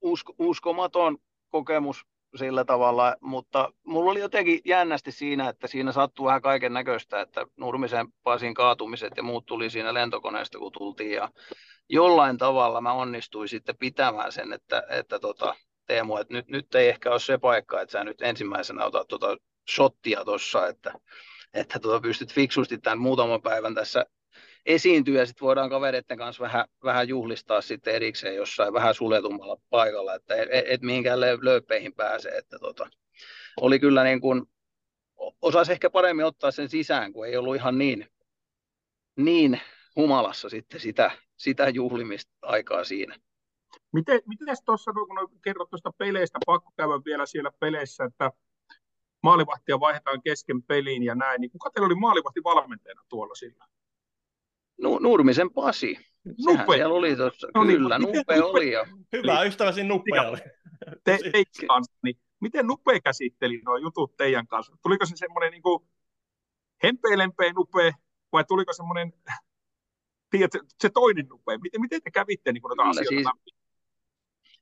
usko, 0.00 0.34
uskomaton 0.38 1.18
kokemus 1.48 2.06
sillä 2.36 2.64
tavalla, 2.64 3.16
mutta 3.20 3.72
mulla 3.86 4.10
oli 4.10 4.20
jotenkin 4.20 4.60
jännästi 4.64 5.12
siinä, 5.12 5.48
että 5.48 5.66
siinä 5.66 5.92
sattui 5.92 6.26
vähän 6.26 6.42
kaiken 6.42 6.72
näköistä, 6.72 7.20
että 7.20 7.46
Nurmisen 7.56 8.08
Pasin 8.22 8.54
kaatumiset 8.54 9.12
ja 9.16 9.22
muut 9.22 9.46
tuli 9.46 9.70
siinä 9.70 9.94
lentokoneesta, 9.94 10.58
kun 10.58 10.72
tultiin 10.72 11.12
ja 11.12 11.28
jollain 11.88 12.38
tavalla 12.38 12.80
mä 12.80 12.92
onnistuin 12.92 13.48
sitten 13.48 13.76
pitämään 13.76 14.32
sen, 14.32 14.52
että, 14.52 14.82
että 14.90 15.18
tota, 15.18 15.54
Teemu, 15.86 16.16
että 16.16 16.34
nyt, 16.34 16.48
nyt 16.48 16.74
ei 16.74 16.88
ehkä 16.88 17.10
ole 17.10 17.20
se 17.20 17.38
paikka, 17.38 17.80
että 17.80 17.92
sä 17.92 18.04
nyt 18.04 18.22
ensimmäisenä 18.22 18.84
otat 18.84 19.08
tota 19.08 19.36
shottia 19.74 20.24
tuossa, 20.24 20.66
että, 20.66 20.92
että 21.54 21.78
tota 21.78 22.00
pystyt 22.00 22.34
fiksusti 22.34 22.78
tämän 22.78 22.98
muutaman 22.98 23.42
päivän 23.42 23.74
tässä 23.74 24.06
esiintyä 24.66 25.20
ja 25.20 25.26
sitten 25.26 25.46
voidaan 25.46 25.70
kavereiden 25.70 26.18
kanssa 26.18 26.42
vähän, 26.42 26.64
vähän 26.84 27.08
juhlistaa 27.08 27.60
sitten 27.60 27.94
erikseen 27.94 28.36
jossain 28.36 28.72
vähän 28.72 28.94
suljetummalla 28.94 29.56
paikalla, 29.70 30.14
että 30.14 30.34
et, 30.34 30.48
et, 30.52 30.82
mihinkään 30.82 31.20
lööpeihin 31.20 31.94
pääse. 31.94 32.28
Että 32.28 32.58
tota, 32.58 32.90
oli 33.60 33.78
kyllä 33.78 34.04
niin 34.04 34.20
kuin, 34.20 34.42
osasi 35.42 35.72
ehkä 35.72 35.90
paremmin 35.90 36.24
ottaa 36.24 36.50
sen 36.50 36.68
sisään, 36.68 37.12
kun 37.12 37.26
ei 37.26 37.36
ollut 37.36 37.56
ihan 37.56 37.78
niin, 37.78 38.06
niin 39.16 39.60
humalassa 39.96 40.48
sitten 40.48 40.80
sitä, 40.80 41.10
sitä 41.36 41.68
juhlimista 41.68 42.32
aikaa 42.42 42.84
siinä. 42.84 43.16
Miten, 43.92 44.20
miten 44.26 44.56
tuossa, 44.64 44.92
kun 44.92 45.40
kerrot 45.44 45.70
tuosta 45.70 45.92
peleistä, 45.98 46.38
pakko 46.46 46.72
käydä 46.76 47.04
vielä 47.04 47.26
siellä 47.26 47.50
peleissä, 47.60 48.04
että 48.04 48.30
maalivahtia 49.22 49.80
vaihdetaan 49.80 50.22
kesken 50.22 50.62
peliin 50.62 51.02
ja 51.02 51.14
näin, 51.14 51.40
niin 51.40 51.50
kuka 51.50 51.70
teillä 51.70 51.86
oli 51.86 51.94
maalivahti 51.94 52.40
valmentajana 52.44 53.02
tuolla 53.08 53.34
sillä? 54.82 54.98
Nurmisen 55.00 55.50
Pasi. 55.50 55.98
Nupe. 56.46 56.76
Sehän 56.76 56.90
oli 56.90 57.16
tuossa. 57.16 57.48
No 57.54 57.64
niin, 57.64 57.78
Kyllä, 57.78 57.98
Nupe, 57.98 58.18
Nupe 58.18 58.42
oli 58.42 58.72
jo. 58.72 58.86
Hyvä 59.12 59.42
ystäväsi 59.42 59.84
Nupe 59.84 60.20
oli. 60.20 60.38
Te, 61.04 61.18
te 61.32 61.66
kanssa, 61.66 61.92
niin 62.02 62.16
miten 62.40 62.66
Nupe 62.66 63.00
käsitteli 63.00 63.60
nuo 63.64 63.76
jutut 63.76 64.16
teidän 64.16 64.46
kanssa? 64.46 64.76
Tuliko 64.82 65.06
se 65.06 65.16
semmoinen 65.16 65.52
niin 65.52 65.62
hempeilempeä 66.82 67.52
Nupe 67.52 67.92
vai 68.32 68.44
tuliko 68.48 68.72
semmoinen 68.72 69.12
tiedät, 70.30 70.50
se 70.80 70.90
toinen 70.90 71.26
Nupe? 71.28 71.58
Miten, 71.58 71.80
miten 71.80 72.02
te 72.02 72.10
kävitte 72.10 72.52
niin 72.52 72.62
noita 72.62 72.82
asioita 72.82 73.30
siis, 73.44 73.60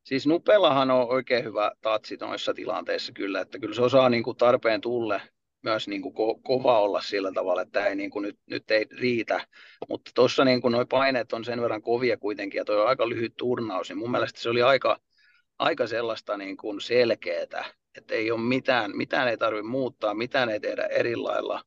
Siis 0.04 0.26
Nupellahan 0.26 0.90
on 0.90 1.08
oikein 1.08 1.44
hyvä 1.44 1.72
tatsi 1.80 2.16
noissa 2.16 2.54
tilanteissa 2.54 3.12
kyllä, 3.12 3.40
että 3.40 3.58
kyllä 3.58 3.74
se 3.74 3.82
osaa 3.82 4.08
niin 4.08 4.22
kuin 4.22 4.36
tarpeen 4.36 4.80
tulle 4.80 5.22
myös 5.62 5.88
niin 5.88 6.02
kuin 6.02 6.14
ko- 6.14 6.40
kova 6.42 6.80
olla 6.80 7.00
sillä 7.00 7.32
tavalla, 7.32 7.62
että 7.62 7.86
ei, 7.86 7.96
niin 7.96 8.10
kuin 8.10 8.22
nyt, 8.22 8.38
nyt 8.46 8.70
ei 8.70 8.86
riitä. 8.90 9.46
Mutta 9.88 10.10
tuossa 10.14 10.44
niin 10.44 10.60
nuo 10.70 10.86
paineet 10.86 11.32
on 11.32 11.44
sen 11.44 11.60
verran 11.60 11.82
kovia 11.82 12.16
kuitenkin 12.16 12.58
ja 12.58 12.64
tuo 12.64 12.84
aika 12.84 13.08
lyhyt 13.08 13.36
turnaus, 13.36 13.88
niin 13.88 13.98
mun 13.98 14.10
mielestä 14.10 14.40
se 14.40 14.50
oli 14.50 14.62
aika, 14.62 15.00
aika 15.58 15.86
sellaista 15.86 16.36
niin 16.36 16.56
kuin 16.56 16.80
selkeää, 16.80 17.64
että 17.96 18.14
ei 18.14 18.30
ole 18.30 18.40
mitään, 18.40 18.96
mitään 18.96 19.28
ei 19.28 19.36
tarvitse 19.36 19.68
muuttaa, 19.68 20.14
mitään 20.14 20.48
ei 20.48 20.60
tehdä 20.60 20.86
eri 20.86 21.16
lailla. 21.16 21.62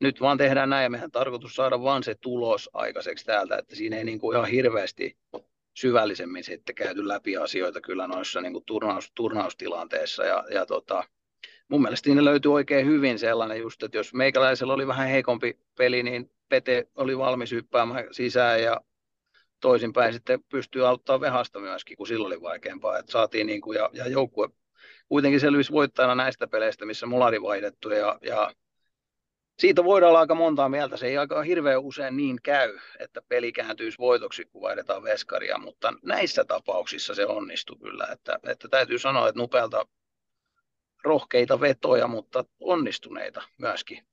Nyt 0.00 0.20
vaan 0.20 0.38
tehdään 0.38 0.70
näin 0.70 0.82
ja 0.82 0.90
meidän 0.90 1.10
tarkoitus 1.10 1.54
saada 1.54 1.82
vaan 1.82 2.02
se 2.02 2.14
tulos 2.14 2.70
aikaiseksi 2.72 3.24
täältä, 3.24 3.58
että 3.58 3.76
siinä 3.76 3.96
ei 3.96 4.04
niin 4.04 4.18
kuin 4.18 4.36
ihan 4.36 4.48
hirveästi 4.48 5.16
syvällisemmin 5.74 6.44
sitten 6.44 6.74
käyty 6.74 7.08
läpi 7.08 7.36
asioita 7.36 7.80
kyllä 7.80 8.06
noissa 8.06 8.40
niin 8.40 8.52
kuin 8.52 8.64
turnaus, 8.64 9.12
turnaustilanteissa 9.14 10.24
ja, 10.24 10.44
ja 10.50 10.66
tota, 10.66 11.04
mun 11.68 11.82
mielestä 11.82 12.04
siinä 12.04 12.24
löytyi 12.24 12.52
oikein 12.52 12.86
hyvin 12.86 13.18
sellainen 13.18 13.60
just, 13.60 13.82
että 13.82 13.96
jos 13.98 14.14
meikäläisellä 14.14 14.72
oli 14.72 14.86
vähän 14.86 15.08
heikompi 15.08 15.58
peli, 15.78 16.02
niin 16.02 16.30
Pete 16.48 16.88
oli 16.94 17.18
valmis 17.18 17.52
hyppäämään 17.52 18.04
sisään 18.10 18.62
ja 18.62 18.80
toisinpäin 19.60 20.12
sitten 20.12 20.44
pystyy 20.44 20.86
auttamaan 20.88 21.20
Vehasta 21.20 21.60
myöskin, 21.60 21.96
kun 21.96 22.06
silloin 22.06 22.32
oli 22.32 22.42
vaikeampaa. 22.42 22.98
Että 22.98 23.12
saatiin 23.12 23.46
niin 23.46 23.60
kuin, 23.60 23.76
ja, 23.76 23.90
ja 23.92 24.08
joukkue 24.08 24.48
kuitenkin 25.08 25.40
selvisi 25.40 25.72
voittajana 25.72 26.14
näistä 26.14 26.46
peleistä, 26.46 26.86
missä 26.86 27.06
mulla 27.06 27.26
oli 27.26 27.42
vaihdettu 27.42 27.90
ja, 27.90 28.18
ja 28.22 28.52
siitä 29.58 29.84
voidaan 29.84 30.08
olla 30.08 30.20
aika 30.20 30.34
montaa 30.34 30.68
mieltä. 30.68 30.96
Se 30.96 31.06
ei 31.06 31.18
aika 31.18 31.42
hirveän 31.42 31.80
usein 31.80 32.16
niin 32.16 32.38
käy, 32.42 32.78
että 32.98 33.22
peli 33.28 33.52
kääntyisi 33.52 33.98
voitoksi, 33.98 34.44
kun 34.44 34.62
vaihdetaan 34.62 35.02
veskaria, 35.02 35.58
mutta 35.58 35.94
näissä 36.02 36.44
tapauksissa 36.44 37.14
se 37.14 37.26
onnistuu 37.26 37.76
kyllä. 37.76 38.08
Että, 38.12 38.38
että 38.46 38.68
täytyy 38.68 38.98
sanoa, 38.98 39.28
että 39.28 39.40
Nupelta 39.40 39.86
rohkeita 41.04 41.60
vetoja, 41.60 42.08
mutta 42.08 42.44
onnistuneita 42.60 43.42
myöskin. 43.58 44.06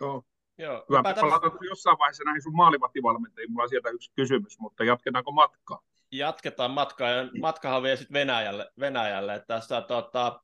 Joo. 0.00 0.22
Joo. 0.58 0.84
Hyvä, 0.90 1.02
päätän... 1.02 1.20
palataan 1.20 1.58
jossain 1.68 1.98
vaiheessa 1.98 2.24
näihin 2.24 2.42
sun 2.42 2.56
maalivahtivalmentajiin. 2.56 3.50
Mulla 3.52 3.62
on 3.62 3.68
sieltä 3.68 3.90
yksi 3.90 4.12
kysymys, 4.16 4.58
mutta 4.58 4.84
jatketaanko 4.84 5.32
matkaa? 5.32 5.80
Jatketaan 6.10 6.70
matkaa, 6.70 7.08
ja 7.08 7.28
matkahan 7.40 7.82
vie 7.82 7.96
sitten 7.96 8.14
Venäjälle, 8.14 8.70
Venäjälle. 8.80 9.44
Tässä 9.46 9.80
tota, 9.80 10.40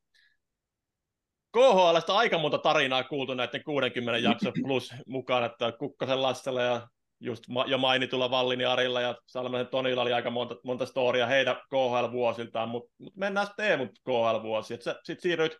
KHLstä 1.52 2.16
aika 2.16 2.38
monta 2.38 2.58
tarinaa 2.58 3.04
kuultu 3.04 3.34
näiden 3.34 3.64
60 3.64 4.18
jakson 4.18 4.52
plus 4.62 4.94
mukaan, 5.06 5.44
että 5.44 5.72
Kukkosen 5.72 6.22
Lassella 6.22 6.62
ja 6.62 6.88
just 7.20 7.44
jo 7.66 7.78
mainitulla 7.78 8.30
Vallini 8.30 8.64
Arilla 8.64 9.00
ja 9.00 9.14
Salmenen 9.26 9.66
Tonilla 9.66 10.02
oli 10.02 10.12
aika 10.12 10.30
monta, 10.30 10.56
monta 10.64 10.86
storia 10.86 11.26
heidän 11.26 11.56
KHL-vuosiltaan, 11.56 12.68
mutta 12.68 12.92
mut 12.98 13.16
mennään 13.16 13.46
sitten 13.46 13.66
Teemun 13.66 13.88
KHL-vuosi. 13.88 14.68
Sitten 14.74 15.16
siirryit 15.18 15.56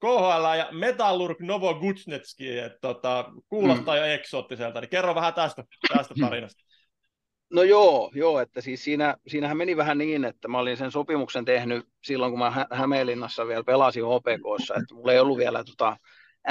KHL 0.00 0.58
ja 0.58 0.68
Metallurg 0.72 1.40
Novogutsnetski, 1.40 2.58
että 2.58 2.78
tota, 2.80 3.32
kuulostaa 3.48 3.94
mm. 3.94 4.00
jo 4.00 4.06
eksoottiselta, 4.06 4.80
niin 4.80 4.88
kerro 4.88 5.14
vähän 5.14 5.34
tästä, 5.34 5.64
tästä 5.96 6.14
tarinasta. 6.20 6.62
No 7.52 7.62
joo, 7.62 8.10
joo, 8.14 8.40
että 8.40 8.60
siis 8.60 8.84
siinä, 8.84 9.16
siinähän 9.26 9.56
meni 9.56 9.76
vähän 9.76 9.98
niin, 9.98 10.24
että 10.24 10.48
mä 10.48 10.58
olin 10.58 10.76
sen 10.76 10.90
sopimuksen 10.90 11.44
tehnyt 11.44 11.86
silloin, 12.04 12.32
kun 12.32 12.38
mä 12.38 12.66
Hämeenlinnassa 12.72 13.46
vielä 13.46 13.64
pelasin 13.64 14.04
OPKssa, 14.04 14.74
että 14.74 14.94
mulla 14.94 15.12
ei 15.12 15.18
ollut 15.18 15.38
vielä 15.38 15.64
tota, 15.64 15.96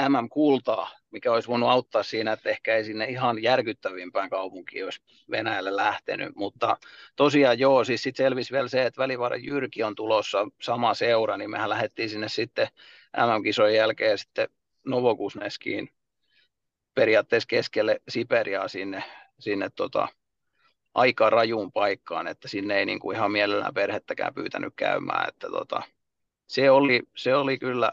MM-kultaa, 0.08 0.90
mikä 1.10 1.32
olisi 1.32 1.48
voinut 1.48 1.68
auttaa 1.68 2.02
siinä, 2.02 2.32
että 2.32 2.50
ehkä 2.50 2.76
ei 2.76 2.84
sinne 2.84 3.04
ihan 3.04 3.42
järkyttävimpään 3.42 4.30
kaupunkiin 4.30 4.84
olisi 4.84 5.02
Venäjälle 5.30 5.76
lähtenyt, 5.76 6.36
mutta 6.36 6.76
tosiaan 7.16 7.58
joo, 7.58 7.84
siis 7.84 8.02
sitten 8.02 8.24
selvisi 8.24 8.52
vielä 8.52 8.68
se, 8.68 8.86
että 8.86 9.02
Välivaara 9.02 9.36
Jyrki 9.36 9.82
on 9.82 9.94
tulossa 9.94 10.46
sama 10.62 10.94
seura, 10.94 11.36
niin 11.36 11.50
mehän 11.50 11.70
lähdettiin 11.70 12.10
sinne 12.10 12.28
sitten 12.28 12.68
MM-kisojen 13.16 13.76
jälkeen 13.76 14.18
sitten 14.18 14.48
Novokusneskiin 14.86 15.88
periaatteessa 16.94 17.46
keskelle 17.46 18.00
Siperiaa 18.08 18.68
sinne, 18.68 19.04
sinne 19.38 19.70
tota, 19.76 20.08
aika 20.94 21.30
rajuun 21.30 21.72
paikkaan, 21.72 22.26
että 22.26 22.48
sinne 22.48 22.78
ei 22.78 22.86
niin 22.86 22.98
kuin 22.98 23.16
ihan 23.16 23.32
mielellään 23.32 23.74
perhettäkään 23.74 24.34
pyytänyt 24.34 24.72
käymään, 24.76 25.28
että 25.28 25.48
tota, 25.48 25.82
se, 26.46 26.70
oli, 26.70 27.02
se 27.16 27.34
oli 27.34 27.58
kyllä 27.58 27.92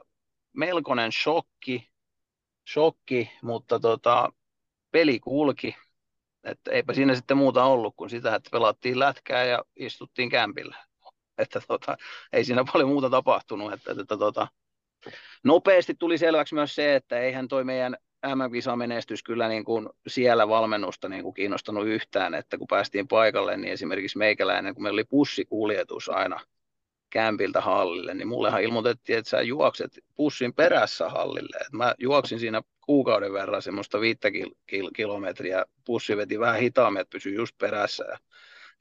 melkoinen 0.55 1.11
shokki, 1.11 1.89
shokki 2.73 3.31
mutta 3.41 3.79
tota, 3.79 4.33
peli 4.91 5.19
kulki. 5.19 5.75
Että 6.43 6.71
eipä 6.71 6.93
siinä 6.93 7.15
sitten 7.15 7.37
muuta 7.37 7.63
ollut 7.63 7.93
kuin 7.97 8.09
sitä, 8.09 8.35
että 8.35 8.49
pelattiin 8.51 8.99
lätkää 8.99 9.43
ja 9.43 9.63
istuttiin 9.75 10.29
kämpillä. 10.29 10.75
Että 11.37 11.61
tota, 11.67 11.97
ei 12.33 12.45
siinä 12.45 12.65
paljon 12.73 12.89
muuta 12.89 13.09
tapahtunut. 13.09 13.73
Että, 13.73 13.91
että 14.01 14.17
tota, 14.17 14.47
nopeasti 15.43 15.95
tuli 15.99 16.17
selväksi 16.17 16.55
myös 16.55 16.75
se, 16.75 16.95
että 16.95 17.19
eihän 17.19 17.47
toi 17.47 17.63
meidän 17.63 17.97
MM-kisamenestys 18.25 19.23
kyllä 19.23 19.47
niin 19.47 19.65
kuin 19.65 19.89
siellä 20.07 20.47
valmennusta 20.47 21.09
niin 21.09 21.23
kuin 21.23 21.33
kiinnostanut 21.33 21.87
yhtään, 21.87 22.33
että 22.33 22.57
kun 22.57 22.67
päästiin 22.67 23.07
paikalle, 23.07 23.57
niin 23.57 23.73
esimerkiksi 23.73 24.17
meikäläinen, 24.17 24.73
kun 24.73 24.83
meillä 24.83 24.95
oli 24.95 25.03
bussikuljetus 25.03 26.09
aina– 26.09 26.39
kämpiltä 27.15 27.61
hallille, 27.61 28.13
niin 28.13 28.27
mullehan 28.27 28.63
ilmoitettiin, 28.63 29.19
että 29.19 29.29
sä 29.29 29.41
juokset 29.41 29.99
pussin 30.15 30.53
perässä 30.53 31.09
hallille. 31.09 31.57
Et 31.57 31.71
mä 31.71 31.95
juoksin 31.99 32.39
siinä 32.39 32.61
kuukauden 32.85 33.33
verran 33.33 33.61
semmoista 33.61 34.01
viittä 34.01 34.29
kil- 34.29 34.55
kil- 34.71 34.91
kilometriä, 34.95 35.65
pussi 35.85 36.17
veti 36.17 36.39
vähän 36.39 36.59
hitaammin, 36.59 37.01
että 37.01 37.11
pysyi 37.11 37.35
just 37.35 37.57
perässä. 37.57 38.03
Ja, 38.03 38.17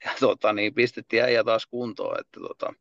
ja 0.05 0.11
tota, 0.19 0.53
niin 0.53 0.73
pistettiin 0.73 1.23
äijä 1.23 1.43
taas 1.43 1.65
kuntoon, 1.65 2.19
että 2.19 2.39
tota, 2.39 2.73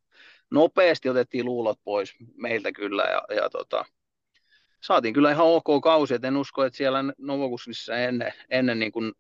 nopeasti 0.50 1.08
otettiin 1.08 1.44
luulot 1.44 1.78
pois 1.84 2.14
meiltä 2.36 2.72
kyllä 2.72 3.02
ja, 3.02 3.36
ja 3.36 3.50
tota, 3.50 3.84
saatiin 4.80 5.14
kyllä 5.14 5.30
ihan 5.30 5.46
ok 5.46 5.82
kausi, 5.82 6.14
et 6.14 6.24
en 6.24 6.36
usko, 6.36 6.64
että 6.64 6.76
siellä 6.76 7.04
Novokuskissa 7.18 7.96
ennen, 7.96 8.32
ennen 8.50 8.78
niin 8.78 8.92
kuin 8.92 9.12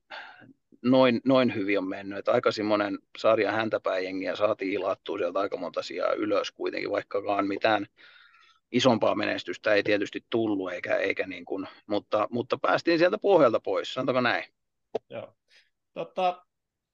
noin, 0.84 1.20
noin 1.24 1.54
hyvin 1.54 1.78
on 1.78 1.88
mennyt. 1.88 2.18
Että 2.18 2.32
aika 2.32 2.52
semmoinen 2.52 2.98
sarja 3.18 3.52
häntäpäijengiä 3.52 4.36
saatiin 4.36 4.72
ilattua 4.72 5.18
sieltä 5.18 5.38
aika 5.38 5.56
monta 5.56 5.82
sijaa 5.82 6.12
ylös 6.12 6.52
kuitenkin, 6.52 6.90
vaikkakaan 6.90 7.46
mitään 7.46 7.86
isompaa 8.72 9.14
menestystä 9.14 9.74
ei 9.74 9.82
tietysti 9.82 10.24
tullut, 10.30 10.72
eikä, 10.72 10.96
eikä 10.96 11.26
niin 11.26 11.44
kuin, 11.44 11.68
mutta, 11.86 12.28
mutta 12.30 12.58
päästiin 12.58 12.98
sieltä 12.98 13.18
pohjalta 13.18 13.60
pois, 13.60 13.94
sanotaanko 13.94 14.20
näin. 14.20 14.44
Joo. 15.10 15.34
Totta, 15.94 16.44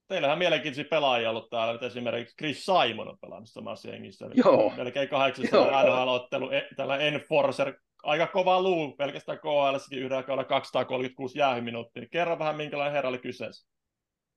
teillähän 0.09 0.39
mielenkiintoisia 0.39 0.91
pelaajia 0.91 1.31
ollut 1.31 1.51
täällä, 1.51 1.73
nyt 1.73 1.83
esimerkiksi 1.83 2.37
Chris 2.37 2.65
Simon 2.65 3.09
on 3.09 3.19
pelannut 3.21 3.49
samassa 3.51 3.91
jengissä. 3.91 4.27
Joo. 4.35 4.73
Melkein 4.77 5.09
800 5.09 5.83
NHL-ottelu, 5.85 6.51
e, 6.51 6.69
tällä 6.77 6.99
Enforcer, 6.99 7.75
aika 8.03 8.27
kova 8.27 8.63
luu, 8.63 8.93
pelkästään 8.93 9.39
KHL-säkin 9.39 9.99
yhdellä 9.99 10.23
kaudella 10.23 10.49
236 10.49 11.39
jäähyminuuttia. 11.39 12.07
Kerro 12.11 12.39
vähän, 12.39 12.57
minkälainen 12.57 12.93
herra 12.93 13.09
oli 13.09 13.19
kyseessä 13.19 13.80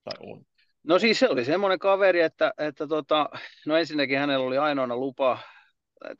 tai 0.04 0.14
on? 0.20 0.42
No 0.82 0.98
siis 0.98 1.18
se 1.18 1.28
oli 1.28 1.44
semmoinen 1.44 1.78
kaveri, 1.78 2.20
että, 2.20 2.54
että 2.58 2.86
tota, 2.86 3.28
no 3.66 3.76
ensinnäkin 3.76 4.18
hänellä 4.18 4.46
oli 4.46 4.58
ainoana 4.58 4.96
lupa 4.96 5.38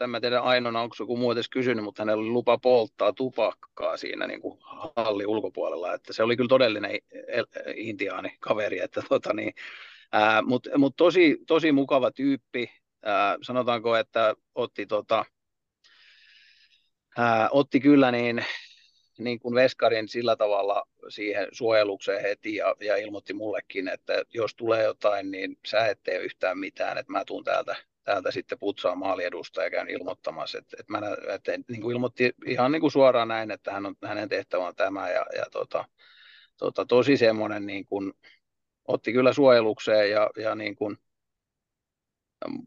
en 0.01 0.11
mä 0.11 0.21
tiedä 0.21 0.41
ainoana, 0.41 0.81
onko 0.81 0.97
joku 0.99 1.17
muu 1.17 1.33
edes 1.33 1.49
kysynyt, 1.49 1.85
mutta 1.85 2.03
hänellä 2.03 2.21
oli 2.21 2.31
lupa 2.31 2.59
polttaa 2.59 3.13
tupakkaa 3.13 3.97
siinä 3.97 4.27
niin 4.27 4.41
kuin 4.41 4.59
halli 4.97 5.27
ulkopuolella, 5.27 5.95
että 5.95 6.13
se 6.13 6.23
oli 6.23 6.37
kyllä 6.37 6.49
todellinen 6.49 6.91
intiaani 7.75 8.37
kaveri, 8.41 8.81
että 8.81 9.03
tota 9.09 9.33
niin, 9.33 9.55
mutta 10.45 10.79
mut 10.79 10.97
tosi, 10.97 11.39
tosi 11.47 11.73
mukava 11.73 12.11
tyyppi, 12.11 12.71
ää, 13.03 13.39
sanotaanko, 13.43 13.97
että 13.97 14.35
otti, 14.55 14.87
tota, 14.87 15.25
ää, 17.19 17.49
otti 17.51 17.81
kyllä 17.81 18.13
niin, 18.13 18.45
niin 19.19 19.39
kuin 19.39 19.55
veskarin 19.55 20.09
sillä 20.09 20.37
tavalla 20.37 20.89
siihen 21.09 21.49
suojelukseen 21.53 22.23
heti 22.23 22.55
ja, 22.55 22.75
ja 22.81 22.97
ilmoitti 22.97 23.33
mullekin, 23.33 23.89
että 23.89 24.23
jos 24.35 24.55
tulee 24.55 24.85
jotain, 24.85 25.31
niin 25.31 25.59
sä 25.67 25.87
et 25.87 26.03
tee 26.03 26.19
yhtään 26.19 26.59
mitään, 26.59 26.99
että 26.99 27.13
mä 27.13 27.25
tuun 27.25 27.45
täältä, 27.45 27.77
täältä 28.05 28.31
sitten 28.31 28.59
putsaa 28.59 28.95
maaliedusta 28.95 29.63
ja 29.63 29.71
käyn 29.71 29.91
ilmoittamassa. 29.91 30.59
Että, 30.59 30.77
että 30.81 30.93
mä, 30.93 31.01
että, 31.35 31.53
niin 31.69 31.81
kuin 31.81 31.93
ilmoitti 31.93 32.33
ihan 32.47 32.73
niin 32.73 32.81
kuin 32.81 32.93
suoraan 32.93 33.29
näin, 33.29 33.51
että 33.51 33.73
hän 33.73 33.87
on, 33.87 33.95
hänen 34.05 34.29
tehtävä 34.29 34.67
on 34.67 34.77
tämä 34.77 35.11
ja, 35.11 35.27
ja 35.37 35.45
tota, 35.53 35.85
tota, 36.57 36.87
tosi 36.87 37.17
semmoinen 37.17 37.67
niin 37.67 37.87
kuin, 37.87 38.13
otti 38.89 39.13
kyllä 39.13 39.33
suojelukseen 39.33 40.11
ja, 40.11 40.31
ja 40.37 40.55
niin 40.55 40.77
kuin, 40.77 40.99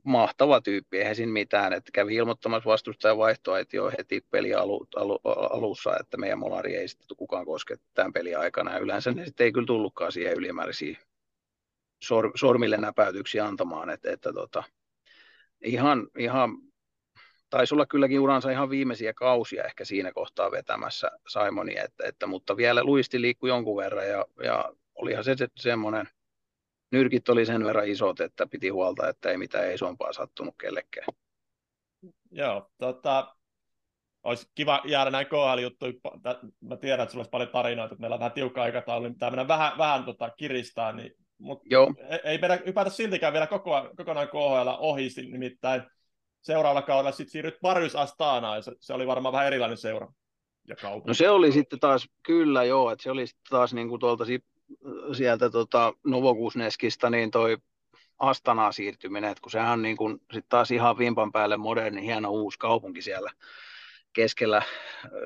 mahtava 0.03 0.61
tyyppi, 0.61 0.97
eihän 0.97 1.15
siinä 1.15 1.31
mitään, 1.31 1.73
että 1.73 1.91
kävi 1.93 2.15
ilmoittamassa 2.15 2.69
vastustajan 2.69 3.17
jo 3.73 3.91
heti 3.97 4.25
peli 4.31 4.53
alu, 4.53 4.87
alu, 4.95 5.19
alussa, 5.23 5.97
että 5.99 6.17
meidän 6.17 6.39
molari 6.39 6.75
ei 6.75 6.87
sitten 6.87 7.17
kukaan 7.17 7.45
koske 7.45 7.75
tämän 7.93 8.13
pelin 8.13 8.37
aikana, 8.37 8.73
ja 8.73 8.79
yleensä 8.79 9.11
ne 9.11 9.25
sitten 9.25 9.45
ei 9.45 9.51
kyllä 9.51 9.65
tullutkaan 9.65 10.11
siihen 10.11 10.37
ylimääräisiä 10.37 10.97
sor, 12.03 12.31
sormille 12.35 12.77
näpäytyksiä 12.77 13.45
antamaan, 13.45 13.89
että, 13.89 14.11
että 14.11 14.33
tota, 14.33 14.63
ihan, 15.63 16.07
ihan 16.17 16.57
taisi 17.49 17.75
olla 17.75 17.85
kylläkin 17.85 18.19
uransa 18.19 18.51
ihan 18.51 18.69
viimeisiä 18.69 19.13
kausia 19.13 19.63
ehkä 19.63 19.85
siinä 19.85 20.11
kohtaa 20.11 20.51
vetämässä 20.51 21.11
Simoni, 21.27 21.77
että, 21.77 22.07
että, 22.07 22.27
mutta 22.27 22.57
vielä 22.57 22.83
luisti 22.83 23.21
liikkui 23.21 23.49
jonkun 23.49 23.77
verran 23.77 24.07
ja, 24.07 24.25
ja 24.43 24.73
olihan 24.95 25.23
se, 25.23 25.35
se 25.35 25.47
semmoinen 25.55 26.09
nyrkit 26.91 27.29
oli 27.29 27.45
sen 27.45 27.63
verran 27.63 27.87
isot, 27.87 28.19
että 28.19 28.47
piti 28.47 28.69
huolta, 28.69 29.09
että 29.09 29.29
ei 29.29 29.37
mitään 29.37 29.73
isompaa 29.73 30.13
sattunut 30.13 30.55
kellekään. 30.61 31.07
Joo, 32.31 32.71
tota, 32.77 33.35
olisi 34.23 34.47
kiva 34.55 34.81
jäädä 34.85 35.11
näin 35.11 35.27
KHL 35.27 35.59
juttu. 35.61 35.85
Mä 36.61 36.77
tiedän, 36.77 37.03
että 37.03 37.11
sulla 37.11 37.21
olisi 37.21 37.31
paljon 37.31 37.49
tarinoita, 37.49 37.93
että 37.93 38.01
meillä 38.01 38.13
on 38.13 38.19
vähän 38.19 38.31
tiukka 38.31 38.63
aikataulu, 38.63 39.07
niin 39.07 39.17
mennä 39.21 39.47
vähän, 39.47 39.77
vähän 39.77 40.05
tota, 40.05 40.29
kiristää, 40.29 40.91
niin, 40.91 41.11
mutta 41.37 41.65
ei, 42.09 42.19
ei 42.23 42.37
meidän 42.37 42.59
hypätä 42.65 42.89
siltikään 42.89 43.33
vielä 43.33 43.47
koko, 43.47 43.89
kokonaan 43.97 44.27
KHL 44.27 44.69
ohi, 44.77 45.07
nimittäin 45.31 45.81
seuraavalla 46.41 46.81
kaudella 46.81 47.11
sitten 47.11 47.31
siirryt 47.31 47.57
Paris 47.61 47.95
Astanaan, 47.95 48.63
se, 48.63 48.71
se 48.79 48.93
oli 48.93 49.07
varmaan 49.07 49.33
vähän 49.33 49.47
erilainen 49.47 49.77
seura. 49.77 50.13
Ja 50.67 50.75
no 51.07 51.13
se 51.13 51.29
oli 51.29 51.51
sitten 51.51 51.79
taas, 51.79 52.07
kyllä 52.23 52.63
joo, 52.63 52.91
että 52.91 53.03
se 53.03 53.11
oli 53.11 53.27
sitten 53.27 53.49
taas 53.49 53.73
niin 53.73 53.89
kuin 53.89 53.99
tuolta 53.99 54.25
sieltä 55.13 55.49
tota 55.49 55.93
Novokusneskista, 56.03 57.09
niin 57.09 57.31
toi 57.31 57.57
Astanaa 58.19 58.71
siirtyminen, 58.71 59.31
että 59.31 59.41
kun 59.41 59.51
sehän 59.51 59.73
on 59.73 59.81
niin 59.81 59.97
kuin 59.97 60.21
sit 60.33 60.45
taas 60.49 60.71
ihan 60.71 60.97
vimpan 60.97 61.31
päälle 61.31 61.57
moderni, 61.57 62.05
hieno 62.05 62.31
uusi 62.31 62.59
kaupunki 62.59 63.01
siellä 63.01 63.31
keskellä 64.13 64.61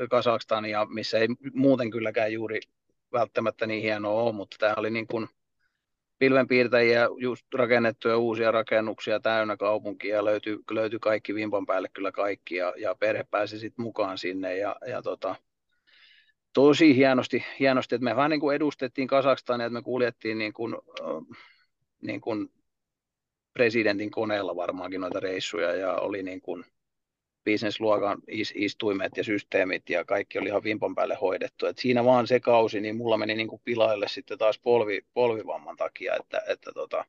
Kasakstania, 0.10 0.86
missä 0.86 1.18
ei 1.18 1.28
muuten 1.54 1.92
kylläkään 1.92 2.34
juuri 2.34 2.60
välttämättä 3.12 3.68
niin 3.68 3.82
hienoa 3.82 4.22
ole, 4.22 4.34
mutta 4.34 4.56
tämä 4.60 4.74
oli 4.78 4.89
niin 4.89 5.08
kuin 5.08 5.28
pilvenpiirtäjiä, 6.20 7.08
just 7.18 7.54
rakennettuja 7.54 8.18
uusia 8.18 8.52
rakennuksia 8.52 9.20
täynnä 9.20 9.58
kaupunkia 9.58 10.26
löytyi, 10.26 10.58
löytyi 10.72 11.00
kaikki 11.00 11.36
vimpan 11.36 11.66
päälle 11.66 11.89
kyllä 11.94 12.12
kaikki 12.12 12.56
ja, 12.56 12.74
ja 12.78 12.96
perhe 12.96 13.24
pääsi 13.32 13.60
sitten 13.60 13.84
mukaan 13.84 14.18
sinne 14.18 14.58
ja, 14.58 14.76
ja 14.88 15.02
tota, 15.02 15.36
tosi 16.54 16.95
hienosti, 16.95 17.45
hienosti, 17.60 17.95
että 17.95 18.06
me 18.06 18.16
vähän 18.16 18.30
niin 18.30 18.39
kuin 18.39 18.56
edustettiin 18.56 19.08
Kasakstania, 19.08 19.66
että 19.68 19.74
me 19.74 19.82
kuljettiin 19.82 20.38
niin 20.38 20.54
kuin, 20.54 20.76
niin 22.02 22.22
kuin 22.22 22.49
presidentin 23.54 24.12
koneella 24.12 24.56
varmaankin 24.56 25.02
noita 25.02 25.20
reissuja 25.20 25.76
ja 25.76 25.95
oli 25.95 26.24
niin 26.24 26.41
kuin 26.41 26.64
bisnesluokan 27.43 28.18
istuimet 28.56 29.18
ja 29.18 29.24
systeemit 29.24 29.89
ja 29.89 30.06
kaikki 30.06 30.39
oli 30.39 30.49
ihan 30.49 30.64
vimpan 30.64 30.95
päälle 30.95 31.18
hoidettu. 31.22 31.66
Et 31.66 31.78
siinä 31.78 32.06
vaan 32.06 32.28
se 32.28 32.39
kausi, 32.39 32.82
niin 32.82 32.95
mulla 32.95 33.18
meni 33.18 33.36
niin 33.36 33.47
kuin 33.47 33.62
pilaille 33.66 34.08
sitten 34.08 34.38
taas 34.38 34.60
polvi, 34.60 35.02
polvivamman 35.14 35.76
takia, 35.78 36.16
että, 36.16 36.41
että 36.47 36.72
tota, 36.72 37.06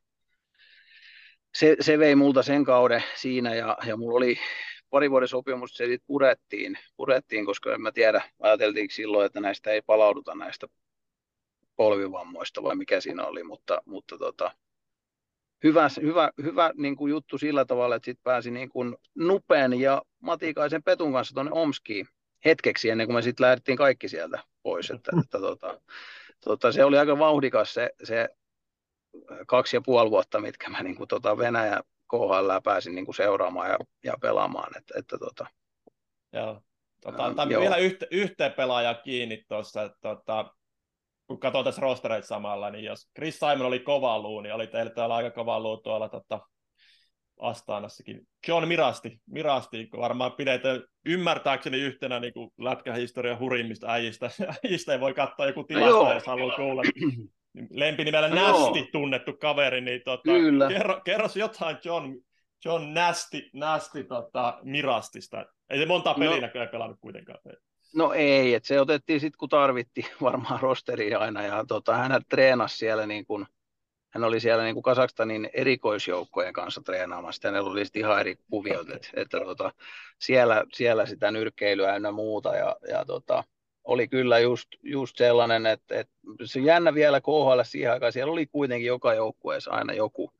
se, 1.55 1.75
se, 1.79 1.99
vei 1.99 2.15
multa 2.15 2.43
sen 2.43 2.63
kauden 2.63 3.03
siinä 3.15 3.55
ja, 3.55 3.77
ja 3.85 3.97
mulla 3.97 4.17
oli 4.17 4.37
pari 4.93 5.11
vuoden 5.11 5.27
sopimus 5.27 5.77
se 5.77 5.85
sitten 5.85 6.07
purettiin, 6.07 6.77
purettiin, 6.97 7.45
koska 7.45 7.73
en 7.73 7.81
mä 7.81 7.91
tiedä, 7.91 8.21
ajateltiinko 8.39 8.93
silloin, 8.93 9.25
että 9.25 9.39
näistä 9.39 9.71
ei 9.71 9.81
palauduta 9.81 10.35
näistä 10.35 10.67
polvivammoista 11.75 12.63
vai 12.63 12.75
mikä 12.75 13.01
siinä 13.01 13.25
oli, 13.25 13.43
mutta, 13.43 13.81
mutta 13.85 14.17
tota, 14.17 14.51
hyvä, 15.63 15.87
hyvä, 16.01 16.31
hyvä 16.43 16.71
niin 16.77 16.95
kuin 16.95 17.09
juttu 17.09 17.37
sillä 17.37 17.65
tavalla, 17.65 17.95
että 17.95 18.05
sitten 18.05 18.23
pääsi 18.23 18.51
niin 18.51 18.69
kuin 18.69 18.95
Nupen 19.15 19.79
ja 19.79 20.01
Matikaisen 20.19 20.83
Petun 20.83 21.13
kanssa 21.13 21.33
tuonne 21.33 21.51
Omskiin 21.51 22.07
hetkeksi 22.45 22.89
ennen 22.89 23.07
kuin 23.07 23.15
me 23.15 23.21
sitten 23.21 23.43
lähdettiin 23.43 23.77
kaikki 23.77 24.09
sieltä 24.09 24.43
pois. 24.63 24.91
Että, 24.91 25.11
että 25.23 25.39
tota, 25.39 25.81
tota, 26.43 26.71
se 26.71 26.83
oli 26.83 26.97
aika 26.97 27.19
vauhdikas 27.19 27.73
se, 27.73 27.89
se 28.03 28.29
kaksi 29.47 29.77
ja 29.77 29.81
puoli 29.81 30.11
vuotta, 30.11 30.41
mitkä 30.41 30.69
mä 30.69 30.83
niin 30.83 30.95
kuin, 30.95 31.07
tota 31.07 31.37
Venäjä 31.37 31.81
KHL 32.13 32.51
pääsin 32.63 32.95
niin 32.95 33.05
kuin 33.05 33.15
seuraamaan 33.15 33.69
ja, 33.69 33.77
ja 34.03 34.13
pelaamaan. 34.21 34.77
Että, 34.77 34.93
että, 34.99 35.17
tota, 35.17 35.45
Joo. 36.33 36.61
Tota, 37.01 37.25
ähm, 37.25 37.49
vielä 37.49 37.77
yhte, 37.77 38.07
yhteen 38.11 38.53
pelaajaa 38.53 38.93
kiinni 38.93 39.43
tuossa, 39.47 39.83
että 39.83 39.97
tota, 40.01 40.53
kun 41.27 41.39
katsoo 41.39 41.63
tässä 41.63 41.81
rostereita 41.81 42.27
samalla, 42.27 42.69
niin 42.69 42.85
jos 42.85 43.09
Chris 43.15 43.39
Simon 43.39 43.61
oli 43.61 43.79
kova 43.79 44.19
luu, 44.19 44.41
niin 44.41 44.53
oli 44.53 44.67
teillä 44.67 44.91
täällä 44.91 45.15
aika 45.15 45.31
kova 45.31 45.59
luu 45.59 45.77
tuolla 45.77 46.09
tota, 46.09 46.39
Astaanassakin. 47.39 48.21
John 48.47 48.67
Mirasti, 48.67 49.21
Mirasti 49.25 49.89
varmaan 49.97 50.31
pidetään 50.31 50.83
ymmärtääkseni 51.05 51.77
yhtenä 51.77 52.19
niin 52.19 52.33
kuin 52.33 52.51
lätkähistorian 52.57 53.39
hurimmista 53.39 53.87
äijistä. 53.87 54.29
äijistä 54.63 54.93
ei 54.93 54.99
voi 54.99 55.13
katsoa 55.13 55.45
joku 55.45 55.63
tilasta, 55.63 56.03
no 56.03 56.13
jos 56.13 56.27
haluaa 56.27 56.55
kuulla. 56.55 56.81
Lempinimellä 57.69 58.27
no 58.27 58.35
Nästi 58.35 58.89
tunnettu 58.91 59.33
kaveri, 59.33 59.81
niin 59.81 60.01
tota, 60.05 60.23
Kyllä. 60.23 60.67
Kerro, 60.67 61.01
kerro 61.05 61.27
jotain 61.35 61.77
John, 61.83 62.15
John 62.65 62.93
Nästi, 62.93 63.49
Nästi 63.53 64.03
tota, 64.03 64.59
Mirastista. 64.63 65.45
Ei 65.69 65.79
se 65.79 65.85
monta 65.85 66.13
peliä 66.13 66.35
no. 66.35 66.41
näköjään 66.41 66.69
pelannut 66.69 66.99
kuitenkaan. 67.01 67.39
No 67.95 68.13
ei, 68.13 68.53
että 68.53 68.67
se 68.67 68.81
otettiin 68.81 69.19
sitten 69.19 69.37
kun 69.37 69.49
tarvittiin 69.49 70.07
varmaan 70.21 70.59
rosteriin 70.61 71.17
aina 71.17 71.43
ja 71.43 71.65
tota, 71.67 71.95
hän 71.95 72.21
treenasi 72.29 72.77
siellä 72.77 73.05
niin 73.05 73.25
kuin, 73.25 73.45
hän 74.09 74.23
oli 74.23 74.39
siellä 74.39 74.63
niin 74.63 74.75
kuin 74.75 74.83
Kasakstanin 74.83 75.49
erikoisjoukkojen 75.53 76.53
kanssa 76.53 76.81
treenaamassa, 76.81 77.47
hänellä 77.47 77.69
oli 77.69 77.85
sitten 77.85 77.99
ihan 77.99 78.19
eri 78.19 78.35
kuviot, 78.49 78.89
että, 78.89 79.09
että 79.13 79.39
tota, 79.39 79.71
siellä, 80.19 80.63
siellä, 80.73 81.05
sitä 81.05 81.31
nyrkkeilyä 81.31 81.97
ja 81.97 82.11
muuta 82.11 82.55
ja, 82.55 82.75
ja 82.87 83.05
tota, 83.05 83.43
oli 83.83 84.07
kyllä 84.07 84.39
just, 84.39 84.67
just 84.83 85.17
sellainen, 85.17 85.65
että, 85.65 85.99
että 85.99 86.13
se 86.45 86.59
jännä 86.59 86.93
vielä 86.93 87.21
KHL 87.21 87.61
siihen 87.63 87.91
aikaan, 87.91 88.13
siellä 88.13 88.33
oli 88.33 88.45
kuitenkin 88.45 88.87
joka 88.87 89.13
joukkueessa 89.13 89.71
aina 89.71 89.93
joku, 89.93 90.33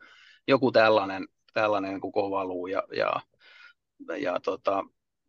joku 0.48 0.72
tällainen, 0.72 1.28
tällainen 1.54 2.02
kuin 2.02 2.12
kova 2.14 2.46
luu 2.46 2.68
ja, 2.68 2.84
ja, 2.96 3.14
ja 4.18 4.40
tota, 4.40 4.84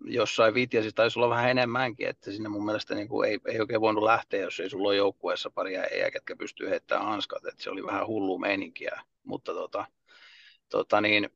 jossain 0.04 0.54
Vitjasissä 0.54 0.94
taisi 0.94 1.18
olla 1.18 1.28
vähän 1.28 1.50
enemmänkin, 1.50 2.08
että 2.08 2.32
sinne 2.32 2.48
mun 2.48 2.64
mielestä 2.64 2.94
niin 2.94 3.08
kuin 3.08 3.30
ei, 3.30 3.38
ei 3.46 3.60
oikein 3.60 3.80
voinut 3.80 4.04
lähteä, 4.04 4.40
jos 4.40 4.60
ei 4.60 4.70
sulla 4.70 4.88
ole 4.88 4.96
joukkueessa 4.96 5.50
paria 5.50 5.84
ei, 5.84 6.10
ketkä 6.10 6.36
pystyy 6.36 6.70
heittämään 6.70 7.06
hanskat, 7.06 7.44
että 7.44 7.62
se 7.62 7.70
oli 7.70 7.86
vähän 7.86 8.06
hullu 8.06 8.38
meininkiä, 8.38 9.00
mutta 9.24 9.54
tota, 9.54 9.84
tota 10.68 11.00
niin, 11.00 11.30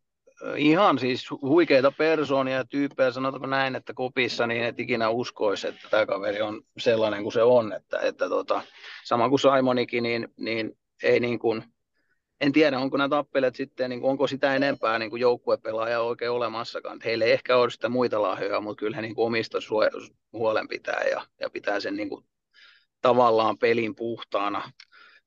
ihan 0.56 0.98
siis 0.98 1.30
huikeita 1.30 1.92
persoonia 1.98 2.56
ja 2.56 2.64
tyyppejä, 2.64 3.10
sanotaanko 3.10 3.46
näin, 3.46 3.76
että 3.76 3.94
kopissa 3.94 4.46
niin 4.46 4.64
et 4.64 4.80
ikinä 4.80 5.08
uskoisi, 5.08 5.68
että 5.68 5.88
tämä 5.90 6.06
kaveri 6.06 6.40
on 6.40 6.62
sellainen 6.78 7.22
kuin 7.22 7.32
se 7.32 7.42
on, 7.42 7.72
että, 7.72 8.00
että 8.00 8.28
tota, 8.28 8.62
sama 9.04 9.28
kuin 9.28 9.40
Simonikin, 9.40 10.02
niin, 10.02 10.28
niin 10.36 10.78
ei 11.02 11.20
niin 11.20 11.38
kuin, 11.38 11.64
en 12.40 12.52
tiedä, 12.52 12.78
onko 12.78 12.96
nämä 12.96 13.08
tappelet 13.08 13.56
sitten, 13.56 13.90
niin 13.90 14.00
kuin, 14.00 14.10
onko 14.10 14.26
sitä 14.26 14.54
enempää 14.54 14.98
niin 14.98 15.10
kuin 15.10 15.20
joukkuepelaajaa 15.20 16.02
oikein 16.02 16.30
olemassakaan. 16.30 16.96
Että 16.96 17.08
heille 17.08 17.24
ei 17.24 17.32
ehkä 17.32 17.56
ole 17.56 17.70
sitä 17.70 17.88
muita 17.88 18.22
lahjoja, 18.22 18.60
mutta 18.60 18.80
kyllä 18.80 18.96
he 18.96 19.02
niin 19.02 19.14
kuin 19.14 19.26
omista 19.26 19.58
huolen 20.32 20.68
pitää 20.68 21.02
ja, 21.10 21.26
ja 21.40 21.50
pitää 21.50 21.80
sen 21.80 21.96
niin 21.96 22.08
kuin, 22.08 22.24
tavallaan 23.00 23.58
pelin 23.58 23.94
puhtaana, 23.94 24.70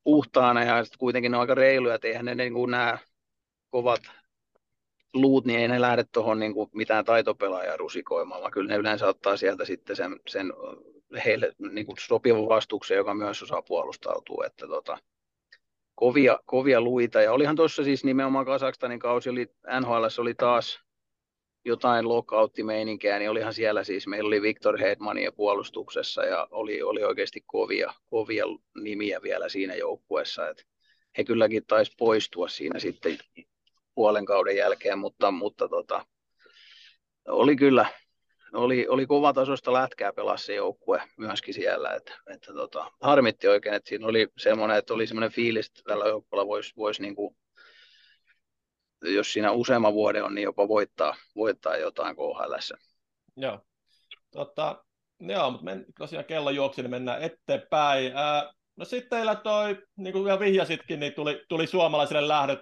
puhtaana 0.03 0.63
ja 0.63 0.83
sitten 0.83 0.99
kuitenkin 0.99 1.31
ne 1.31 1.37
on 1.37 1.41
aika 1.41 1.55
reiluja, 1.55 1.95
että 1.95 2.07
eihän 2.07 2.25
ne 2.25 2.35
niin 2.35 2.53
kuin 2.53 2.71
nämä 2.71 2.97
kovat 3.69 4.01
luut, 5.13 5.45
niin 5.45 5.59
ei 5.59 5.67
ne 5.67 5.81
lähde 5.81 6.03
tuohon 6.03 6.39
niin 6.39 6.53
mitään 6.73 7.05
taitopelaajaa 7.05 7.77
rusikoimaan, 7.77 8.41
vaan 8.41 8.51
kyllä 8.51 8.67
ne 8.67 8.75
yleensä 8.75 9.07
ottaa 9.07 9.37
sieltä 9.37 9.65
sitten 9.65 9.95
sen, 9.95 10.19
sen 10.27 10.53
heille 11.25 11.53
niin 11.71 11.85
kuin 11.85 11.97
sopivan 11.99 12.49
vastuksen, 12.49 12.97
joka 12.97 13.13
myös 13.13 13.43
osaa 13.43 13.61
puolustautua. 13.61 14.45
Että 14.45 14.67
tota, 14.67 14.97
kovia, 15.95 16.39
kovia 16.45 16.81
luita. 16.81 17.21
Ja 17.21 17.33
olihan 17.33 17.55
tuossa 17.55 17.83
siis 17.83 18.03
nimenomaan 18.03 18.45
Kasakstanin 18.45 18.99
kausi, 18.99 19.29
oli, 19.29 19.47
NHL 19.79 20.05
oli 20.21 20.33
taas 20.33 20.79
jotain 21.65 22.09
lockout-meininkiä, 22.09 23.19
niin 23.19 23.29
olihan 23.29 23.53
siellä 23.53 23.83
siis, 23.83 24.07
meillä 24.07 24.27
oli 24.27 24.41
Victor 24.41 24.79
Hedmania 24.79 25.31
puolustuksessa 25.31 26.23
ja 26.23 26.47
oli, 26.51 26.81
oli 26.81 27.03
oikeasti 27.03 27.43
kovia, 27.45 27.93
kovia 28.09 28.45
nimiä 28.81 29.21
vielä 29.21 29.49
siinä 29.49 29.75
joukkueessa, 29.75 30.49
että 30.49 30.63
he 31.17 31.23
kylläkin 31.23 31.65
taisi 31.65 31.91
poistua 31.97 32.47
siinä 32.47 32.79
sitten 32.79 33.17
puolen 33.95 34.25
kauden 34.25 34.55
jälkeen, 34.55 34.99
mutta, 34.99 35.31
mutta 35.31 35.67
tota, 35.69 36.05
oli 37.27 37.55
kyllä, 37.55 37.85
oli, 38.53 38.87
oli 38.87 39.05
kovatasoista 39.05 39.73
lätkää 39.73 40.13
pelasi 40.13 40.55
joukkue 40.55 41.03
myöskin 41.17 41.53
siellä, 41.53 41.93
että, 41.93 42.13
että 42.27 42.53
tota, 42.53 42.91
harmitti 43.01 43.47
oikein, 43.47 43.75
että 43.75 43.89
siinä 43.89 44.07
oli 44.07 44.27
semmoinen, 44.37 44.77
että 44.77 44.93
oli 44.93 45.07
semmoinen 45.07 45.31
fiilis, 45.31 45.67
että 45.67 45.81
tällä 45.85 46.05
joukkueella 46.05 46.47
voisi 46.47 46.73
vois 46.77 46.99
niinku, 46.99 47.35
jos 49.01 49.33
siinä 49.33 49.51
useamman 49.51 49.93
vuoden 49.93 50.23
on, 50.23 50.35
niin 50.35 50.43
jopa 50.43 50.67
voittaa, 50.67 51.15
voittaa 51.35 51.77
jotain 51.77 52.15
KHL. 52.15 52.73
Joo. 53.37 53.59
Tota, 54.31 54.85
joo, 55.19 55.51
mutta 55.51 55.65
men, 55.65 55.85
tosiaan 55.99 56.25
kello 56.25 56.49
juoksi, 56.49 56.81
niin 56.81 56.91
mennään 56.91 57.21
eteenpäin. 57.21 58.11
Ää, 58.15 58.53
no 58.75 58.85
sitten 58.85 59.09
teillä 59.09 59.35
toi, 59.35 59.77
niin 59.97 60.13
kuin 60.13 60.39
vihjasitkin, 60.39 60.99
niin 60.99 61.13
tuli, 61.13 61.45
tuli 61.49 61.67
suomalaisille 61.67 62.27
lähdöt 62.27 62.59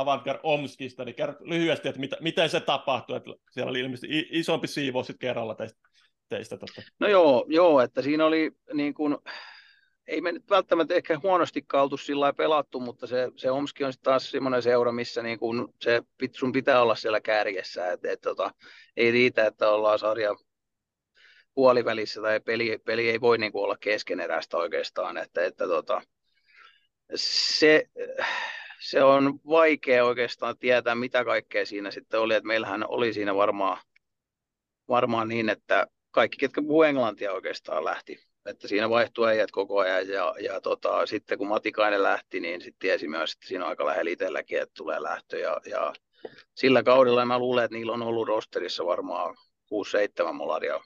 Avantgar 0.00 0.38
Omskista, 0.42 1.04
niin 1.04 1.14
kerro 1.14 1.34
lyhyesti, 1.40 1.88
että 1.88 2.00
mitä, 2.00 2.16
miten 2.20 2.50
se 2.50 2.60
tapahtui, 2.60 3.16
että 3.16 3.30
siellä 3.50 3.70
oli 3.70 3.80
ilmeisesti 3.80 4.28
isompi 4.30 4.66
siivous 4.66 5.06
sitten 5.06 5.28
kerralla 5.28 5.54
teistä. 5.54 5.78
teistä 6.28 6.56
totta. 6.56 6.82
No 7.00 7.08
joo, 7.08 7.44
joo, 7.48 7.80
että 7.80 8.02
siinä 8.02 8.26
oli 8.26 8.50
niin 8.72 8.94
kuin, 8.94 9.16
ei 10.06 10.20
me 10.20 10.32
nyt 10.32 10.50
välttämättä 10.50 10.94
ehkä 10.94 11.20
huonosti 11.22 11.62
kautu 11.66 11.96
sillä 11.96 12.32
pelattu, 12.32 12.80
mutta 12.80 13.06
se, 13.06 13.28
se 13.36 13.50
Omski 13.50 13.84
on 13.84 13.92
taas 14.02 14.30
semmoinen 14.30 14.62
seura, 14.62 14.92
missä 14.92 15.22
niin 15.22 15.38
kun 15.38 15.74
se, 15.80 16.02
sun 16.32 16.52
pitää 16.52 16.82
olla 16.82 16.94
siellä 16.94 17.20
kärjessä. 17.20 17.92
Et, 17.92 18.04
et, 18.04 18.20
tota, 18.20 18.50
ei 18.96 19.10
riitä, 19.10 19.46
että 19.46 19.70
ollaan 19.70 19.98
sarja 19.98 20.36
puolivälissä 21.54 22.20
tai 22.20 22.40
peli, 22.40 22.78
peli 22.84 23.10
ei 23.10 23.20
voi 23.20 23.38
niin 23.38 23.52
kuin 23.52 23.64
olla 23.64 23.76
keskeneräistä 23.80 24.56
oikeastaan. 24.56 25.16
Että, 25.16 25.44
että 25.44 25.66
tota, 25.66 26.02
se, 27.14 27.84
se 28.80 29.02
on 29.02 29.40
vaikea 29.48 30.04
oikeastaan 30.04 30.58
tietää, 30.58 30.94
mitä 30.94 31.24
kaikkea 31.24 31.66
siinä 31.66 31.90
sitten 31.90 32.20
oli. 32.20 32.34
Että 32.34 32.46
meillähän 32.46 32.84
oli 32.88 33.12
siinä 33.12 33.34
varmaan, 33.34 33.78
varmaan 34.88 35.28
niin, 35.28 35.48
että 35.48 35.86
kaikki, 36.10 36.36
ketkä 36.36 36.62
puhuu 36.62 36.82
englantia 36.82 37.32
oikeastaan 37.32 37.84
lähti 37.84 38.28
että 38.48 38.68
siinä 38.68 38.90
vaihtuu 38.90 39.24
äijät 39.24 39.50
koko 39.50 39.78
ajan 39.78 40.08
ja, 40.08 40.34
ja 40.40 40.60
tota, 40.60 41.06
sitten 41.06 41.38
kun 41.38 41.48
Matikainen 41.48 42.02
lähti, 42.02 42.40
niin 42.40 42.60
sitten 42.60 42.78
tiesi 42.78 43.08
myös, 43.08 43.32
että 43.32 43.46
siinä 43.48 43.64
on 43.64 43.70
aika 43.70 43.86
lähellä 43.86 44.10
itselläkin, 44.10 44.62
että 44.62 44.74
tulee 44.76 45.02
lähtö 45.02 45.38
ja, 45.38 45.60
ja 45.66 45.92
sillä 46.54 46.82
kaudella 46.82 47.24
mä 47.24 47.38
luulen, 47.38 47.64
että 47.64 47.76
niillä 47.76 47.92
on 47.92 48.02
ollut 48.02 48.28
rosterissa 48.28 48.86
varmaan 48.86 49.36
6-7 50.28 50.32
molaria 50.32 50.80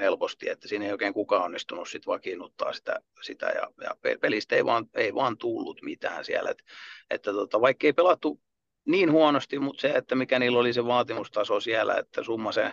helposti, 0.00 0.48
että 0.48 0.68
siinä 0.68 0.84
ei 0.84 0.92
oikein 0.92 1.14
kukaan 1.14 1.44
onnistunut 1.44 1.88
sit 1.88 2.06
vakiinnuttaa 2.06 2.72
sitä, 2.72 3.00
sitä 3.22 3.46
ja, 3.46 3.70
ja 3.82 4.18
pelistä 4.20 4.56
ei 4.56 4.64
vaan, 4.64 4.86
ei 4.94 5.14
vaan 5.14 5.38
tullut 5.38 5.82
mitään 5.82 6.24
siellä, 6.24 6.50
että, 6.50 6.64
että 7.10 7.32
tota, 7.32 7.60
vaikka 7.60 7.86
ei 7.86 7.92
pelattu 7.92 8.40
niin 8.84 9.12
huonosti, 9.12 9.58
mutta 9.58 9.80
se, 9.80 9.88
että 9.88 10.14
mikä 10.14 10.38
niillä 10.38 10.58
oli 10.58 10.72
se 10.72 10.84
vaatimustaso 10.84 11.60
siellä, 11.60 11.96
että 11.96 12.22
summa 12.22 12.52
se 12.52 12.72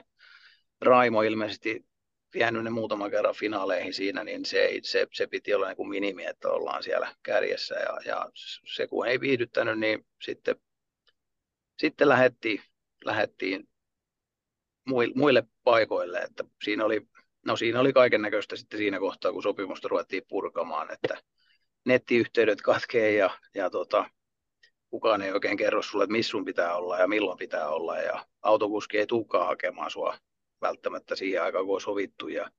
Raimo 0.81 1.21
ilmeisesti 1.21 1.85
vienyt 2.33 2.63
ne 2.63 2.69
muutaman 2.69 3.11
kerran 3.11 3.35
finaaleihin 3.35 3.93
siinä, 3.93 4.23
niin 4.23 4.45
se, 4.45 4.69
se, 4.83 5.07
se 5.13 5.27
piti 5.27 5.53
olla 5.53 5.67
niin 5.67 5.77
kuin 5.77 5.89
minimi, 5.89 6.25
että 6.25 6.49
ollaan 6.49 6.83
siellä 6.83 7.15
kärjessä. 7.23 7.75
Ja, 7.75 7.99
ja 8.05 8.29
se 8.75 8.87
kun 8.87 9.07
ei 9.07 9.19
viihdyttänyt, 9.19 9.79
niin 9.79 10.05
sitten, 10.21 10.55
sitten 11.79 12.09
lähettiin, 12.09 12.61
lähettiin 13.05 13.69
muille 15.15 15.43
paikoille. 15.69 16.19
Että 16.19 16.43
siinä 16.63 16.85
oli, 16.85 17.07
no 17.45 17.55
siinä 17.55 17.79
oli 17.79 17.93
kaiken 17.93 18.21
näköistä 18.21 18.55
sitten 18.55 18.77
siinä 18.77 18.99
kohtaa, 18.99 19.31
kun 19.31 19.43
sopimusta 19.43 19.87
ruvettiin 19.87 20.23
purkamaan, 20.27 20.91
että 20.91 21.21
nettiyhteydet 21.85 22.61
katkee 22.61 23.11
ja, 23.11 23.29
ja 23.55 23.69
tota, 23.69 24.09
kukaan 24.89 25.21
ei 25.21 25.31
oikein 25.31 25.57
kerro 25.57 25.81
sulle, 25.81 26.03
että 26.03 26.11
missä 26.11 26.29
sun 26.29 26.45
pitää 26.45 26.75
olla 26.75 26.99
ja 26.99 27.07
milloin 27.07 27.37
pitää 27.37 27.69
olla 27.69 27.97
ja 27.97 28.25
autokuski 28.41 28.97
ei 28.97 29.07
tulekaan 29.07 29.47
hakemaan 29.47 29.91
sua 29.91 30.17
välttämättä 30.61 31.15
siihen 31.15 31.43
aikaan, 31.43 31.65
kun 31.65 31.75
on 31.75 31.81
sovittu. 31.81 32.27
Ja, 32.27 32.49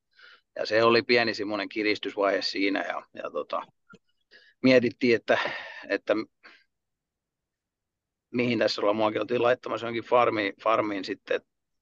ja 0.57 0.67
se 0.67 0.85
oli 0.85 1.03
pieni 1.03 1.35
semmoinen 1.35 1.69
kiristysvaihe 1.69 2.43
siinä 2.43 2.85
ja, 2.89 3.03
ja 3.15 3.31
tota, 3.31 3.63
mietittiin, 4.63 5.17
että, 5.17 5.39
että 5.89 6.15
mihin 8.31 8.59
tässä 8.59 8.81
ollaan. 8.81 8.97
Muakin 8.97 9.21
oltiin 9.21 9.43
laittamassa 9.43 9.87
jonkin 9.87 10.05
farmiin, 10.05 10.55
farmiin 10.63 11.05
sitten 11.05 11.41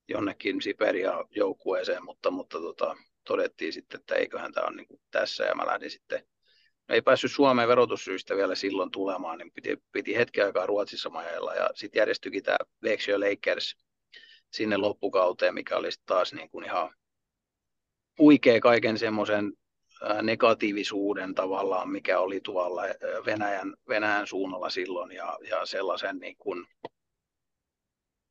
jonnekin 0.08 0.62
Siberia 0.62 1.24
joukkueeseen, 1.30 2.04
mutta, 2.04 2.30
mutta 2.30 2.58
tota, 2.58 2.96
todettiin 3.24 3.72
sitten, 3.72 4.00
että 4.00 4.14
eiköhän 4.14 4.52
tämä 4.52 4.66
ole 4.66 4.76
niin 4.76 5.00
tässä 5.10 5.44
ja 5.44 5.54
mä 5.54 5.66
lähdin 5.66 5.90
sitten. 5.90 6.28
Ei 6.88 7.02
päässyt 7.02 7.32
Suomeen 7.32 7.68
verotussyistä 7.68 8.36
vielä 8.36 8.54
silloin 8.54 8.90
tulemaan, 8.90 9.38
niin 9.38 9.52
piti, 9.52 9.76
piti 9.92 10.16
hetken 10.16 10.46
aikaa 10.46 10.66
Ruotsissa 10.66 11.10
majella 11.10 11.54
ja 11.54 11.70
sitten 11.74 12.00
järjestyikin 12.00 12.42
tämä 12.42 12.56
Växjö 12.84 13.20
Lakers 13.20 13.76
sinne 14.52 14.76
loppukauteen, 14.76 15.54
mikä 15.54 15.76
olisi 15.76 16.02
taas 16.06 16.32
niin 16.32 16.50
kuin 16.50 16.64
ihan 16.64 16.94
huikea 18.18 18.60
kaiken 18.60 18.98
semmoisen 18.98 19.52
negatiivisuuden 20.22 21.34
tavallaan, 21.34 21.90
mikä 21.90 22.20
oli 22.20 22.40
tuolla 22.40 22.82
Venäjän, 23.26 23.74
Venäjän 23.88 24.26
suunnalla 24.26 24.70
silloin 24.70 25.12
ja, 25.12 25.38
ja 25.50 25.66
sellaisen, 25.66 26.18
niin 26.18 26.36
kuin, 26.36 26.66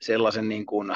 sellaisen 0.02 0.50
niin 0.50 0.66
kuin, 0.66 0.96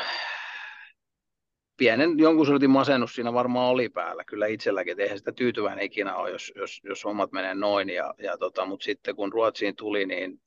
pienen 1.82 2.20
jonkun 2.20 2.46
sortin 2.46 2.70
masennus 2.70 3.16
siinä 3.16 3.34
varmaan 3.34 3.70
oli 3.70 3.90
päällä. 3.90 4.24
Kyllä 4.24 4.48
itselläkin, 4.48 4.92
että 4.92 5.04
eihän 5.04 5.18
sitä 5.18 5.32
tyytyväinen 5.32 5.86
ikinä 5.86 6.16
ole, 6.16 6.32
jos, 6.32 6.54
jos, 6.56 6.82
jos 6.84 7.04
hommat 7.04 7.32
menee 7.32 7.56
noin, 7.56 7.90
ja, 7.90 8.14
ja 8.18 8.38
tota, 8.38 8.66
mutta 8.66 8.84
sitten 8.84 9.16
kun 9.16 9.34
Ruotsiin 9.34 9.76
tuli, 9.76 10.06
niin 10.06 10.42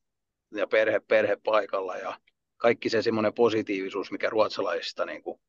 ja 0.53 0.67
perhe, 0.67 1.01
perhe 1.01 1.37
paikalla 1.45 1.97
ja 1.97 2.19
kaikki 2.57 2.89
se 2.89 3.03
semmoinen 3.03 3.35
positiivisuus, 3.35 4.13
mikä 4.13 4.31
ruotsalaisista 4.31 5.07
niin 5.07 5.23
kuin 5.23 5.41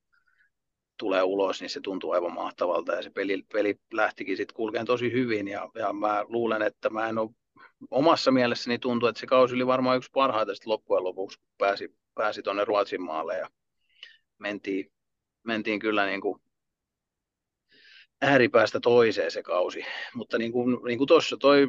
tulee 0.98 1.24
ulos, 1.24 1.62
niin 1.62 1.70
se 1.70 1.80
tuntuu 1.80 2.12
aivan 2.12 2.34
mahtavalta. 2.34 2.94
Ja 2.94 3.02
se 3.02 3.10
peli, 3.10 3.44
peli 3.54 3.80
lähtikin 3.94 4.38
sitten 4.38 4.56
kulkeen 4.56 4.86
tosi 4.86 5.12
hyvin. 5.12 5.48
Ja, 5.48 5.70
ja 5.76 5.94
mä 5.94 6.26
luulen, 6.28 6.62
että 6.62 6.90
mä 6.90 7.10
en 7.10 7.18
ole 7.18 7.30
omassa 7.92 8.32
mielessäni 8.32 8.80
tuntuu, 8.80 9.10
että 9.10 9.20
se 9.20 9.28
kausi 9.28 9.56
oli 9.56 9.68
varmaan 9.68 9.98
yksi 9.98 10.12
parhaita 10.14 10.56
sitten 10.56 10.72
loppujen 10.72 11.04
lopuksi, 11.04 11.40
kun 11.40 11.48
pääsi, 11.58 11.96
pääsi 12.16 12.42
tuonne 12.42 12.66
Ruotsin 12.66 13.02
maalle 13.02 13.38
ja 13.38 13.50
mentiin, 14.38 14.92
mentiin 15.46 15.80
kyllä 15.80 16.06
niin 16.06 16.22
kuin 16.22 16.42
ääripäästä 18.22 18.80
toiseen 18.80 19.32
se 19.32 19.44
kausi. 19.44 19.86
Mutta 20.14 20.38
niin 20.38 20.52
kuin, 20.52 20.78
niin 20.86 20.98
kuin 20.98 21.08
tuossa 21.08 21.38
toi 21.38 21.68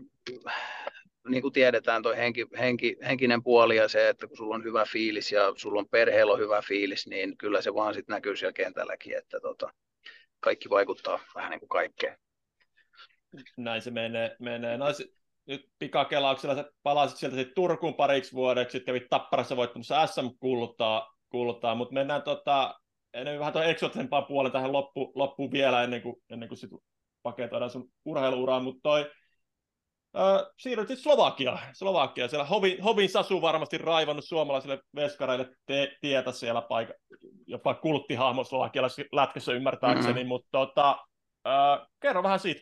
niin 1.28 1.42
kuin 1.42 1.52
tiedetään, 1.52 2.02
tuo 2.02 2.12
henki, 2.12 2.46
henki, 2.58 2.96
henkinen 3.06 3.42
puoli 3.42 3.76
ja 3.76 3.88
se, 3.88 4.08
että 4.08 4.26
kun 4.26 4.36
sulla 4.36 4.54
on 4.54 4.64
hyvä 4.64 4.84
fiilis 4.84 5.32
ja 5.32 5.52
sulla 5.56 5.80
on 5.80 5.88
perheellä 5.88 6.32
on 6.32 6.38
hyvä 6.38 6.62
fiilis, 6.62 7.06
niin 7.06 7.36
kyllä 7.36 7.62
se 7.62 7.74
vaan 7.74 7.94
sitten 7.94 8.14
näkyy 8.14 8.36
siellä 8.36 8.52
kentälläkin, 8.52 9.18
että 9.18 9.40
tota, 9.40 9.72
kaikki 10.40 10.70
vaikuttaa 10.70 11.18
vähän 11.34 11.50
niin 11.50 11.60
kuin 11.60 11.68
kaikkeen. 11.68 12.18
Näin 13.56 13.82
se 13.82 13.90
menee. 13.90 14.36
menee. 14.40 14.76
No, 14.76 14.86
nyt 15.46 15.68
pikakelauksella 15.78 16.54
sä 16.54 16.72
palasit 16.82 17.18
sieltä 17.18 17.36
sit 17.36 17.54
Turkuun 17.54 17.94
pariksi 17.94 18.32
vuodeksi, 18.32 18.72
sitten 18.72 18.94
kävit 18.94 19.08
Tapparassa 19.10 19.56
voittamassa 19.56 20.06
SM 20.06 20.26
kuuluttaa, 20.40 21.16
kuuluttaa 21.28 21.74
mutta 21.74 21.94
mennään 21.94 22.22
tota, 22.22 22.80
ennen 23.16 23.38
vähän 23.38 23.52
tuohon 23.52 23.70
eksotisempaan 23.70 24.26
puolen 24.26 24.52
tähän 24.52 24.72
loppu, 24.72 25.12
loppuun 25.14 25.52
vielä 25.52 25.82
ennen 25.82 26.02
kuin, 26.02 26.16
ennen 26.30 26.48
kuin 26.48 26.58
sit 26.58 26.70
paketoidaan 27.22 27.70
sun 27.70 27.90
urheiluuraan, 28.04 28.64
mutta 28.64 28.80
toi 28.82 29.10
Äh, 30.16 30.52
siirryt 30.58 30.88
sitten 30.88 31.02
Slovakia. 31.02 31.58
Slovakia. 31.72 32.28
Siellä 32.28 32.44
Hovin, 32.44 32.82
Hovin 32.82 33.08
Sasu 33.08 33.42
varmasti 33.42 33.78
raivannut 33.78 34.24
suomalaisille 34.24 34.82
veskareille 34.94 35.50
te, 35.66 35.96
tietä 36.00 36.32
siellä 36.32 36.62
paikka, 36.62 36.94
jopa 37.46 37.74
kulttihahmo 37.74 38.44
slovakialaisessa 38.44 39.02
lätkässä 39.12 39.52
ymmärtääkseni, 39.52 40.12
mm-hmm. 40.14 40.28
mutta 40.28 40.48
tota, 40.50 40.90
äh, 41.46 41.86
kerro 42.00 42.22
vähän 42.22 42.40
siitä. 42.40 42.60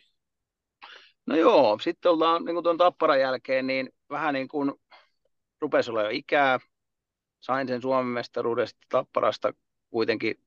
No 1.26 1.36
joo, 1.36 1.78
sitten 1.82 2.12
ollaan 2.12 2.44
niin 2.44 2.54
kuin 2.54 2.64
tuon 2.64 2.78
tapparan 2.78 3.20
jälkeen, 3.20 3.66
niin 3.66 3.88
vähän 4.10 4.34
niin 4.34 4.48
kuin 4.48 4.72
rupesi 5.60 5.90
olla 5.90 6.02
jo 6.02 6.10
ikää. 6.12 6.58
Sain 7.40 7.68
sen 7.68 7.82
Suomen 7.82 8.12
mestaruudesta 8.12 8.80
tapparasta 8.88 9.52
kuitenkin 9.94 10.40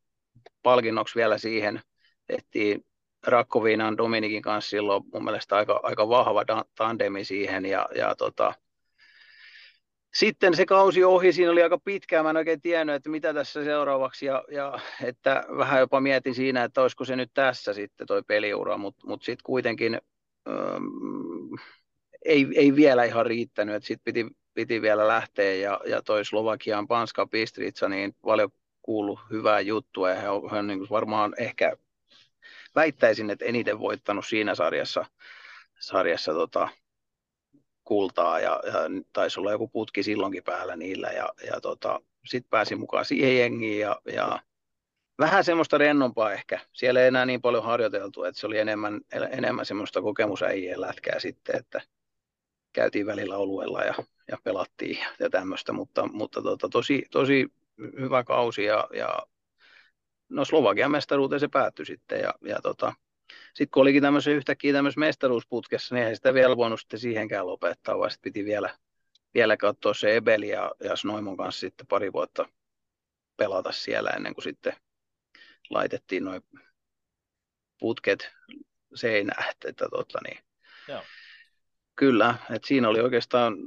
palkinnoksi 0.63 1.15
vielä 1.15 1.37
siihen. 1.37 1.81
Tehtiin 2.27 2.85
Rakkoviinan 3.27 3.97
Dominikin 3.97 4.41
kanssa 4.41 4.69
silloin 4.69 5.03
mun 5.13 5.23
mielestä 5.23 5.55
aika, 5.55 5.79
aika 5.83 6.09
vahva 6.09 6.43
tandemi 6.75 7.25
siihen 7.25 7.65
ja, 7.65 7.89
ja 7.95 8.15
tota, 8.15 8.53
sitten 10.13 10.55
se 10.55 10.65
kausi 10.65 11.03
ohi, 11.03 11.33
siinä 11.33 11.51
oli 11.51 11.63
aika 11.63 11.77
pitkään, 11.77 12.25
mä 12.25 12.29
en 12.29 12.37
oikein 12.37 12.61
tiennyt, 12.61 12.95
että 12.95 13.09
mitä 13.09 13.33
tässä 13.33 13.63
seuraavaksi, 13.63 14.25
ja, 14.25 14.43
ja 14.51 14.79
että 15.03 15.43
vähän 15.57 15.79
jopa 15.79 16.01
mietin 16.01 16.35
siinä, 16.35 16.63
että 16.63 16.81
olisiko 16.81 17.05
se 17.05 17.15
nyt 17.15 17.31
tässä 17.33 17.73
sitten 17.73 18.07
toi 18.07 18.23
peliura, 18.27 18.77
mutta 18.77 19.07
mut 19.07 19.23
sitten 19.23 19.43
kuitenkin 19.43 20.01
ähm, 20.49 20.85
ei, 22.25 22.47
ei 22.55 22.75
vielä 22.75 23.03
ihan 23.03 23.25
riittänyt, 23.25 23.75
että 23.75 23.87
sitten 23.87 24.13
piti, 24.13 24.27
piti 24.53 24.81
vielä 24.81 25.07
lähteä, 25.07 25.53
ja, 25.53 25.79
ja 25.85 26.01
toi 26.01 26.25
Slovakian 26.25 26.87
Panska 26.87 27.27
Bistritsa, 27.27 27.89
niin 27.89 28.15
paljon 28.21 28.49
kuullut 28.87 29.19
hyvää 29.31 29.59
juttua 29.59 30.09
ja 30.09 30.15
he 30.15 30.29
on, 30.29 30.51
he 30.51 30.57
on 30.57 30.67
niin 30.67 30.89
varmaan 30.89 31.33
ehkä 31.37 31.77
väittäisin, 32.75 33.29
että 33.29 33.45
eniten 33.45 33.79
voittanut 33.79 34.25
siinä 34.25 34.55
sarjassa, 34.55 35.05
sarjassa 35.79 36.33
tota, 36.33 36.69
kultaa 37.83 38.39
ja, 38.39 38.61
ja 38.65 38.73
taisi 39.13 39.39
olla 39.39 39.51
joku 39.51 39.67
putki 39.67 40.03
silloinkin 40.03 40.43
päällä 40.43 40.75
niillä 40.75 41.07
ja, 41.07 41.29
ja 41.47 41.61
tota, 41.61 42.01
sitten 42.25 42.49
pääsi 42.49 42.75
mukaan 42.75 43.05
siihen 43.05 43.37
jengiin 43.37 43.79
ja, 43.79 44.01
ja 44.05 44.39
vähän 45.19 45.43
semmoista 45.43 45.77
rennompaa 45.77 46.33
ehkä. 46.33 46.59
Siellä 46.73 47.01
ei 47.01 47.07
enää 47.07 47.25
niin 47.25 47.41
paljon 47.41 47.63
harjoiteltu, 47.63 48.23
että 48.23 48.41
se 48.41 48.47
oli 48.47 48.57
enemmän, 48.57 49.01
enemmän 49.31 49.65
semmoista 49.65 50.01
kokemusäijien 50.01 50.81
lätkää 50.81 51.19
sitten, 51.19 51.55
että 51.55 51.81
käytiin 52.73 53.05
välillä 53.05 53.37
oluella 53.37 53.81
ja, 53.81 53.93
ja 54.31 54.37
pelattiin 54.43 54.97
ja 55.19 55.29
tämmöistä, 55.29 55.73
mutta, 55.73 56.07
mutta 56.07 56.41
tota, 56.41 56.69
tosi, 56.69 57.05
tosi 57.11 57.51
hyvä 57.77 58.23
kausi 58.23 58.63
ja, 58.63 58.87
ja 58.93 59.19
no 60.29 60.45
Slovakian 60.45 60.91
mestaruuteen 60.91 61.39
se 61.39 61.47
päättyi 61.47 61.85
sitten 61.85 62.19
ja, 62.19 62.33
ja 62.41 62.59
tota, 62.63 62.93
sitten 63.53 63.71
kun 63.71 63.81
olikin 63.81 64.01
tämmöisen 64.01 64.33
yhtäkkiä 64.33 64.73
tämmöisessä 64.73 64.99
mestaruusputkessa, 64.99 65.95
niin 65.95 66.07
ei 66.07 66.15
sitä 66.15 66.33
vielä 66.33 66.57
voinut 66.57 66.79
sitten 66.79 66.99
siihenkään 66.99 67.47
lopettaa, 67.47 67.99
vaan 67.99 68.11
sitten 68.11 68.33
piti 68.33 68.45
vielä, 68.45 68.77
vielä 69.33 69.57
katsoa 69.57 69.93
se 69.93 70.15
Ebeli 70.15 70.49
ja, 70.49 70.71
ja 70.79 70.95
Snoimon 70.95 71.37
kanssa 71.37 71.59
sitten 71.59 71.87
pari 71.87 72.13
vuotta 72.13 72.49
pelata 73.37 73.71
siellä 73.71 74.09
ennen 74.09 74.33
kuin 74.33 74.43
sitten 74.43 74.73
laitettiin 75.69 76.25
noin 76.25 76.41
putket 77.79 78.31
seinään. 78.95 79.49
Että, 79.49 79.69
että, 79.69 79.87
tota, 79.89 80.19
niin. 80.27 80.39
Joo. 80.87 81.03
Kyllä, 81.95 82.35
että 82.55 82.67
siinä 82.67 82.89
oli 82.89 82.99
oikeastaan, 82.99 83.57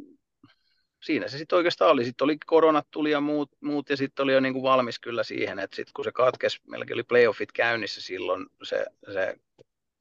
siinä 1.01 1.28
se 1.28 1.38
sitten 1.38 1.57
oikeastaan 1.57 1.90
oli. 1.90 2.05
Sitten 2.05 2.24
oli 2.24 2.38
koronat 2.46 2.86
tuli 2.90 3.11
ja 3.11 3.20
muut, 3.20 3.51
muut 3.61 3.90
ja 3.90 3.96
sitten 3.96 4.24
oli 4.24 4.32
jo 4.32 4.40
niin 4.40 4.53
kuin 4.53 4.62
valmis 4.62 4.98
kyllä 4.98 5.22
siihen, 5.22 5.59
että 5.59 5.76
sitten 5.76 5.92
kun 5.96 6.05
se 6.05 6.12
katkesi, 6.12 6.61
meilläkin 6.68 6.94
oli 6.94 7.03
playoffit 7.03 7.53
käynnissä 7.53 8.01
silloin, 8.01 8.46
se, 8.62 8.86
se 9.12 9.36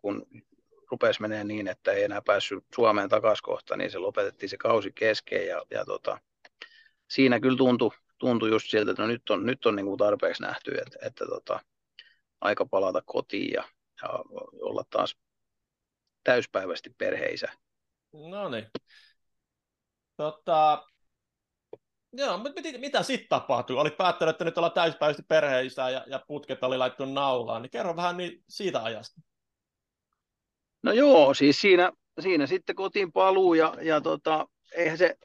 kun 0.02 0.26
rupesi 0.92 1.22
menee 1.22 1.44
niin, 1.44 1.68
että 1.68 1.92
ei 1.92 2.04
enää 2.04 2.22
päässyt 2.22 2.64
Suomeen 2.76 3.10
takaisin 3.10 3.44
kohta, 3.44 3.78
niin 3.78 3.92
se 3.92 3.98
lopetettiin 3.98 4.50
se 4.50 4.58
kausi 4.58 4.92
kesken 4.92 5.48
ja, 5.48 5.66
ja 5.72 5.86
tota, 5.86 6.20
siinä 7.08 7.40
kyllä 7.40 7.58
tuntui, 7.58 7.92
tuntui 8.18 8.50
just 8.50 8.70
siltä, 8.70 8.92
että 8.92 9.04
no 9.04 9.08
nyt 9.08 9.30
on, 9.30 9.46
nyt 9.46 9.66
on 9.66 9.76
niin 9.76 9.86
kuin 9.86 9.98
tarpeeksi 9.98 10.42
nähty, 10.42 10.72
että, 10.72 11.00
että 11.02 11.26
tota, 11.26 11.60
aika 12.42 12.66
palata 12.66 13.02
kotiin 13.06 13.54
ja, 13.54 13.64
ja 14.02 14.10
olla 14.62 14.84
taas 14.90 15.18
täyspäiväisesti 16.24 16.90
perheisä. 16.98 17.52
No 18.14 18.50
niin. 18.50 18.66
Tota, 20.18 20.88
joo, 22.14 22.38
mutta 22.38 22.62
mitä, 22.62 22.78
mitä 22.78 23.04
sitten 23.04 23.30
tapahtui? 23.30 23.78
Olit 23.78 23.98
päättänyt, 23.98 24.34
että 24.34 24.46
nyt 24.46 24.58
ollaan 24.58 24.74
täyspäiväisesti 24.74 25.26
perheisä 25.28 25.90
ja, 25.90 26.04
ja 26.08 26.22
putket 26.28 26.64
oli 26.64 26.78
laittu 26.78 27.06
naulaan, 27.06 27.62
niin 27.62 27.70
kerro 27.70 27.96
vähän 27.96 28.18
niin 28.18 28.44
siitä 28.50 28.84
ajasta. 28.84 29.22
No 30.84 30.92
joo, 30.92 31.34
siis 31.34 31.62
siinä, 31.62 31.92
siinä 32.20 32.48
sitten 32.48 32.76
kotiin 32.76 33.12
paluu 33.12 33.54
ja, 33.54 33.76
ja 33.82 34.02
tota, 34.02 34.48
eihän, 34.76 34.98
se, 34.98 35.16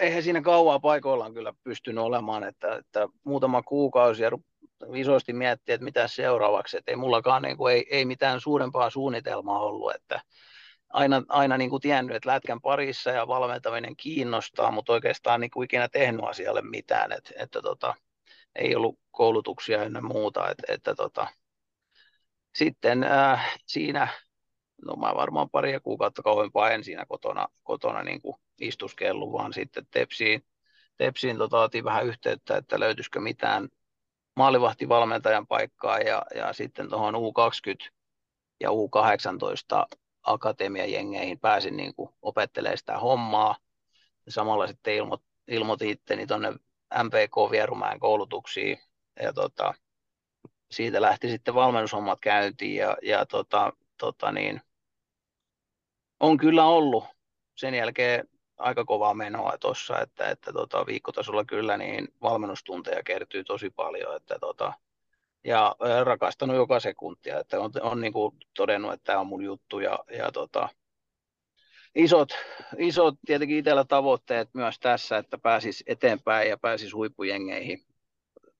eihän 0.00 0.22
siinä 0.22 0.42
kauaa 0.42 0.80
paikoillaan 0.80 1.34
kyllä 1.34 1.52
pystynyt 1.64 2.04
olemaan, 2.04 2.44
että, 2.44 2.74
että 2.76 3.08
muutama 3.24 3.62
kuukausi 3.62 4.22
ja 4.22 4.30
isosti 4.94 5.32
miettiä, 5.32 5.74
että 5.74 5.84
mitä 5.84 6.08
seuraavaksi, 6.08 6.76
että 6.76 6.90
ei 6.90 6.96
mullakaan 6.96 7.42
niin 7.42 7.56
kuin, 7.56 7.74
ei, 7.74 7.86
ei 7.90 8.04
mitään 8.04 8.40
suurempaa 8.40 8.90
suunnitelmaa 8.90 9.60
ollut, 9.60 9.94
että 9.94 10.20
aina, 10.88 11.22
aina 11.28 11.56
niin 11.56 11.70
kuin 11.70 11.82
tiennyt, 11.82 12.16
että 12.16 12.30
lätkän 12.30 12.60
parissa 12.60 13.10
ja 13.10 13.28
valmentaminen 13.28 13.96
kiinnostaa, 13.96 14.70
mutta 14.70 14.92
oikeastaan 14.92 15.40
niin 15.40 15.50
kuin 15.50 15.64
ikinä 15.64 15.88
tehnyt 15.88 16.24
asialle 16.24 16.62
mitään, 16.62 17.12
että, 17.12 17.30
että 17.38 17.62
tota, 17.62 17.94
ei 18.54 18.76
ollut 18.76 18.98
koulutuksia 19.10 19.82
ennen 19.82 20.04
muuta, 20.04 20.50
että, 20.50 20.72
että 20.72 20.94
tota, 20.94 21.26
sitten 22.54 23.02
äh, 23.02 23.58
siinä 23.66 24.08
no 24.86 24.96
mä 24.96 25.14
varmaan 25.14 25.50
pari 25.50 25.80
kuukautta 25.80 26.22
kauempaa 26.22 26.70
en 26.70 26.84
siinä 26.84 27.06
kotona, 27.06 27.48
kotona 27.62 28.02
niin 28.02 28.22
kuin 28.22 28.36
istuskellut, 28.60 29.32
vaan 29.32 29.52
sitten 29.52 29.86
Tepsiin, 29.90 30.44
Tepsiin 30.96 31.38
tota, 31.38 31.60
otin 31.60 31.84
vähän 31.84 32.06
yhteyttä, 32.06 32.56
että 32.56 32.80
löytyisikö 32.80 33.20
mitään 33.20 33.68
maalivahtivalmentajan 34.36 35.46
paikkaa 35.46 35.98
ja, 35.98 36.22
ja 36.34 36.52
sitten 36.52 36.88
tuohon 36.88 37.14
U20 37.14 37.90
ja 38.60 38.70
U18 38.70 39.96
akatemiajengeihin 40.26 41.40
pääsin 41.40 41.76
niin 41.76 41.94
kuin 41.94 42.10
opettelemaan 42.22 42.78
sitä 42.78 42.98
hommaa. 42.98 43.56
Ja 44.26 44.32
samalla 44.32 44.66
sitten 44.66 44.94
ilmo, 44.94 45.18
ilmoitin 45.48 45.90
itteni 45.90 46.26
tuonne 46.26 46.50
MPK 47.02 47.50
Vierumäen 47.50 48.00
koulutuksiin 48.00 48.78
ja 49.22 49.32
tota, 49.32 49.74
siitä 50.70 51.00
lähti 51.00 51.28
sitten 51.28 51.54
valmennushommat 51.54 52.20
käyntiin 52.20 52.76
ja, 52.76 52.96
ja 53.02 53.26
tota, 53.26 53.72
tota 53.98 54.32
niin, 54.32 54.60
on 56.20 56.36
kyllä 56.36 56.64
ollut 56.64 57.04
sen 57.54 57.74
jälkeen 57.74 58.28
aika 58.56 58.84
kovaa 58.84 59.14
menoa 59.14 59.58
tuossa, 59.60 60.00
että, 60.00 60.30
että 60.30 60.52
tota, 60.52 60.86
viikkotasolla 60.86 61.44
kyllä 61.44 61.76
niin 61.76 62.08
valmennustunteja 62.22 63.02
kertyy 63.02 63.44
tosi 63.44 63.70
paljon, 63.70 64.16
että 64.16 64.38
tota, 64.40 64.72
ja 65.46 65.76
rakastanut 66.04 66.56
joka 66.56 66.80
sekuntia, 66.80 67.40
että 67.40 67.60
on, 67.60 67.70
on 67.80 68.00
niin 68.00 68.12
kuin 68.12 68.36
todennut, 68.56 68.92
että 68.92 69.04
tämä 69.04 69.20
on 69.20 69.26
mun 69.26 69.44
juttu 69.44 69.80
ja, 69.80 69.98
ja 70.18 70.32
tota, 70.32 70.68
isot, 71.94 72.28
isot 72.78 73.14
tietenkin 73.26 73.58
itsellä 73.58 73.84
tavoitteet 73.84 74.48
myös 74.54 74.78
tässä, 74.78 75.18
että 75.18 75.38
pääsis 75.38 75.84
eteenpäin 75.86 76.48
ja 76.48 76.58
pääsis 76.58 76.94
huippujengeihin 76.94 77.86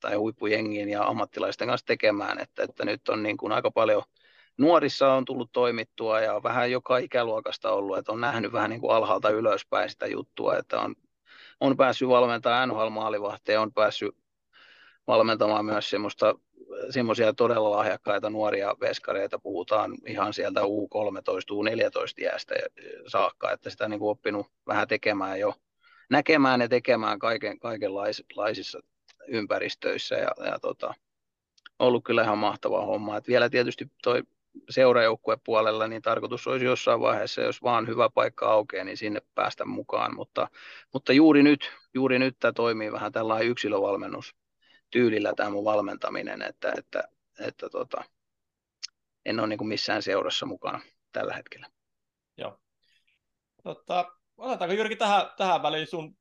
tai 0.00 0.14
huippujengiin 0.14 0.88
ja 0.88 1.04
ammattilaisten 1.04 1.68
kanssa 1.68 1.86
tekemään, 1.86 2.38
että, 2.38 2.62
että 2.62 2.84
nyt 2.84 3.08
on 3.08 3.22
niin 3.22 3.36
kuin 3.36 3.52
aika 3.52 3.70
paljon 3.70 4.02
nuorissa 4.58 5.12
on 5.12 5.24
tullut 5.24 5.52
toimittua 5.52 6.20
ja 6.20 6.42
vähän 6.42 6.70
joka 6.70 6.98
ikäluokasta 6.98 7.70
ollut, 7.70 7.98
että 7.98 8.12
on 8.12 8.20
nähnyt 8.20 8.52
vähän 8.52 8.70
niin 8.70 8.80
kuin 8.80 8.92
alhaalta 8.96 9.30
ylöspäin 9.30 9.90
sitä 9.90 10.06
juttua, 10.06 10.58
että 10.58 10.80
on, 10.80 10.94
on 11.60 11.76
päässyt 11.76 12.08
valmentamaan 12.08 12.68
NHL-maalivahteen, 12.68 13.60
on 13.60 13.72
päässyt 13.72 14.16
valmentamaan 15.06 15.64
myös 15.64 15.90
semmoista 15.90 16.34
semmoisia 16.90 17.32
todella 17.32 17.70
lahjakkaita 17.70 18.30
nuoria 18.30 18.74
veskareita, 18.80 19.38
puhutaan 19.38 19.94
ihan 20.06 20.34
sieltä 20.34 20.60
U13, 20.60 20.64
U14 21.52 22.22
iästä 22.22 22.54
saakka, 23.06 23.52
että 23.52 23.70
sitä 23.70 23.88
niin 23.88 24.00
kuin 24.00 24.10
oppinut 24.10 24.46
vähän 24.66 24.88
tekemään 24.88 25.40
jo, 25.40 25.54
näkemään 26.10 26.60
ja 26.60 26.68
tekemään 26.68 27.18
kaiken, 27.18 27.58
kaikenlaisissa 27.58 28.80
ympäristöissä 29.28 30.14
ja, 30.14 30.30
ja 30.44 30.58
tota, 30.58 30.94
ollut 31.78 32.04
kyllä 32.04 32.22
ihan 32.22 32.38
mahtava 32.38 32.86
homma. 32.86 33.16
Et 33.16 33.28
vielä 33.28 33.50
tietysti 33.50 33.90
toi 34.02 34.22
seurajoukkuepuolella, 34.70 35.88
niin 35.88 36.02
tarkoitus 36.02 36.46
olisi 36.46 36.64
jossain 36.64 37.00
vaiheessa, 37.00 37.40
jos 37.40 37.62
vaan 37.62 37.86
hyvä 37.86 38.10
paikka 38.10 38.46
aukeaa, 38.46 38.84
niin 38.84 38.96
sinne 38.96 39.20
päästä 39.34 39.64
mukaan. 39.64 40.16
Mutta, 40.16 40.48
mutta 40.92 41.12
juuri 41.12 41.42
nyt, 41.42 41.72
juuri 41.94 42.18
nyt 42.18 42.36
tämä 42.40 42.52
toimii 42.52 42.92
vähän 42.92 43.12
tällainen 43.12 43.48
yksilövalmennus 43.48 44.34
tyylillä 44.90 45.32
tämä 45.36 45.50
mun 45.50 45.64
valmentaminen, 45.64 46.42
että, 46.42 46.72
että, 46.78 47.04
että 47.40 47.68
tota, 47.68 48.04
en 49.24 49.40
ole 49.40 49.48
niin 49.48 49.58
kuin 49.58 49.68
missään 49.68 50.02
seurassa 50.02 50.46
mukana 50.46 50.80
tällä 51.12 51.34
hetkellä. 51.34 51.66
Joo. 52.36 52.58
Tota, 53.62 54.12
otetaanko 54.36 54.74
Jyrki 54.74 54.96
tähän, 54.96 55.26
tähän 55.36 55.62
väliin 55.62 55.86
sun 55.86 56.16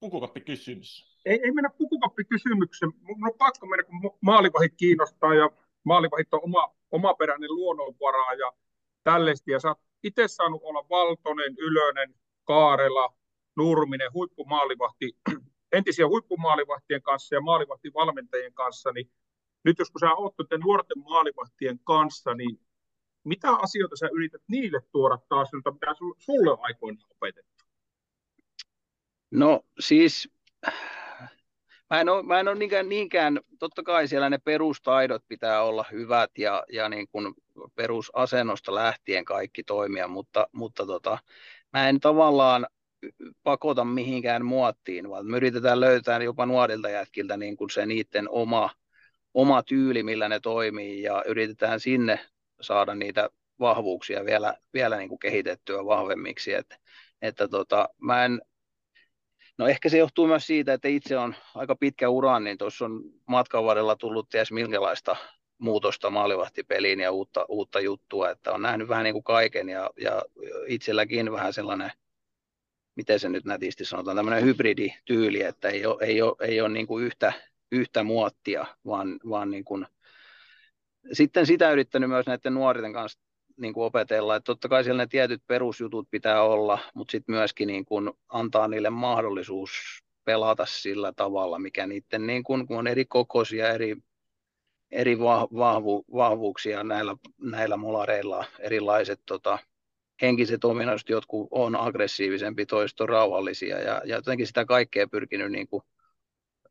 pukukappikysymys? 0.00 1.18
Ei, 1.24 1.40
ei 1.44 1.52
mennä 1.52 1.70
pukukappikysymykseen. 1.78 2.92
Mun 3.00 3.28
on 3.28 3.38
pakko 3.38 3.66
mennä, 3.66 3.82
kun 3.82 4.18
maalivahit 4.20 4.74
kiinnostaa 4.76 5.34
ja 5.34 5.50
maalivahit 5.84 6.34
on 6.34 6.40
oma, 6.42 6.74
omaperäinen 6.90 7.54
luonnonvara 7.54 8.34
ja 8.34 8.52
tällaista. 9.04 9.50
Ja 9.50 9.60
sä 9.60 9.68
oot 9.68 9.78
itse 10.02 10.28
saanut 10.28 10.60
olla 10.64 10.88
Valtonen, 10.90 11.54
Ylönen, 11.58 12.14
Kaarela, 12.44 13.14
Nurminen, 13.56 14.12
huippumaalivahti, 14.12 15.18
entisiä 15.76 16.08
huippumaalivahtien 16.08 17.02
kanssa 17.02 17.34
ja 17.34 17.40
maalivahtivalmentajien 17.40 18.54
kanssa, 18.54 18.92
niin 18.92 19.10
nyt 19.64 19.78
jos 19.78 19.90
kun 19.90 20.00
sä 20.00 20.14
oot 20.14 20.34
nuorten 20.64 21.02
maalivahtien 21.04 21.78
kanssa, 21.84 22.34
niin 22.34 22.60
mitä 23.24 23.50
asioita 23.50 23.96
sä 23.96 24.08
yrität 24.12 24.42
niille 24.48 24.80
tuoda 24.92 25.18
taas, 25.28 25.48
mitä 25.52 25.94
sulle 26.18 26.50
on 26.50 26.58
aikoinaan 26.60 27.10
opetettu? 27.10 27.64
No 29.30 29.60
siis 29.80 30.28
mä 31.90 32.00
en 32.00 32.08
ole, 32.08 32.22
mä 32.22 32.40
en 32.40 32.48
ole 32.48 32.58
niinkään, 32.58 32.88
niinkään, 32.88 33.40
totta 33.58 33.82
kai 33.82 34.08
siellä 34.08 34.30
ne 34.30 34.38
perustaidot 34.38 35.22
pitää 35.28 35.62
olla 35.62 35.84
hyvät 35.92 36.30
ja, 36.38 36.64
ja 36.72 36.88
niin 36.88 37.08
kuin 37.08 37.34
perusasennosta 37.74 38.74
lähtien 38.74 39.24
kaikki 39.24 39.64
toimia, 39.64 40.08
mutta, 40.08 40.46
mutta 40.52 40.86
tota, 40.86 41.18
mä 41.72 41.88
en 41.88 42.00
tavallaan 42.00 42.66
pakota 43.42 43.84
mihinkään 43.84 44.44
muottiin, 44.44 45.10
vaan 45.10 45.26
me 45.26 45.36
yritetään 45.36 45.80
löytää 45.80 46.22
jopa 46.22 46.46
nuorilta 46.46 46.88
jätkiltä 46.90 47.36
niin 47.36 47.56
kuin 47.56 47.70
se 47.70 47.86
niiden 47.86 48.28
oma, 48.28 48.70
oma 49.34 49.62
tyyli, 49.62 50.02
millä 50.02 50.28
ne 50.28 50.40
toimii 50.40 51.02
ja 51.02 51.24
yritetään 51.26 51.80
sinne 51.80 52.20
saada 52.60 52.94
niitä 52.94 53.30
vahvuuksia 53.60 54.24
vielä, 54.24 54.54
vielä 54.74 54.96
niin 54.96 55.08
kuin 55.08 55.18
kehitettyä 55.18 55.84
vahvemmiksi. 55.84 56.54
Et, 56.54 56.76
että 57.22 57.48
tota, 57.48 57.88
mä 58.00 58.24
en, 58.24 58.40
No 59.58 59.68
ehkä 59.68 59.88
se 59.88 59.98
johtuu 59.98 60.26
myös 60.26 60.46
siitä, 60.46 60.72
että 60.72 60.88
itse 60.88 61.18
on 61.18 61.34
aika 61.54 61.76
pitkä 61.76 62.08
ura, 62.08 62.40
niin 62.40 62.58
tuossa 62.58 62.84
on 62.84 63.02
matkan 63.26 63.64
varrella 63.64 63.96
tullut 63.96 64.28
ties 64.28 64.52
minkälaista 64.52 65.16
muutosta 65.58 66.10
maalivahtipeliin 66.10 67.00
ja 67.00 67.12
uutta, 67.12 67.44
uutta 67.48 67.80
juttua, 67.80 68.30
että 68.30 68.52
on 68.52 68.62
nähnyt 68.62 68.88
vähän 68.88 69.04
niin 69.04 69.12
kuin 69.12 69.24
kaiken 69.24 69.68
ja, 69.68 69.90
ja 69.96 70.22
itselläkin 70.66 71.32
vähän 71.32 71.52
sellainen, 71.52 71.92
miten 72.96 73.20
se 73.20 73.28
nyt 73.28 73.44
nätisti 73.44 73.84
sanotaan, 73.84 74.16
tämmöinen 74.16 74.44
hybridityyli, 74.44 75.42
että 75.42 75.68
ei 75.68 75.86
ole, 75.86 76.04
ei 76.04 76.22
ole, 76.22 76.36
ei 76.40 76.60
ole 76.60 76.68
niin 76.68 76.86
kuin 76.86 77.04
yhtä, 77.04 77.32
yhtä 77.72 78.02
muottia, 78.02 78.66
vaan, 78.86 79.20
vaan 79.28 79.50
niin 79.50 79.64
kuin, 79.64 79.86
sitten 81.12 81.46
sitä 81.46 81.72
yrittänyt 81.72 82.10
myös 82.10 82.26
näiden 82.26 82.54
nuorten 82.54 82.92
kanssa 82.92 83.20
niin 83.56 83.74
kuin 83.74 83.84
opetella, 83.84 84.36
että 84.36 84.44
totta 84.44 84.68
kai 84.68 84.84
siellä 84.84 85.02
ne 85.02 85.06
tietyt 85.06 85.42
perusjutut 85.46 86.08
pitää 86.10 86.42
olla, 86.42 86.78
mutta 86.94 87.12
sitten 87.12 87.34
myöskin 87.34 87.66
niin 87.66 87.84
kuin 87.84 88.10
antaa 88.28 88.68
niille 88.68 88.90
mahdollisuus 88.90 89.70
pelata 90.24 90.66
sillä 90.66 91.12
tavalla, 91.12 91.58
mikä 91.58 91.86
niiden, 91.86 92.26
niin 92.26 92.44
kuin, 92.44 92.66
kun 92.66 92.78
on 92.78 92.86
eri 92.86 93.04
kokoisia, 93.04 93.70
eri, 93.70 93.96
eri 94.90 95.18
vahvu, 95.18 96.04
vahvuuksia 96.14 96.84
näillä, 96.84 97.16
näillä 97.40 97.76
molareilla, 97.76 98.44
erilaiset 98.58 99.20
tota, 99.26 99.58
henkiset 100.22 100.64
ominaisuudet, 100.64 101.08
jotkut 101.08 101.48
on 101.50 101.76
aggressiivisempi, 101.76 102.66
toiset 102.66 103.00
on 103.00 103.08
rauhallisia, 103.08 103.80
ja, 103.80 104.02
ja 104.04 104.16
jotenkin 104.16 104.46
sitä 104.46 104.64
kaikkea 104.64 105.08
pyrkinyt 105.08 105.52
niin 105.52 105.68
kuin 105.68 105.82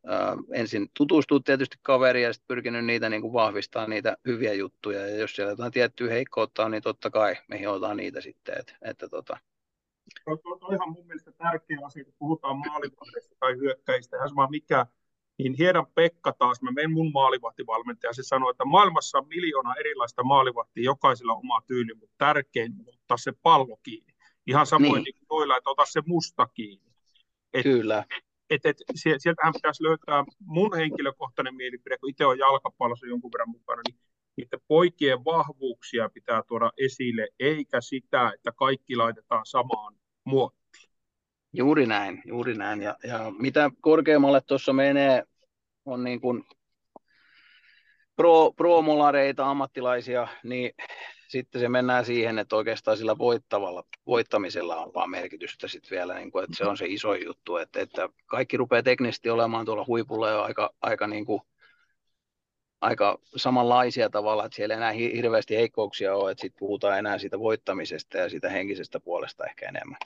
ää, 0.06 0.38
ensin 0.54 0.90
tutustua 0.98 1.40
tietysti 1.46 1.78
kaveriin 1.82 2.24
ja 2.24 2.34
sitten 2.34 2.48
pyrkinyt 2.48 2.86
niitä 2.86 3.10
niin 3.10 3.22
kuin 3.22 3.34
vahvistaa 3.34 3.88
niitä 3.88 4.18
hyviä 4.26 4.54
juttuja. 4.54 5.08
Ja 5.08 5.16
jos 5.16 5.36
siellä 5.36 5.52
jotain 5.52 5.72
tiettyä 5.72 6.10
heikkoutta 6.10 6.66
on, 6.66 6.72
niin 6.72 6.84
totta 6.84 7.10
kai 7.10 7.36
me 7.48 7.60
hiotaan 7.60 7.98
niitä 7.98 8.22
sitten. 8.22 8.60
Et, 8.60 8.76
että 8.82 9.10
tota. 9.10 9.38
Tuo 10.26 10.58
on 10.62 10.76
ihan 10.76 10.92
mun 10.92 11.08
mielestä 11.08 11.32
tärkeä 11.32 11.78
asia, 11.86 12.06
kun 12.06 12.14
puhutaan 12.20 12.58
maalivahdeista 12.58 13.36
tai 13.40 13.58
hyökkäistä, 13.58 14.18
ihan 14.18 14.30
sama 14.30 14.48
mikä, 14.48 14.86
niin 15.38 15.54
Hiedan 15.58 15.88
Pekka 15.96 16.34
taas, 16.34 16.62
mä 16.62 16.72
menen 16.72 16.92
mun 16.92 17.12
maalivahtivalmentaja, 17.12 18.14
se 18.14 18.24
sanoi, 18.24 18.52
että 18.52 18.66
maailmassa 18.66 19.18
on 19.18 19.28
miljoona 19.28 19.74
erilaista 19.80 20.24
maalivahtia, 20.24 20.84
jokaisella 20.84 21.34
oma 21.34 21.62
tyyli, 21.68 21.94
mutta 21.94 22.16
tärkein 22.18 22.74
on 22.80 22.86
ottaa 22.94 23.18
se 23.18 23.32
pallo 23.44 23.78
kiinni. 23.84 24.14
Ihan 24.48 24.66
samoin 24.66 24.94
niin, 24.94 25.04
niin 25.04 25.28
toilla, 25.28 25.58
että 25.58 25.70
ota 25.70 25.86
se 25.86 26.02
musta 26.06 26.48
kiinni. 26.54 26.94
Et, 27.54 27.64
Kyllä. 27.64 28.06
Et, 28.10 28.66
et, 28.66 28.66
et, 28.66 28.78
sieltähän 29.18 29.54
pitäisi 29.54 29.84
löytää 29.84 30.24
mun 30.40 30.76
henkilökohtainen 30.78 31.56
mielipide, 31.56 31.98
kun 31.98 32.10
itse 32.10 32.26
on 32.26 32.40
jalkapallossa 32.40 33.08
jonkun 33.08 33.32
verran 33.34 33.50
mukana, 33.50 33.82
niin 33.88 34.00
niiden 34.38 34.60
poikien 34.68 35.26
vahvuuksia 35.26 36.10
pitää 36.10 36.44
tuoda 36.48 36.72
esille, 36.78 37.28
eikä 37.40 37.82
sitä, 37.82 38.32
että 38.36 38.52
kaikki 38.52 38.96
laitetaan 38.96 39.46
samaan 39.46 39.96
muottiin. 40.24 40.63
Juuri 41.54 41.86
näin, 41.86 42.22
juuri 42.26 42.54
näin. 42.58 42.82
Ja, 42.82 42.96
ja 43.04 43.32
mitä 43.40 43.72
korkeammalle 43.82 44.42
tuossa 44.42 44.74
menee, 44.74 45.24
on 45.86 46.04
niin 46.04 46.22
kuin 46.22 46.44
pro, 48.16 48.52
pro-molareita, 48.52 49.50
ammattilaisia, 49.50 50.28
niin 50.44 50.72
sitten 51.28 51.62
se 51.62 51.70
mennään 51.70 52.06
siihen, 52.06 52.40
että 52.40 52.56
oikeastaan 52.56 52.98
sillä 52.98 53.18
voittavalla, 53.18 53.84
voittamisella 54.08 54.76
on 54.76 54.94
vaan 54.94 55.10
merkitystä 55.10 55.68
sitten 55.68 55.92
vielä, 55.92 56.16
niin 56.16 56.32
kuin, 56.32 56.44
että 56.44 56.58
se 56.58 56.66
on 56.66 56.78
se 56.78 56.86
iso 56.88 57.14
juttu, 57.14 57.58
että, 57.58 57.82
että 57.82 58.10
kaikki 58.26 58.58
rupeaa 58.58 58.84
teknisesti 58.84 59.30
olemaan 59.30 59.66
tuolla 59.66 59.86
huipulla 59.88 60.30
jo 60.30 60.42
aika, 60.42 60.74
aika, 60.82 61.08
niin 61.08 61.26
kuin, 61.26 61.42
aika 62.82 63.20
samanlaisia 63.36 64.10
tavalla, 64.10 64.46
että 64.46 64.56
siellä 64.56 64.74
ei 64.74 64.78
enää 64.78 64.92
hirveästi 64.92 65.56
heikkouksia 65.56 66.16
ole, 66.16 66.32
että 66.32 66.42
sitten 66.42 66.60
puhutaan 66.60 67.00
enää 67.00 67.18
siitä 67.18 67.40
voittamisesta 67.40 68.18
ja 68.18 68.30
siitä 68.30 68.50
henkisestä 68.50 69.00
puolesta 69.00 69.46
ehkä 69.46 69.70
enemmän. 69.70 69.98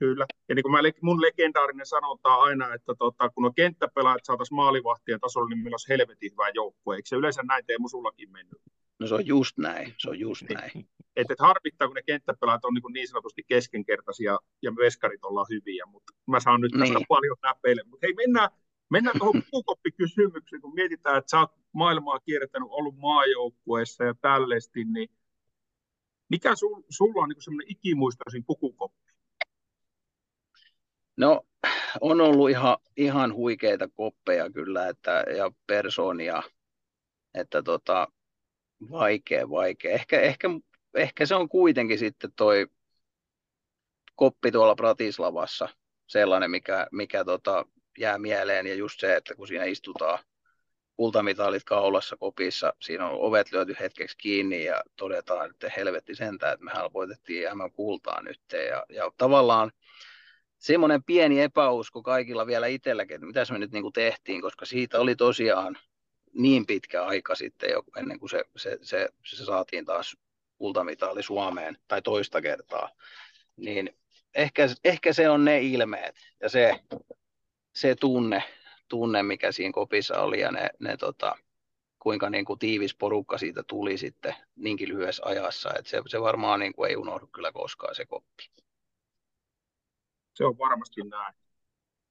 Kyllä. 0.00 0.26
Ja 0.48 0.54
niin 0.54 0.62
kuin 0.62 0.72
mä, 0.72 0.78
mun 1.02 1.22
legendaarinen 1.22 1.86
sanonta 1.86 2.34
aina, 2.34 2.74
että 2.74 2.94
tota, 2.98 3.30
kun 3.30 3.44
on 3.44 3.54
kenttäpelaajat 3.54 4.24
saataisiin 4.24 4.56
maalivahtien 4.56 5.20
tasolla, 5.20 5.48
niin 5.48 5.58
meillä 5.58 5.74
olisi 5.74 5.88
helvetin 5.88 6.32
hyvä 6.32 6.48
joukkue. 6.54 6.96
Eikö 6.96 7.08
se 7.08 7.16
yleensä 7.16 7.42
näin 7.42 7.66
Teemu 7.66 7.88
sullakin 7.88 8.32
mennyt? 8.32 8.60
No 8.98 9.06
se 9.06 9.14
on 9.14 9.26
just 9.26 9.58
näin, 9.58 9.94
se 9.98 10.10
on 10.10 10.18
just 10.20 10.42
niin. 10.42 10.58
näin. 10.58 10.88
Että 11.16 11.32
et 11.32 11.40
harvittaa, 11.40 11.88
kun 11.88 11.94
ne 11.94 12.02
kenttäpelaajat 12.02 12.64
on 12.64 12.74
niin, 12.74 12.92
niin 12.92 13.08
sanotusti 13.08 13.42
keskenkertaisia 13.48 14.38
ja 14.62 14.76
veskarit 14.76 15.24
ollaan 15.24 15.46
hyviä, 15.50 15.84
mutta 15.86 16.12
mä 16.26 16.40
saan 16.40 16.60
nyt 16.60 16.72
tästä 16.78 16.94
niin. 16.94 17.06
paljon 17.08 17.36
näpeille. 17.42 17.82
Mutta 17.86 18.06
hei, 18.06 18.14
mennään, 18.14 18.50
mennään 18.90 19.18
tuohon 19.18 19.42
puukoppikysymykseen, 19.50 20.62
kun 20.62 20.74
mietitään, 20.74 21.18
että 21.18 21.30
sä 21.30 21.38
oot 21.38 21.50
maailmaa 21.72 22.18
kiertänyt, 22.18 22.68
ollut 22.70 22.96
maajoukkueessa 22.96 24.04
ja 24.04 24.14
tällaisesti, 24.14 24.84
niin 24.84 25.08
mikä 26.30 26.54
sul, 26.54 26.82
sulla 26.88 27.22
on 27.22 27.28
niin 27.28 27.42
semmoinen 27.42 27.70
ikimuistoisin 27.70 28.44
pukukoppi? 28.44 29.09
No, 31.20 31.42
on 32.00 32.20
ollut 32.20 32.50
ihan, 32.50 32.76
ihan 32.96 33.34
huikeita 33.34 33.88
koppeja 33.88 34.50
kyllä, 34.50 34.88
että, 34.88 35.24
ja 35.36 35.50
persoonia, 35.66 36.42
että 37.34 37.62
tota, 37.62 38.08
vaikea, 38.90 39.50
vaikea. 39.50 39.90
Ehkä, 39.90 40.20
ehkä, 40.20 40.48
ehkä 40.94 41.26
se 41.26 41.34
on 41.34 41.48
kuitenkin 41.48 41.98
sitten 41.98 42.32
toi 42.36 42.66
koppi 44.14 44.52
tuolla 44.52 44.74
Pratislavassa 44.74 45.68
sellainen, 46.06 46.50
mikä, 46.50 46.86
mikä 46.92 47.24
tota, 47.24 47.66
jää 47.98 48.18
mieleen, 48.18 48.66
ja 48.66 48.74
just 48.74 49.00
se, 49.00 49.16
että 49.16 49.34
kun 49.34 49.48
siinä 49.48 49.64
istutaan 49.64 50.18
kultamitalit 50.96 51.64
kaulassa 51.64 52.16
kopissa, 52.16 52.72
siinä 52.80 53.06
on 53.08 53.20
ovet 53.20 53.52
lyöty 53.52 53.76
hetkeksi 53.80 54.16
kiinni 54.18 54.64
ja 54.64 54.82
todetaan, 54.96 55.50
että 55.50 55.72
helvetti 55.76 56.14
sentään, 56.14 56.54
että 56.54 56.64
mehän 56.64 56.92
voitettiin 56.92 57.48
M 57.56 57.72
kultaa 57.72 58.22
nyt. 58.22 58.40
Ja, 58.52 58.84
ja 58.88 59.10
tavallaan 59.16 59.72
semmoinen 60.60 61.04
pieni 61.04 61.40
epäusko 61.40 62.02
kaikilla 62.02 62.46
vielä 62.46 62.66
itselläkin, 62.66 63.14
että 63.14 63.26
mitä 63.26 63.44
me 63.50 63.58
nyt 63.58 63.72
niin 63.72 63.82
kuin 63.82 63.92
tehtiin, 63.92 64.40
koska 64.40 64.64
siitä 64.66 65.00
oli 65.00 65.16
tosiaan 65.16 65.78
niin 66.32 66.66
pitkä 66.66 67.04
aika 67.04 67.34
sitten 67.34 67.70
jo 67.70 67.82
ennen 67.96 68.18
kuin 68.18 68.30
se, 68.30 68.44
se, 68.56 68.78
se, 68.82 69.08
se 69.24 69.44
saatiin 69.44 69.84
taas 69.84 70.16
kultamitali 70.58 71.22
Suomeen 71.22 71.78
tai 71.88 72.02
toista 72.02 72.40
kertaa, 72.40 72.88
niin 73.56 73.90
ehkä, 74.34 74.68
ehkä 74.84 75.12
se 75.12 75.30
on 75.30 75.44
ne 75.44 75.60
ilmeet 75.60 76.16
ja 76.40 76.48
se, 76.48 76.80
se 77.72 77.94
tunne, 77.94 78.42
tunne, 78.88 79.22
mikä 79.22 79.52
siinä 79.52 79.72
kopissa 79.72 80.20
oli 80.20 80.40
ja 80.40 80.52
ne, 80.52 80.70
ne 80.78 80.96
tota, 80.96 81.36
kuinka 81.98 82.30
niin 82.30 82.44
kuin 82.44 82.58
tiivis 82.58 82.94
porukka 82.94 83.38
siitä 83.38 83.62
tuli 83.62 83.98
sitten 83.98 84.34
niinkin 84.56 84.88
lyhyessä 84.88 85.22
ajassa, 85.26 85.70
että 85.78 85.90
se, 85.90 86.02
se 86.06 86.20
varmaan 86.20 86.60
niin 86.60 86.72
kuin 86.72 86.90
ei 86.90 86.96
unohdu 86.96 87.26
kyllä 87.26 87.52
koskaan 87.52 87.94
se 87.94 88.06
koppi. 88.06 88.50
Se 90.40 90.46
on 90.46 90.58
varmasti 90.58 91.00
näin. 91.02 91.34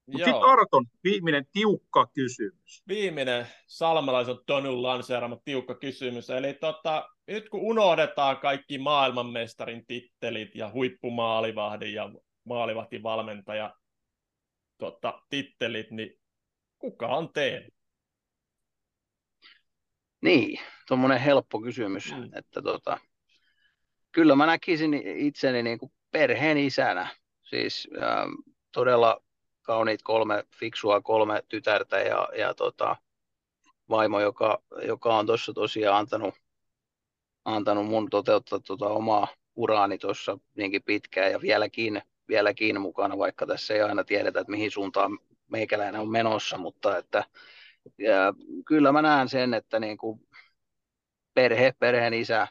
Mutta 0.05 0.25
sitten 0.25 0.43
Arton, 0.43 0.86
viimeinen 1.03 1.45
tiukka 1.51 2.07
kysymys. 2.13 2.84
Viimeinen 2.88 3.47
salmelaisen 3.67 4.36
Tonun 4.45 4.84
lanseerama 4.84 5.38
tiukka 5.45 5.75
kysymys. 5.75 6.30
Eli 6.30 6.53
tota, 6.53 7.09
nyt 7.27 7.49
kun 7.49 7.61
unohdetaan 7.61 8.38
kaikki 8.38 8.77
maailmanmestarin 8.77 9.86
tittelit 9.86 10.55
ja 10.55 10.71
huippumaalivahdin 10.71 11.93
ja 11.93 12.09
maalivahtivalmentaja 12.43 13.75
tota, 14.77 15.21
tittelit, 15.30 15.91
niin 15.91 16.19
kuka 16.80 17.07
on 17.07 17.34
teidän? 17.34 17.69
Niin, 20.21 20.59
tuommoinen 20.88 21.19
helppo 21.19 21.61
kysymys. 21.61 22.13
Mm. 22.15 22.30
Että 22.34 22.61
tota, 22.61 22.97
kyllä 24.11 24.36
mä 24.36 24.45
näkisin 24.45 24.93
itseni 25.03 25.63
niin 25.63 25.80
kuin 25.80 25.91
perheen 26.11 26.57
isänä. 26.57 27.07
Siis 27.50 27.88
ähm, 28.02 28.32
todella 28.72 29.22
kauniit 29.62 30.02
kolme 30.04 30.43
fiksua, 30.60 31.02
kolme 31.02 31.43
tytärtä 31.47 32.00
ja, 32.00 32.30
ja 32.38 32.54
tota, 32.54 32.95
vaimo, 33.89 34.20
joka, 34.20 34.64
joka 34.88 35.18
on 35.18 35.26
tuossa 35.26 35.54
tosiaan 35.54 35.97
antanut, 35.97 36.36
antanut 37.45 37.86
mun 37.86 38.10
toteuttaa 38.10 38.60
tota 38.60 38.86
omaa 38.86 39.28
uraani 39.56 39.97
tuossa 39.97 40.38
niinkin 40.56 40.84
pitkään 40.84 41.32
ja 41.32 41.41
vieläkin, 41.41 42.02
vieläkin 42.28 42.82
mukana, 42.82 43.18
vaikka 43.18 43.45
tässä 43.45 43.74
ei 43.74 43.82
aina 43.82 44.04
tiedetä, 44.04 44.39
että 44.39 44.52
mihin 44.52 44.72
suuntaan 44.72 45.20
meikäläinen 45.47 46.02
on 46.02 46.10
menossa, 46.12 46.58
mutta 46.58 46.97
että 46.97 47.24
ja 47.97 48.34
kyllä 48.66 48.91
mä 48.91 49.02
näen 49.02 49.30
sen, 49.30 49.54
että 49.54 49.80
niin 49.80 49.97
kuin 49.97 50.28
perhe, 51.34 51.74
perheen 51.80 52.14
isä, 52.14 52.47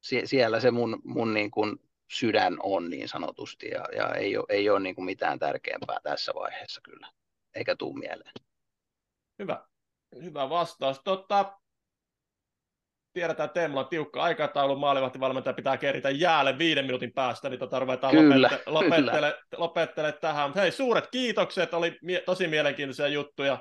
siellä 0.00 0.60
se 0.60 0.70
mun, 0.70 1.00
mun 1.04 1.34
niin 1.34 1.50
kuin 1.50 1.85
sydän 2.10 2.56
on 2.62 2.90
niin 2.90 3.08
sanotusti 3.08 3.68
ja, 3.68 3.84
ja 3.96 4.14
ei 4.14 4.36
ole, 4.36 4.46
ei 4.48 4.70
ole 4.70 4.80
niin 4.80 4.94
kuin 4.94 5.04
mitään 5.04 5.38
tärkeämpää 5.38 5.98
tässä 6.02 6.32
vaiheessa 6.34 6.80
kyllä, 6.84 7.08
eikä 7.54 7.76
tuu 7.76 7.92
mieleen. 7.92 8.32
Hyvä, 9.38 9.66
hyvä 10.22 10.50
vastaus. 10.50 11.00
Totta, 11.04 11.58
tiedetään, 13.12 13.46
että 13.46 13.60
Teemulla 13.60 13.80
on 13.80 13.88
tiukka 13.88 14.22
aikataulu, 14.22 14.76
maalivahtivalmentaja 14.76 15.54
pitää 15.54 15.76
keritä 15.76 16.10
jäälle 16.10 16.58
viiden 16.58 16.84
minuutin 16.84 17.12
päästä, 17.12 17.48
niin 17.48 17.58
tota 17.58 17.78
ruvetaan 17.78 18.14
Kyllä, 18.14 18.48
lopette- 18.48 18.62
lopettele, 18.66 19.38
lopettele 19.56 20.12
tähän. 20.12 20.52
Hei, 20.54 20.72
suuret 20.72 21.06
kiitokset, 21.10 21.74
oli 21.74 21.98
mie- 22.02 22.20
tosi 22.20 22.48
mielenkiintoisia 22.48 23.08
juttuja. 23.08 23.58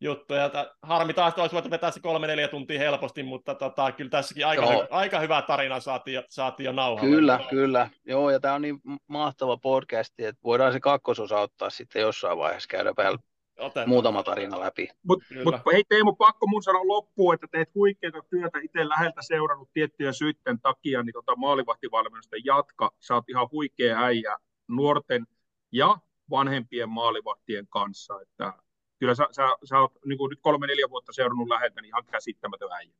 Juttuja. 0.00 0.48
Tä- 0.48 0.74
Harmi 0.82 1.14
taas, 1.14 1.28
että 1.28 1.40
olisi 1.42 1.54
voitu 1.54 1.70
vetää 1.70 1.90
se 1.90 2.00
kolme-neljä 2.00 2.48
tuntia 2.48 2.78
helposti, 2.78 3.22
mutta 3.22 3.54
tota, 3.54 3.92
kyllä 3.92 4.10
tässäkin 4.10 4.46
aika, 4.46 4.62
Joo. 4.62 4.82
hy- 4.82 4.86
aika 4.90 5.20
hyvä 5.20 5.42
tarina 5.42 5.80
saatiin, 5.80 6.14
jo- 6.14 6.22
saatiin 6.28 6.64
jo 6.64 6.72
nauhalle. 6.72 7.10
Kyllä, 7.10 7.40
kyllä. 7.50 7.90
Joo, 8.04 8.30
ja 8.30 8.40
tämä 8.40 8.54
on 8.54 8.62
niin 8.62 8.80
mahtava 9.06 9.56
podcasti, 9.56 10.24
että 10.24 10.40
voidaan 10.44 10.72
se 10.72 10.80
kakkososa 10.80 11.40
ottaa 11.40 11.70
sitten 11.70 12.02
jossain 12.02 12.38
vaiheessa 12.38 12.68
käydä 12.68 12.92
vielä 12.98 13.18
Otetaan. 13.58 13.88
muutama 13.88 14.22
tarina 14.22 14.60
läpi. 14.60 14.88
Mutta 15.02 15.26
mut, 15.44 15.54
hei 15.72 15.84
Teemu, 15.88 16.12
pakko 16.12 16.46
mun 16.46 16.62
sanoa 16.62 16.82
loppuun, 16.88 17.34
että 17.34 17.46
teet 17.50 17.74
huikeaa 17.74 18.22
työtä 18.30 18.58
itse 18.62 18.88
läheltä 18.88 19.22
seurannut 19.22 19.68
tiettyjen 19.72 20.14
syitten 20.14 20.60
takia, 20.60 21.02
niin 21.02 21.12
tota 21.12 21.36
maalivahtivalmennusta 21.36 22.36
jatka. 22.44 22.90
Sä 23.00 23.14
oot 23.14 23.28
ihan 23.28 23.48
huikea 23.52 23.98
äijä 24.04 24.36
nuorten 24.68 25.26
ja 25.72 25.96
vanhempien 26.30 26.88
maalivahtien 26.88 27.66
kanssa. 27.68 28.20
Että 28.22 28.52
kyllä 28.98 29.14
sä, 29.14 29.26
sä, 29.30 29.42
sä 29.64 29.78
oot 29.78 29.92
niin 30.04 30.18
nyt 30.30 30.38
kolme-neljä 30.42 30.86
vuotta 30.90 31.12
seurannut 31.12 31.48
läheltä, 31.48 31.80
niin 31.80 31.88
ihan 31.88 32.04
käsittämätön 32.04 32.72
äijä. 32.72 32.92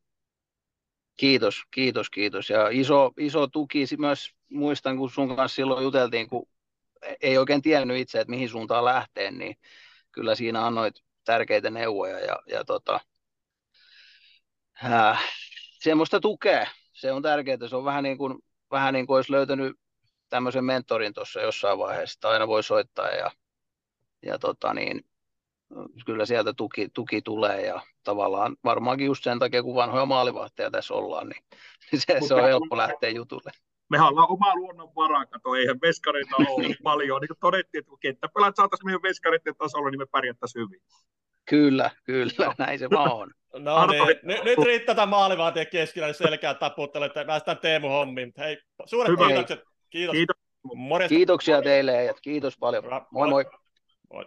Kiitos, 1.17 1.63
kiitos, 1.71 2.11
kiitos. 2.11 2.51
Ja 2.51 2.69
iso, 2.69 3.13
iso 3.17 3.47
tuki 3.47 3.85
myös, 3.99 4.35
muistan 4.51 4.97
kun 4.97 5.11
sun 5.11 5.37
kanssa 5.37 5.57
silloin 5.57 5.85
juteltiin, 5.85 6.29
kun 6.29 6.49
ei 7.21 7.39
oikein 7.39 7.63
tiennyt 7.63 7.97
itse, 7.97 8.21
että 8.21 8.31
mihin 8.31 8.49
suuntaan 8.49 8.85
lähteä, 8.85 9.31
niin 9.31 9.57
kyllä 10.13 10.35
siinä 10.35 10.67
annoit 10.67 10.95
tärkeitä 11.25 11.71
neuvoja 11.71 12.21
ja, 12.21 12.43
ja 12.47 12.65
tota, 12.65 13.01
äh, 14.85 15.25
semmoista 15.79 16.21
tukea, 16.21 16.67
se 16.93 17.13
on 17.13 17.23
tärkeää. 17.23 17.69
Se 17.69 17.77
on 17.77 17.85
vähän 17.85 18.05
niin 18.05 18.19
kuin, 18.19 18.39
vähän 18.71 18.95
niin 18.95 19.07
kuin 19.07 19.17
olisi 19.17 19.33
löytänyt 19.33 19.77
tämmöisen 20.29 20.65
mentorin 20.65 21.15
tuossa 21.15 21.41
jossain 21.41 21.79
vaiheessa, 21.79 22.29
aina 22.29 22.49
voi 22.49 22.63
soittaa 22.63 23.09
ja, 23.09 23.31
ja 24.23 24.39
tota 24.39 24.75
niin, 24.75 25.05
kyllä 26.07 26.27
sieltä 26.27 26.53
tuki, 26.53 26.89
tuki 26.95 27.23
tulee 27.23 27.67
ja 27.67 27.83
tavallaan 28.05 28.57
varmaankin 28.65 29.07
just 29.07 29.25
sen 29.25 29.39
takia, 29.39 29.63
kun 29.63 29.75
vanhoja 29.75 30.07
maalivahteja 30.07 30.71
tässä 30.71 30.95
ollaan, 30.95 31.29
niin 31.29 31.43
se, 32.07 32.19
se 32.29 32.35
on 32.35 32.45
helppo 32.45 32.77
lähteä 32.77 33.11
jutulle. 33.11 33.51
Mehän 33.91 34.09
ollaan 34.09 34.31
oma 34.31 34.55
luonnonvara, 34.55 35.27
kato, 35.27 35.55
eihän 35.55 35.81
veskareita 35.83 36.37
ole 36.39 36.77
paljon. 36.83 37.21
Niin 37.21 37.29
kuin 37.29 37.39
todettiin, 37.41 37.79
että 37.79 37.89
kun 37.89 38.01
kenttäpelät 38.01 38.57
saataisiin 38.57 38.87
meidän 38.87 39.03
veskareiden 39.03 39.55
tasolla, 39.57 39.91
niin 39.91 39.99
me 39.99 40.07
pärjättäisiin 40.07 40.65
hyvin. 40.65 40.81
Kyllä, 41.49 41.91
kyllä, 42.05 42.55
näin 42.59 42.79
se 42.79 42.91
vaan 42.91 43.13
on. 43.13 43.31
No 43.59 43.75
Arto, 43.77 44.05
niin, 44.05 44.19
nyt, 44.23 44.45
nyt 44.45 44.59
riittää 44.59 44.95
tämä 44.95 45.07
maalivahtien 45.07 45.67
keskellä, 45.73 46.07
niin 46.07 46.15
selkää 46.15 46.55
taputtele, 46.55 47.07
että 47.07 47.25
päästään 47.25 47.59
Teemu 47.59 47.89
hommiin. 47.89 48.33
Hei, 48.39 48.59
suuret 48.85 49.13
Hyvä. 49.13 49.27
kiitokset. 49.27 49.61
Kiitos. 49.91 50.13
Kiitos. 50.13 50.37
Morjesta. 50.75 51.15
Kiitoksia 51.15 51.63
teille 51.63 52.05
ja 52.05 52.15
kiitos 52.23 52.59
paljon. 52.59 52.85
Moi 53.11 53.29
moi. 53.29 53.45
Moi. 54.13 54.25